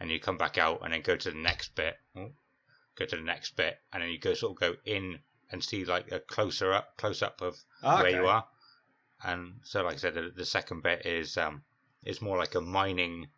[0.01, 1.97] and you come back out and then go to the next bit.
[2.17, 2.33] Oh,
[2.97, 5.21] go to the next bit, and then you go sort of go in
[5.51, 7.57] and see like a closer up close up of
[8.03, 8.47] where you are.
[9.25, 11.63] And so, like I said, the, the second bit is um
[12.05, 13.29] is more like a mining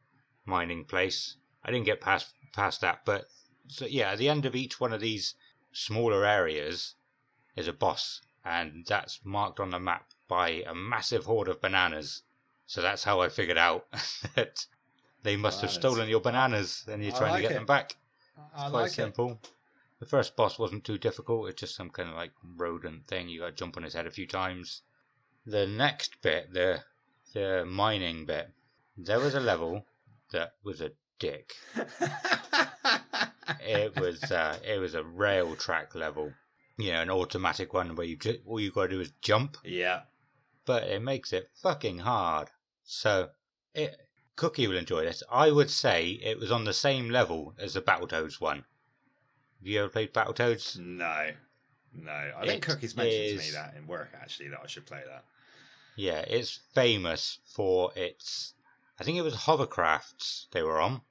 [0.44, 1.36] mining place.
[1.64, 3.26] I didn't get past past that, but
[3.68, 5.34] so yeah, at the end of each one of these
[5.72, 6.94] smaller areas
[7.56, 12.22] is a boss, and that's marked on the map by a massive hoard of bananas.
[12.66, 13.86] So that's how I figured out
[14.36, 14.66] that
[15.22, 17.54] they must have stolen your bananas, and you're I trying like to get it.
[17.54, 17.96] them back.
[18.54, 18.94] I Quite like it.
[18.94, 19.40] simple.
[19.98, 21.48] The first boss wasn't too difficult.
[21.50, 23.28] It's just some kind of like rodent thing.
[23.28, 24.82] You got to jump on his head a few times.
[25.44, 26.82] The next bit, the
[27.34, 28.50] the mining bit,
[28.96, 29.84] there was a level
[30.32, 31.54] that was a dick.
[33.60, 36.32] It was uh, it was a rail track level.
[36.78, 39.58] You know, an automatic one where you ju- all you got to do is jump,
[39.64, 40.02] yeah.
[40.64, 42.48] but it makes it fucking hard.
[42.84, 43.28] So,
[43.74, 43.96] it,
[44.36, 45.22] Cookie will enjoy this.
[45.30, 48.64] I would say it was on the same level as the Battletoads one.
[49.58, 50.78] Have you ever played Battletoads?
[50.78, 51.32] No.
[51.92, 52.32] No.
[52.38, 55.24] I think Cookies mentioned to me that in work actually that I should play that.
[55.96, 58.54] Yeah, it's famous for its.
[58.98, 61.02] I think it was hovercrafts they were on,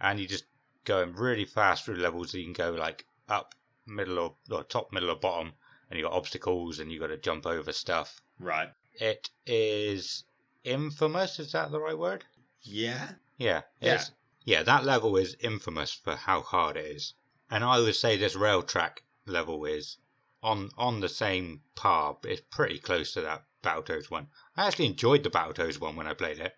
[0.00, 0.44] and you just
[0.84, 2.30] going really fast through levels.
[2.30, 3.54] So you can go like up,
[3.86, 5.52] middle, or, or top, middle, or bottom,
[5.90, 8.20] and you got obstacles, and you got to jump over stuff.
[8.38, 8.70] Right.
[8.94, 10.24] It is
[10.62, 11.38] infamous.
[11.38, 12.24] Is that the right word?
[12.62, 13.12] Yeah.
[13.36, 13.62] Yeah.
[13.80, 14.04] Yeah.
[14.44, 17.14] Yeah, that level is infamous for how hard it is.
[17.50, 19.96] And I would say this rail track level is
[20.42, 22.18] on on the same par.
[22.24, 24.28] It's pretty close to that Battletoads one.
[24.56, 26.54] I actually enjoyed the Battletoads one when I played it.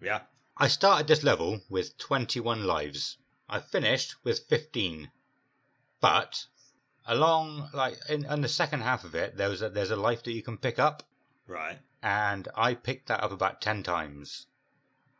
[0.00, 0.22] Yeah.
[0.56, 3.18] I started this level with 21 lives.
[3.48, 5.10] I finished with 15.
[6.00, 6.46] But
[7.06, 10.22] along like in, in the second half of it, there was a, there's a life
[10.24, 11.02] that you can pick up
[11.46, 11.78] Right.
[12.02, 14.46] and I picked that up about 10 times.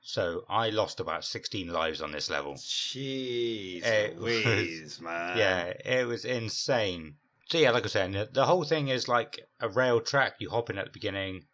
[0.01, 2.55] So I lost about 16 lives on this level.
[2.55, 5.37] Jeez It Louise, man.
[5.37, 7.17] yeah, it was insane.
[7.49, 10.35] So yeah, like I was saying, the, the whole thing is like a rail track.
[10.39, 11.45] You hop in at the beginning.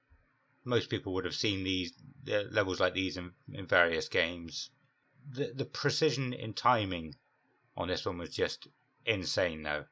[0.65, 1.93] Most people would have seen these
[2.31, 4.71] uh, levels like these in, in various games.
[5.31, 7.15] The the precision in timing
[7.77, 8.69] on this one was just
[9.07, 9.85] insane, though.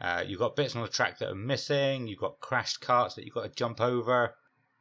[0.00, 2.06] Uh, you've got bits on the track that are missing.
[2.06, 4.34] You've got crashed carts that you've got to jump over.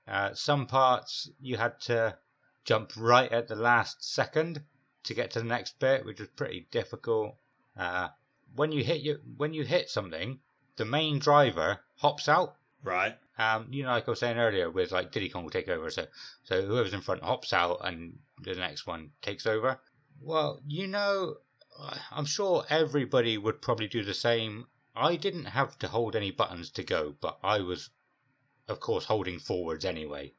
[0.08, 2.18] Uh, some parts you had to
[2.64, 4.62] jump right at the last second
[5.04, 7.36] to get to the next bit, which was pretty difficult.
[7.76, 8.10] Uh,
[8.56, 10.40] when you hit you when you hit something,
[10.76, 12.56] the main driver hops out.
[12.84, 13.18] Right.
[13.38, 15.90] Um, you know, like I was saying earlier, with like Diddy Kong will take over,
[15.90, 16.06] so
[16.44, 19.80] so whoever's in front hops out, and the next one takes over.
[20.22, 21.36] Well, you know,
[22.12, 24.68] I'm sure everybody would probably do the same.
[24.96, 27.90] I didn't have to hold any buttons to go, but I was,
[28.68, 30.34] of course, holding forwards anyway.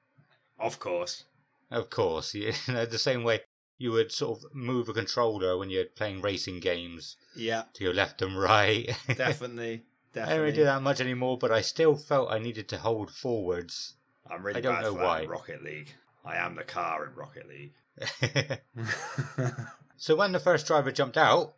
[0.58, 1.24] Of course.
[1.70, 3.40] Of course, you know, the same way
[3.80, 7.64] you would sort of move a controller when you're playing racing games Yeah.
[7.74, 8.86] to your left and right.
[9.06, 9.84] Definitely.
[10.12, 10.22] Definitely.
[10.22, 13.12] I don't really do that much anymore, but I still felt I needed to hold
[13.12, 13.94] forwards.
[14.28, 15.24] I'm really I don't bad know for why.
[15.26, 15.92] Rocket League.
[16.24, 17.74] I am the car in Rocket League.
[19.96, 21.54] so when the first driver jumped out,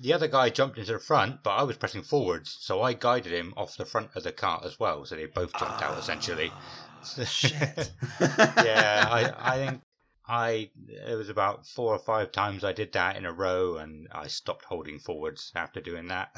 [0.00, 3.32] the other guy jumped into the front, but I was pressing forwards, so I guided
[3.32, 5.04] him off the front of the cart as well.
[5.04, 6.50] So they both jumped out essentially.
[6.52, 7.92] Ah, Shit.
[8.20, 9.80] yeah, I, I think
[10.26, 14.08] I it was about four or five times I did that in a row, and
[14.12, 16.34] I stopped holding forwards after doing that.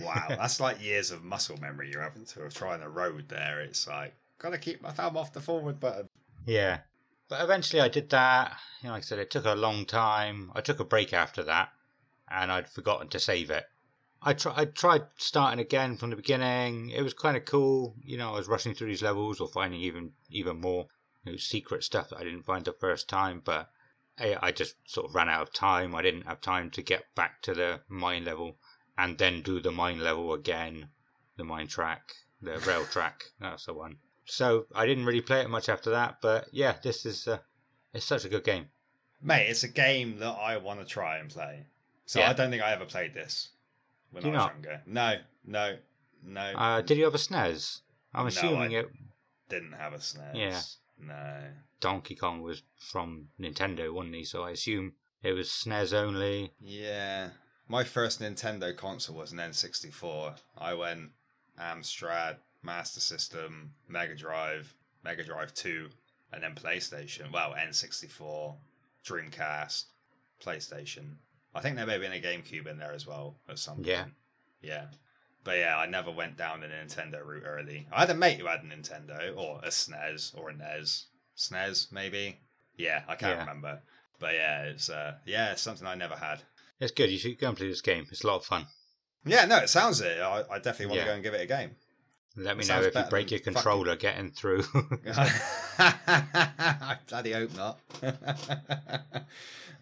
[0.00, 3.60] Wow, that's like years of muscle memory you're having to try on the road there.
[3.60, 6.08] It's like, gotta keep my thumb off the forward button.
[6.46, 6.80] Yeah.
[7.28, 8.58] But eventually I did that.
[8.82, 10.52] You know, like I said, it took a long time.
[10.54, 11.72] I took a break after that,
[12.30, 13.66] and I'd forgotten to save it.
[14.20, 16.90] I, try, I tried starting again from the beginning.
[16.90, 17.94] It was kind of cool.
[18.02, 20.88] You know, I was rushing through these levels or finding even even more
[21.24, 23.40] you know, secret stuff that I didn't find the first time.
[23.44, 23.70] But
[24.18, 25.94] I, I just sort of ran out of time.
[25.94, 28.58] I didn't have time to get back to the mine level
[28.96, 30.90] and then do the mine level again,
[31.36, 33.24] the mine track, the rail track.
[33.40, 33.98] That's the one.
[34.26, 37.38] So I didn't really play it much after that, but yeah, this is uh,
[37.92, 38.66] it's such a good game.
[39.22, 41.66] Mate, it's a game that I want to try and play.
[42.06, 42.30] So Yeah.
[42.30, 43.50] I don't think I ever played this
[44.10, 44.52] when Do I was not?
[44.54, 44.82] younger.
[44.86, 45.76] No, no,
[46.22, 46.40] no.
[46.40, 47.80] Uh, did you have a SNES?
[48.14, 48.88] I'm No, assuming I- it
[49.48, 50.34] didn't have a SNES.
[50.34, 50.62] Yeah.
[50.98, 51.42] No.
[51.80, 54.24] Donkey Kong was from Nintendo, wasn't he?
[54.24, 56.52] So I assume it was SNES only.
[56.60, 57.30] Yeah.
[57.68, 60.38] My first Nintendo console was an N64.
[60.58, 61.10] I went
[61.58, 64.74] Amstrad, Master System, Mega Drive,
[65.04, 65.88] Mega Drive 2,
[66.32, 67.30] and then PlayStation.
[67.32, 68.54] Well, N64,
[69.06, 69.84] Dreamcast,
[70.42, 71.16] PlayStation.
[71.54, 73.86] I think there may have been a GameCube in there as well at some point.
[73.86, 74.04] Yeah.
[74.62, 74.86] Yeah.
[75.44, 77.86] But yeah, I never went down the Nintendo route early.
[77.92, 81.06] I had a mate who had a Nintendo, or a SNES, or a NES.
[81.36, 82.38] SNES, maybe?
[82.76, 83.40] Yeah, I can't Yeah.
[83.40, 83.80] remember.
[84.18, 86.42] But yeah, it's uh, yeah, it's something I never had.
[86.80, 87.10] It's good.
[87.10, 88.06] You should go and play this game.
[88.10, 88.66] It's a lot of fun.
[89.26, 90.18] Yeah, no, it sounds it.
[90.20, 91.04] I, I definitely want Yeah.
[91.04, 91.76] to go and give it a game.
[92.36, 94.64] Let me know if you break your controller getting through.
[95.78, 97.78] I bloody hope not.
[98.02, 99.20] uh,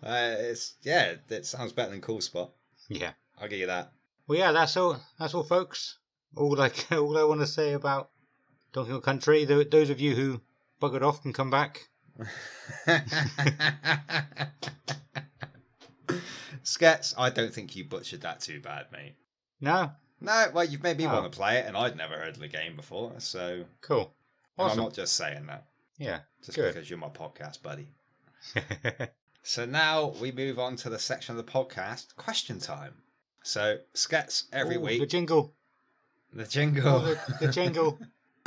[0.03, 2.51] it's yeah, it sounds better than Cool Spot.
[2.89, 3.13] yeah.
[3.41, 3.93] I'll give you that.
[4.29, 5.01] Well, yeah, that's all.
[5.19, 5.99] That's all, folks.
[6.37, 8.11] All like all I want to say about
[8.73, 9.45] Donkey Kong Country.
[9.45, 10.41] Those of you who
[10.81, 11.89] buggered off can come back.
[16.63, 19.17] Skets, I don't think you butchered that too bad, mate.
[19.61, 19.91] No,
[20.23, 21.11] No, well, you've made me ah.
[21.11, 21.21] Oh.
[21.21, 24.15] want to play it, and I'd never heard of the game before, so cool,
[24.57, 25.65] and I'm not just saying that
[25.99, 26.75] Yeah, just Good.
[26.75, 27.89] because you're my podcast buddy.
[29.45, 32.95] So now we move on to the section of the podcast, question time.
[33.43, 35.53] So Skets every Ooh, week, The jingle.
[36.33, 36.89] the jingle.
[36.89, 37.99] Oh, the, the jingle.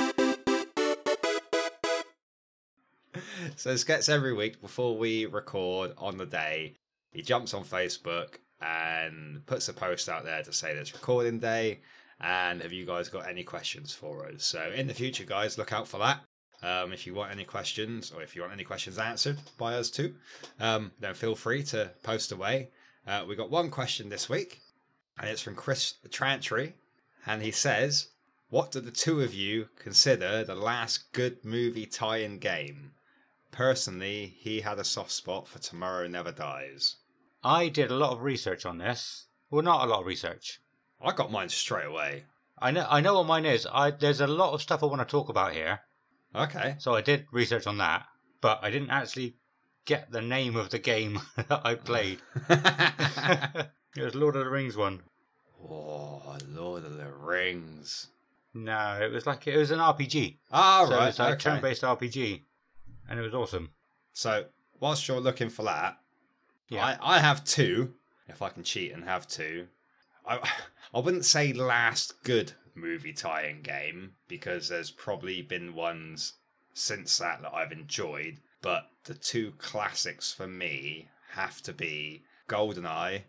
[3.56, 6.76] so Skets every week before we record on the day,
[7.12, 8.36] he jumps on Facebook
[8.66, 11.80] and puts a post out there to say it's recording day.
[12.20, 14.44] And have you guys got any questions for us?
[14.44, 16.20] So in the future, guys, look out for that.
[16.62, 19.90] Um, if you want any questions, or if you want any questions answered by us
[19.90, 20.14] too,
[20.58, 22.70] um, then feel free to post away.
[23.06, 24.60] Uh, we got one question this week,
[25.18, 26.72] and it's from Chris Trantry,
[27.26, 28.08] and he says,
[28.48, 32.92] "What do the two of you consider the last good movie tie-in game?"
[33.52, 36.96] Personally, he had a soft spot for Tomorrow Never Dies.
[37.46, 39.26] I did a lot of research on this.
[39.50, 40.60] Well, not a lot of research.
[41.00, 42.24] I got mine straight away.
[42.58, 42.84] I know.
[42.90, 43.68] I know what mine is.
[43.72, 45.80] I there's a lot of stuff I want to talk about here.
[46.34, 46.74] Okay.
[46.78, 48.06] So I did research on that,
[48.40, 49.36] but I didn't actually
[49.84, 52.18] get the name of the game that I played.
[52.48, 55.02] it was Lord of the Rings one.
[55.62, 58.08] oh, Lord of the Rings.
[58.54, 60.38] No, it was like it was an RPG.
[60.50, 61.08] Ah, so right.
[61.10, 61.50] it's like okay.
[61.50, 62.42] turn-based RPG,
[63.08, 63.70] and it was awesome.
[64.14, 64.46] So,
[64.80, 65.98] whilst you're looking for that,
[66.68, 66.96] Yeah.
[67.00, 67.94] I, I have two,
[68.28, 69.68] if I can cheat and have two.
[70.26, 70.38] I,
[70.94, 76.34] I wouldn't say last good movie tie-in game because there's probably been ones
[76.74, 83.22] since that that I've enjoyed, but the two classics for me have to be GoldenEye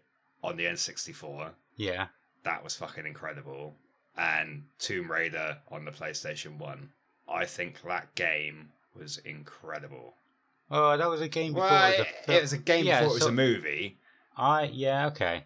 [0.44, 1.52] on the N64.
[1.76, 2.08] Yeah.
[2.44, 3.76] That was fucking incredible.
[4.18, 6.90] And Tomb Raider on the PlayStation 1.
[7.30, 10.16] I think that game was incredible.
[10.69, 11.69] Oh, that was a game before.
[11.69, 13.99] Well, it was a it, was a game Yeah, before it was so- a movie.
[14.35, 15.45] I yeah okay.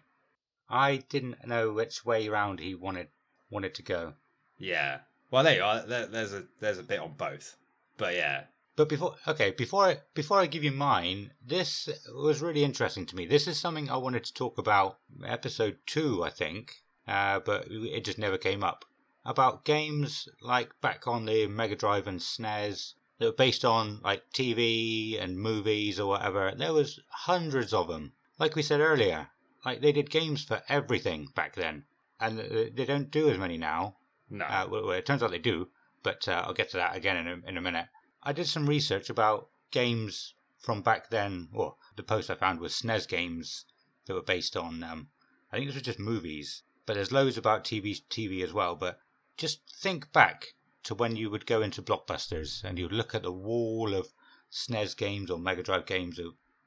[0.68, 3.08] I didn't know which way round he wanted
[3.50, 4.14] wanted to go.
[4.58, 5.00] Yeah.
[5.30, 5.82] Well, there you are.
[5.86, 7.56] There, there's a there's a bit on both.
[7.96, 8.44] But yeah.
[8.74, 13.16] But before okay, before I, before I give you mine, this was really interesting to
[13.16, 13.26] me.
[13.26, 16.76] This is something I wanted to talk about episode 2, I think.
[17.06, 18.84] Uh, but it just never came up.
[19.26, 24.32] About games like back on the Mega Drive and SNES that were based on like
[24.32, 26.52] TV and movies or whatever.
[26.56, 28.14] There was hundreds of them.
[28.36, 29.28] Like we said earlier,
[29.64, 31.84] like they did games for everything back then,
[32.18, 33.98] and they don't do as many now.
[34.28, 34.44] No.
[34.44, 35.68] Uh, well, well, it turns out they do,
[36.02, 37.86] but uh, I'll get to that again in a, in a minute.
[38.24, 41.48] I did some research about games from back then.
[41.52, 43.66] Well, the post I found was SNES games
[44.06, 44.82] that were based on.
[44.82, 45.10] Um,
[45.52, 48.74] I think this was just movies, but there's loads about TV TV as well.
[48.74, 48.98] But
[49.36, 50.54] just think back
[50.84, 54.08] to when you would go into blockbusters and you'd look at the wall of
[54.50, 56.20] SNES games or Mega Drive games,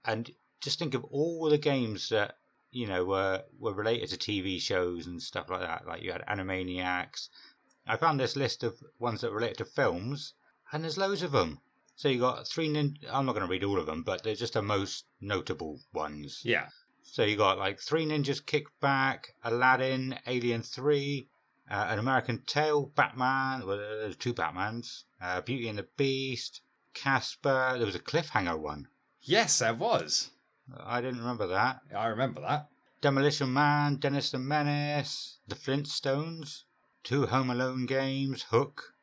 [0.06, 0.32] and
[0.62, 2.38] just think of all the games that
[2.72, 5.86] you know were were related to TV shows and stuff like that.
[5.88, 7.30] Like you had Animaniacs.
[7.88, 10.34] I found this list of ones that relate to films,
[10.72, 11.60] and there's loads of them.
[11.96, 12.68] So you got three.
[12.68, 15.80] Nin- I'm not going to read all of them, but they're just the most notable
[15.94, 16.42] ones.
[16.44, 16.68] yeah.
[17.04, 21.30] So you got like Three Ninjas Kickback, Aladdin, Alien Three,
[21.70, 23.66] uh, An American Tale, Batman.
[23.66, 25.04] Well, there's two Batmans.
[25.22, 26.62] Uh, Beauty and the Beast,
[26.94, 27.76] Casper.
[27.78, 28.88] There was a cliffhanger one.
[29.22, 30.32] Yes, there was.
[30.80, 31.80] I didn't remember that.
[31.96, 32.70] I remember that.
[33.02, 36.64] Demolition Man, Dennis the Menace, The Flintstones,
[37.04, 38.96] two Home Alone games, Hook,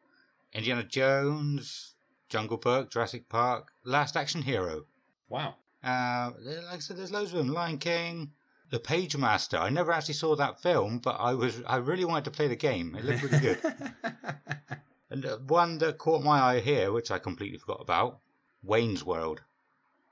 [0.52, 1.94] Indiana Jones,
[2.28, 4.86] Jungle Book, Jurassic Park, Last Action Hero.
[5.28, 5.54] Wow.
[5.84, 7.48] Uh, like I said, there's loads of them.
[7.48, 8.32] Lion King,
[8.72, 9.60] The Pagemaster.
[9.60, 12.56] I never actually saw that film, but I was I really wanted to play the
[12.56, 12.96] game.
[12.98, 13.58] It looked really good.
[15.10, 18.18] and uh, one that caught my eye here, which I completely forgot about,
[18.62, 19.42] Wayne's World.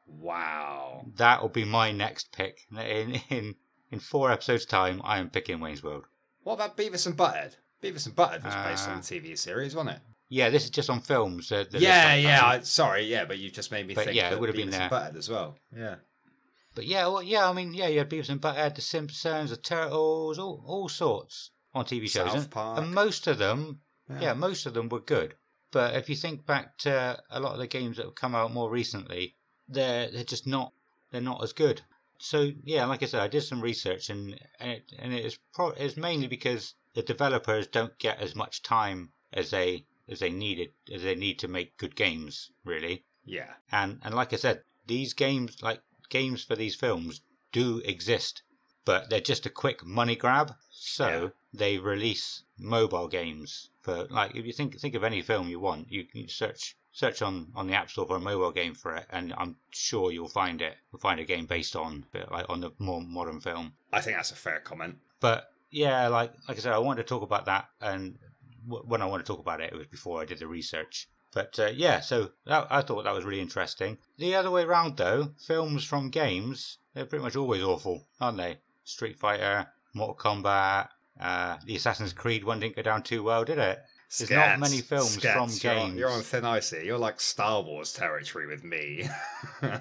[0.06, 1.06] wow.
[1.16, 2.66] That'll be my next pick.
[2.76, 3.54] In in
[3.90, 6.04] in four episodes' time, I am picking Wayne's World.
[6.42, 7.56] What about Beavis and Butthead?
[7.82, 10.02] Beavis and Butthead was based on Uh, a TV series, wasn't it?
[10.28, 11.48] Yeah, this is just on films.
[11.48, 12.46] The, the yeah, yeah.
[12.46, 14.16] I, sorry, yeah, but you've just made me But think.
[14.16, 14.82] yeah, it would have been there.
[14.82, 15.56] and Butthead as well.
[15.76, 15.96] Yeah.
[16.74, 17.48] But yeah, well, yeah.
[17.48, 21.50] I mean, yeah, you had Beavis and Butthead, The Simpsons, The Turtles, all all sorts
[21.74, 22.78] on TV shows, South and, Park.
[22.78, 23.80] and most of them,
[24.20, 24.34] yeah.
[24.34, 25.34] most of them were good.
[25.72, 28.52] But if you think back to a lot of the games that have come out
[28.52, 29.36] more recently,
[29.68, 30.72] they're they're just not
[31.10, 31.82] they're not as good.
[32.18, 35.38] So yeah, like I said, I did some research, and and it, and it is
[35.54, 40.30] pro- it's mainly because the developers don't get as much time as they as they
[40.30, 43.04] needed as they need to make good games, really.
[43.24, 43.54] Yeah.
[43.70, 45.80] And and like I said, these games like
[46.10, 47.22] games for these films
[47.52, 48.42] do exist,
[48.84, 50.52] but they're just a quick money grab.
[50.70, 51.28] So Yeah.
[51.52, 55.90] they release mobile games for like if you think think of any film you want,
[55.90, 59.06] you can search search on on the app store for a mobile game for it,
[59.10, 60.76] and I'm sure you'll find it.
[60.92, 63.74] You'll find a game based on like on the more modern film.
[63.92, 64.98] I think that's a fair comment.
[65.20, 68.18] But yeah, like like I said, I wanted to talk about that, and
[68.68, 71.08] w- when I want to talk about it, it was before I did the research.
[71.32, 73.98] But uh, yeah, so that, I thought that was really interesting.
[74.18, 78.58] The other way around, though, films from games they're pretty much always awful, aren't they?
[78.84, 80.88] Street Fighter, Mortal Kombat,
[81.20, 83.80] uh, the Assassin's Creed one didn't go down too well, did it?
[84.18, 85.96] There's not many films Skets, from you're games.
[85.96, 86.82] You're on thin ice here.
[86.82, 89.08] You're like Star Wars territory with me.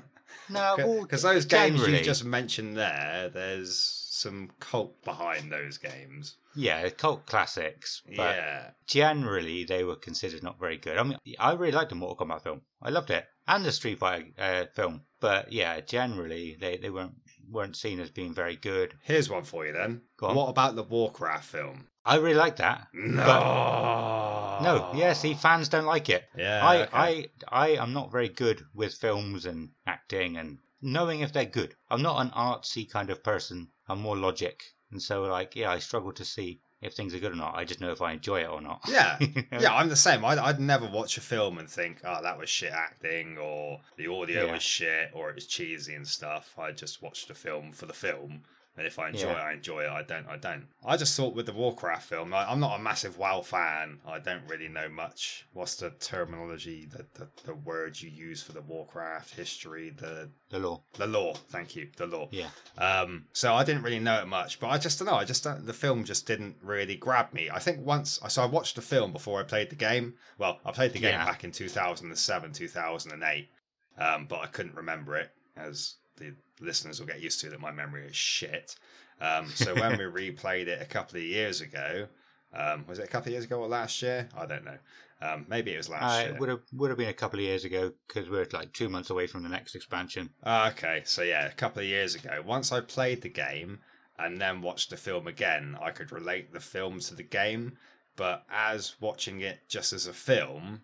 [0.49, 3.77] No, Because those games you just mentioned there, there's
[4.09, 6.35] some cult behind those games.
[6.59, 8.01] Yeah, cult classics.
[8.05, 8.71] But yeah.
[8.85, 10.97] generally they were considered not very good.
[10.97, 12.61] I mean, I really liked the Mortal Kombat film.
[12.81, 15.03] I loved it, and the Street Fighter uh, film.
[15.19, 17.15] But yeah, generally they, they weren't
[17.49, 18.93] weren't seen as being very good.
[19.03, 20.01] Here's one for you then.
[20.17, 20.35] Go on.
[20.35, 21.87] What about the Warcraft film?
[22.05, 22.87] I really liked that.
[22.93, 24.59] No.
[24.61, 26.25] No, yeah, see, fans don't like it.
[26.37, 26.65] Yeah.
[26.65, 26.89] I, okay.
[26.93, 31.75] I I am not very good with films and acting and knowing if they're good.
[31.89, 33.69] I'm not an artsy kind of person.
[33.87, 37.33] I'm more logic, and so like yeah, I struggle to see if things are good
[37.33, 37.55] or not.
[37.55, 38.79] I just know if I enjoy it or not.
[38.87, 39.17] Yeah.
[39.19, 39.59] You know?
[39.59, 40.23] Yeah, I'm the same.
[40.23, 44.07] I'd, I'd never watch a film and think, oh, that was shit acting, or the
[44.07, 44.53] audio Yeah.
[44.53, 46.55] was shit, or it was cheesy and stuff.
[46.57, 48.43] I just watched the film for the film.
[48.79, 49.33] And if I enjoy Yeah.
[49.33, 49.89] it, I enjoy it.
[49.89, 50.65] I don't, I don't.
[50.85, 53.99] I just thought with the Warcraft film, I, I'm not a massive WoW fan.
[54.07, 55.45] I don't really know much.
[55.51, 60.59] What's the terminology, the, the, the words you use for the Warcraft history, the The
[60.59, 60.81] lore.
[60.97, 61.35] the lore.
[61.49, 62.29] Thank you, the lore.
[62.31, 62.47] Yeah.
[62.77, 65.15] Um, so I didn't really know it much, but I just don't know.
[65.15, 67.49] I just don't, the film just didn't really grab me.
[67.53, 70.13] I think once, so I watched the film before I played the game.
[70.37, 71.25] Well, I played the game Yeah.
[71.25, 73.49] back in 2007, 2008,
[73.97, 77.71] um, but I couldn't remember it, as the listeners will get used to that my
[77.71, 78.75] memory is shit.
[79.21, 82.07] Um, so when we replayed it a couple of years ago,
[82.53, 84.29] um, was it a couple of years ago or last year?
[84.35, 84.77] I don't know.
[85.21, 86.33] Um, maybe it was last Uh, year.
[86.33, 88.87] it would have would have been a couple of years ago because we're like two
[88.87, 90.29] months away from the next expansion.
[90.45, 93.79] Ah, okay, so yeah, a couple of years ago, once I played the game
[94.17, 97.77] and then watched the film again, I could relate the film to the game.
[98.15, 100.81] But as watching it just as a film,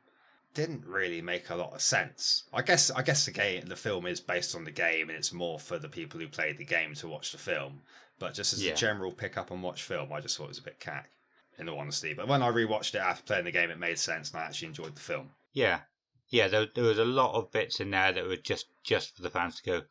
[0.55, 2.45] didn't really make a lot of sense.
[2.51, 5.31] I guess I guess the game, the film is based on the game, and it's
[5.33, 7.81] more for the people who played the game to watch the film.
[8.17, 8.71] But just as Yeah.
[8.71, 11.11] a general pick up and watch film, I just thought it was a bit cack,
[11.59, 12.13] in all honesty.
[12.13, 14.69] But when I rewatched it after playing the game, it made sense, and I actually
[14.69, 15.31] enjoyed the film.
[15.53, 15.81] Yeah,
[16.29, 16.47] yeah.
[16.47, 19.29] There, there was a lot of bits in there that were just just for the
[19.29, 19.81] fans to go.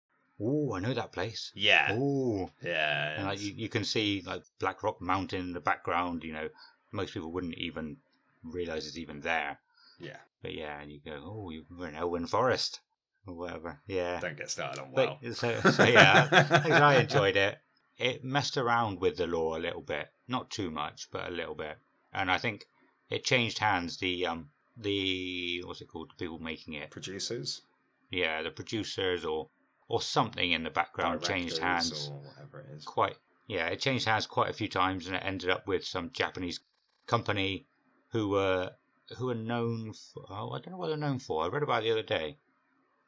[0.41, 1.53] Oh, I know that place.
[1.55, 6.25] Yeah, Oh, yeah, and like you, you can see like Blackrock Mountain in the background.
[6.25, 6.49] You know,
[6.91, 7.99] most people wouldn't even
[8.43, 9.59] realize it's even there.
[9.99, 10.17] Yeah.
[10.43, 12.81] But yeah, and you go, oh, you were in Elwynn Forest
[13.27, 13.81] or whatever.
[13.87, 14.21] Yeah.
[14.21, 15.33] Don't get started on But, well.
[15.35, 16.29] so, so yeah,
[16.83, 17.59] I, enjoyed it.
[17.99, 21.55] It messed around with the lore a little bit, not too much, but a little
[21.55, 21.79] bit,
[22.13, 22.67] and I think
[23.09, 23.99] it changed hands.
[23.99, 26.11] The um, the what's it called?
[26.11, 27.63] The people making it, producers,
[28.11, 29.49] yeah, the producers or
[29.89, 32.85] or something in the background changed hands or whatever it is.
[32.85, 33.17] quite.
[33.47, 36.61] Yeah, it changed hands quite a few times, and it ended up with some Japanese
[37.07, 37.67] company
[38.09, 38.73] who were
[39.19, 40.25] who are known for.
[40.31, 41.45] Oh, I don't know what they're known for.
[41.45, 42.39] I read about it the other day.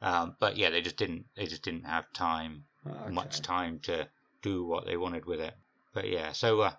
[0.02, 1.24] Um, but yeah, they just didn't.
[1.36, 3.10] They just didn't have time Okay.
[3.12, 4.08] much time to
[4.42, 5.54] do what they wanted with it.
[5.94, 6.72] But yeah, so uh,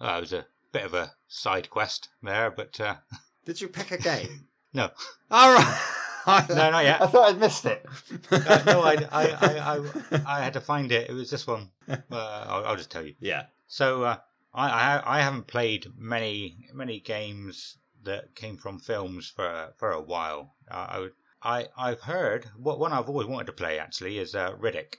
[0.00, 2.96] uh, it was a bit of a side quest there, but uh,
[3.46, 4.48] Did you pick a game?
[4.72, 4.90] no,
[5.30, 5.90] All right.
[6.26, 7.00] No, not yet.
[7.02, 7.86] I thought I'd missed it.
[8.32, 11.08] uh, no, I, I, I, I, I had to find it.
[11.08, 11.70] It was this one.
[11.88, 13.14] Uh, I'll, I'll just tell you.
[13.20, 13.44] Yeah.
[13.68, 14.16] So uh,
[14.52, 20.00] I, I, I haven't played many, many games that came from films for for a
[20.00, 20.54] while.
[20.70, 21.08] Uh,
[21.42, 24.96] I I I've heard what one I've always wanted to play actually is uh, Riddick.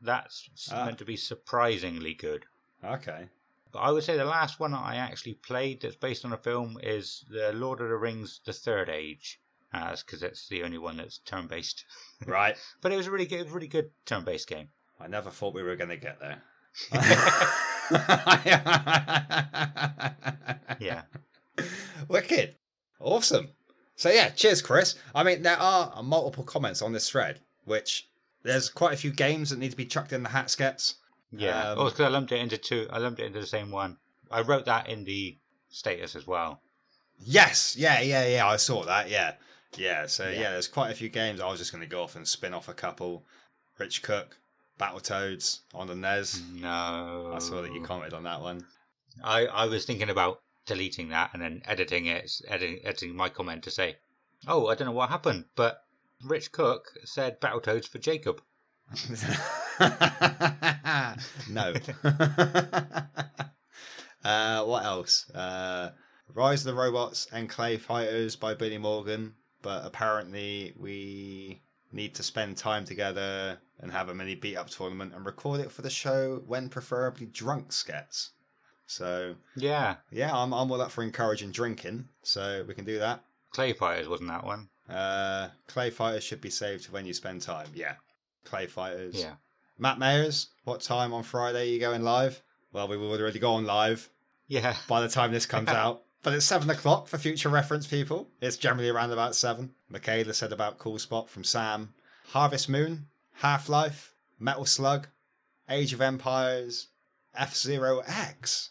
[0.00, 0.84] That's Ah.
[0.84, 2.44] meant to be surprisingly good.
[2.82, 3.28] Okay.
[3.72, 6.78] But I would say the last one I actually played that's based on a film
[6.82, 9.40] is the Lord of the Rings: The Third Age,
[9.72, 11.84] because it's the only one that's turn-based.
[12.26, 12.56] Right.
[12.80, 14.68] But it was a really good, really good turn-based game.
[15.00, 16.42] I never thought we were going to get there.
[20.80, 21.02] Yeah,
[22.08, 22.56] Wicked.
[23.00, 23.48] Awesome.
[23.96, 24.96] So yeah, cheers, Chris.
[25.14, 28.08] I mean, there are multiple comments on this thread, which
[28.42, 30.96] there's quite a few games that need to be chucked in the hat skets.
[31.30, 31.70] yeah.
[31.72, 32.86] Um, oh, because I lumped it into two.
[32.90, 33.98] I lumped it into the same one.
[34.30, 36.60] I wrote that in the status as well.
[37.20, 38.46] Yes, yeah, yeah, yeah.
[38.46, 39.08] I saw that.
[39.08, 39.34] Yeah,
[39.76, 40.06] yeah.
[40.06, 40.50] So yeah, Yeah.
[40.52, 41.40] there's quite a few games.
[41.40, 43.24] I was just going to go off and spin off a couple.
[43.78, 44.36] Rich Cook,
[44.78, 46.42] Battletoads on the NES.
[46.54, 48.64] No, I saw that you commented on that one.
[49.22, 53.62] I, I was thinking about deleting that and then editing it, editing, editing my comment
[53.64, 53.96] to say,
[54.46, 55.84] "Oh, I don't know what happened, but
[56.22, 58.42] Rich Cook said Battletoads for Jacob."
[61.50, 61.74] no.
[64.24, 65.30] uh, what else?
[65.30, 65.90] Uh,
[66.32, 71.62] Rise of the Robots and Clay Fighters by Billy Morgan, but apparently we
[71.92, 75.70] need to spend time together and have a mini beat up tournament and record it
[75.70, 78.30] for the show when preferably drunk skets.
[78.86, 83.22] So Yeah, yeah, I'm I'm all up for encouraging drinking, so we can do that.
[83.50, 84.68] Clay Fighters wasn't that one.
[84.88, 87.68] Uh, Clay Fighters should be saved when you spend time.
[87.74, 87.94] Yeah,
[88.44, 89.14] Clay Fighters.
[89.14, 89.34] Yeah.
[89.78, 92.42] Matt Mayers, what time on Friday are you going live?
[92.72, 94.08] Well, we will already go on live
[94.46, 94.76] Yeah.
[94.88, 96.02] by the time this comes out.
[96.22, 98.28] But it's seven o'clock for future reference, people.
[98.40, 99.74] It's generally around about seven.
[99.88, 101.92] Michaela said about Cool Spot from Sam.
[102.28, 105.08] Harvest Moon, Half Life, Metal Slug,
[105.68, 106.88] Age of Empires,
[107.34, 108.70] F Zero X.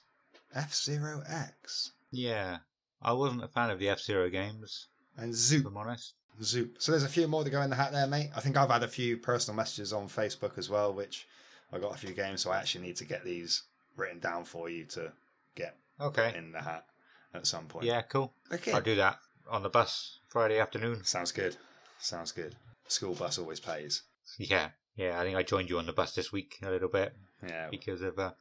[0.54, 1.92] F Zero X.
[2.12, 2.58] Yeah.
[3.02, 5.66] I wasn't a fan of the F Zero games, And Zoop.
[5.68, 6.14] I'm honest.
[6.42, 6.76] Zoop.
[6.80, 8.30] So there's a few more to go in the hat there, mate.
[8.36, 11.28] I think I've had a few personal messages on Facebook as well, which
[11.72, 13.64] I got a few games, so I actually need to get these
[13.98, 15.12] written down for you to
[15.56, 16.34] get Okay.
[16.36, 16.86] in the hat
[17.34, 17.86] at some point.
[17.86, 18.34] Yeah, cool.
[18.52, 18.72] Okay.
[18.72, 19.20] I'll do that
[19.50, 21.04] on the bus Friday afternoon.
[21.04, 21.56] Sounds good.
[22.00, 22.56] Sounds good.
[22.88, 24.02] School bus always pays.
[24.40, 24.70] Yeah.
[24.96, 27.14] Yeah, I think I joined you on the bus this week a little bit
[27.48, 28.32] Yeah, because of uh,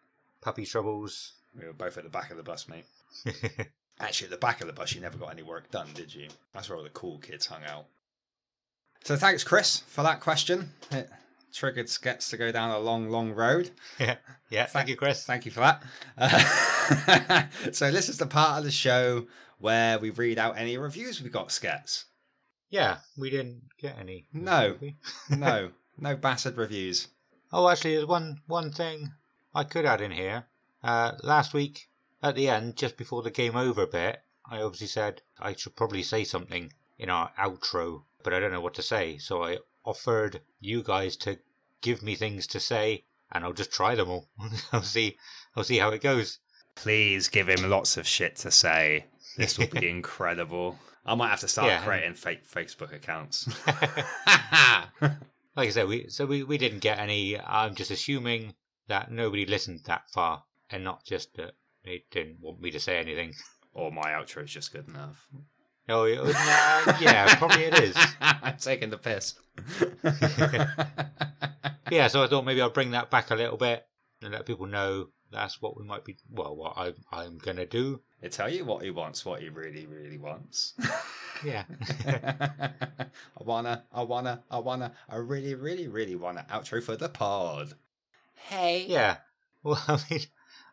[0.41, 1.33] puppy troubles.
[1.59, 2.85] We were both at the back of the bus, mate.
[4.01, 6.29] Actually, at the back of the bus, you never got any work done, did you?
[6.53, 7.87] That's where all the cool kids hung out.
[9.05, 10.71] So thanks, Chris, for that question.
[10.91, 11.09] It
[11.53, 13.71] triggered Skets to go down a long, long road.
[13.99, 14.17] yeah.
[14.51, 14.67] Yeah.
[14.67, 15.25] Thank you, Chris.
[15.25, 15.83] Thank you for that.
[16.17, 19.27] Uh, so this is the part of the show
[19.59, 22.05] where we read out any reviews we got, Skets.
[22.71, 24.27] Yeah, we didn't get any.
[24.33, 24.79] No.
[25.29, 27.09] No, no bastard reviews.
[27.53, 29.13] Oh, actually, there's one one thing
[29.55, 30.47] I could add in here.
[30.83, 31.89] Uh, last week,
[32.23, 36.03] at the end, just before the game over bit, I obviously said I should probably
[36.03, 39.19] say something in our outro, but I don't know what to say.
[39.19, 41.39] So I offered you guys to
[41.81, 44.29] give me things to say, and I'll just try them all.
[44.73, 45.17] I'll see.
[45.57, 46.39] I'll see how it goes.
[46.75, 49.07] Please give him lots of shit to say.
[49.37, 50.79] This will be incredible.
[51.05, 51.83] I might have to start Yeah.
[51.83, 53.49] creating fake Facebook accounts.
[55.55, 57.39] Like I said, we so we, we didn't get any.
[57.39, 58.55] I'm just assuming
[58.89, 61.53] that nobody listened that far, and not just that
[61.85, 63.33] they didn't want me to say anything.
[63.75, 65.29] or my outro is just good enough.
[65.89, 67.97] Oh, yeah, oh, nah, yeah, probably it is.
[68.21, 69.35] I'm taking the piss.
[71.91, 73.85] Yeah, so I thought maybe I'll bring that back a little bit
[74.23, 76.17] and let people know that's what we might be.
[76.31, 78.01] Well, what I, I'm gonna do.
[78.23, 80.73] They tell you what he wants, what he really, really wants.
[81.45, 81.65] Yeah,
[82.07, 87.75] I wanna, I wanna, I wanna, I really, really, really wanna outro for the pod.
[88.37, 88.87] Hey.
[88.89, 89.17] yeah.
[89.65, 90.21] Well, I mean,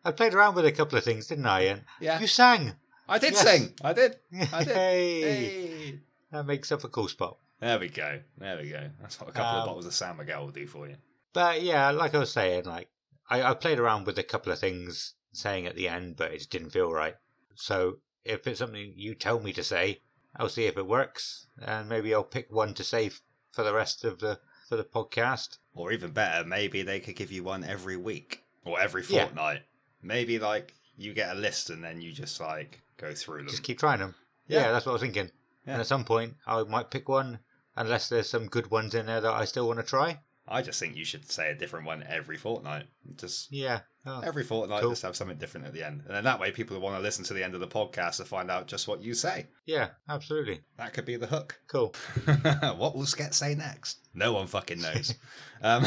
[0.04, 1.60] I played around with a couple of things, didn't I?
[1.62, 2.18] And Yeah.
[2.20, 2.74] you sang.
[3.08, 3.42] I did Yes.
[3.42, 3.74] sing.
[3.82, 4.18] I did.
[4.52, 4.76] I did.
[4.76, 6.00] Hey, Hey.
[6.30, 7.36] that makes up a cool spot.
[7.60, 8.20] There we go.
[8.38, 8.90] There we go.
[9.00, 10.96] That's what a couple of Um, bottles of San Miguel will do for you.
[11.32, 12.88] But yeah, like I was saying, like
[13.28, 16.38] I, I played around with a couple of things saying at the end, but it
[16.38, 17.16] just didn't feel right.
[17.54, 20.00] So if it's something you tell me to say,
[20.36, 23.20] I'll see if it works, and maybe I'll pick one to say f-
[23.52, 25.58] for the rest of the for the podcast.
[25.74, 29.24] Or even better, maybe they could give you one every week or every Yeah.
[29.26, 29.62] fortnight.
[30.02, 33.48] Maybe like you get a list and then you just like go through them.
[33.48, 34.14] Just keep trying them.
[34.46, 34.62] Yeah.
[34.62, 35.30] Yeah, that's what I was thinking.
[35.66, 35.72] Yeah.
[35.74, 37.38] And at some point, I might pick one,
[37.76, 40.20] unless there's some good ones in there that I still want to try.
[40.48, 42.86] I just think you should say a different one every fortnight.
[43.16, 43.80] Just Yeah.
[44.06, 44.90] Oh, every fortnight, Cool.
[44.90, 46.02] just have something different at the end.
[46.06, 48.16] And then that way, people will want to listen to the end of the podcast
[48.16, 49.48] to find out just what you say.
[49.66, 50.62] yeah, absolutely.
[50.78, 51.60] That could be the hook.
[51.68, 51.94] Cool.
[52.24, 53.98] what will Sket say next?
[54.14, 55.14] No one fucking knows.
[55.62, 55.84] um,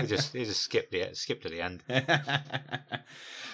[0.00, 1.82] You just you just skip the skip to the end.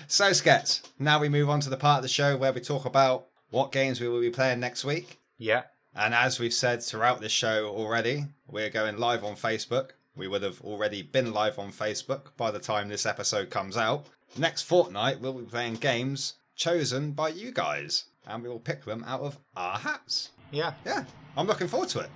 [0.06, 2.84] so, Skets, now we move on to the part of the show where we talk
[2.84, 5.20] about what games we will be playing next week.
[5.38, 5.62] Yeah.
[5.94, 9.90] And as we've said throughout this show already, we're going live on Facebook.
[10.14, 14.06] We would have already been live on Facebook by the time this episode comes out.
[14.36, 19.04] Next fortnight, we'll be playing games chosen by you guys, and we will pick them
[19.06, 20.30] out of our hats.
[20.50, 20.74] Yeah.
[20.84, 21.04] Yeah,
[21.36, 22.10] I'm looking forward to it.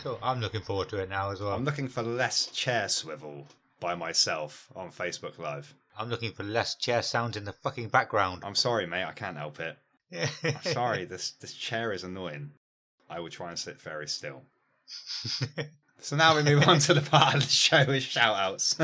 [0.00, 0.18] Cool.
[0.22, 1.52] I'm looking forward to it now as well.
[1.52, 3.46] I'm looking for less chair swivel
[3.80, 5.74] by myself on Facebook Live.
[5.98, 8.42] I'm looking for less chair sounds in the fucking background.
[8.44, 9.76] I'm sorry, mate, I can't help it.
[10.44, 12.52] I'm sorry, this this chair is annoying.
[13.08, 14.42] I will try and sit very still.
[16.02, 18.74] So now we move on to the part of the show with shout outs.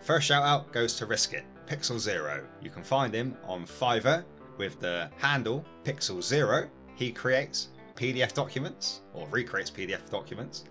[0.00, 2.46] First shout out goes to Risk It, Pixel Zero.
[2.62, 4.24] You can find him on Fiverr
[4.58, 6.70] with the handle Pixel Zero.
[6.94, 10.64] He creates PDF documents or recreates PDF documents,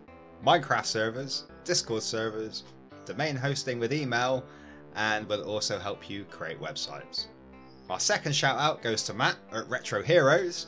[0.46, 2.64] Minecraft servers, Discord servers,
[3.04, 4.46] domain hosting with email,
[4.96, 7.26] and will also help you create websites.
[7.90, 10.68] Our second shout out goes to Matt at Retro Heroes.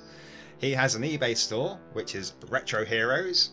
[0.59, 3.51] He has an eBay store, which is Retro Heroes.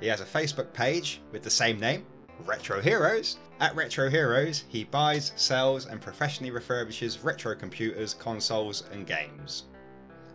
[0.00, 2.04] He has a Facebook page with the same name,
[2.44, 3.38] Retro Heroes.
[3.60, 9.64] At Retro Heroes, he buys, sells, and professionally refurbishes retro computers, consoles, and games.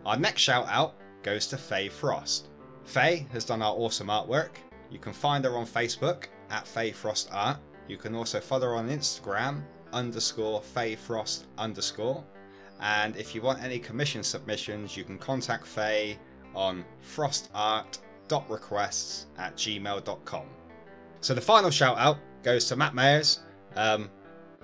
[0.06, 2.48] Our next shout out goes to Faye Frost.
[2.84, 4.52] Faye has done our awesome artwork.
[4.90, 7.58] You can find her on Facebook at Faye Frost Art.
[7.86, 9.62] You can also follow her on Instagram
[9.92, 12.24] underscore Faye Frost underscore.
[12.80, 16.16] And if you want any commission submissions, you can contact Faye
[16.54, 20.46] on frostart.requests at gmail.com.
[21.20, 23.40] So the final shout out goes to Matt Mayers.
[23.76, 24.10] Um,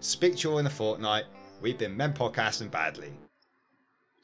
[0.00, 1.24] Speak to you in a fortnight.
[1.60, 3.12] We've been Men Podcasting Badly.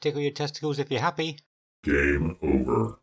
[0.01, 1.39] Tickle your testicles if you're happy.
[1.83, 2.95] Game over.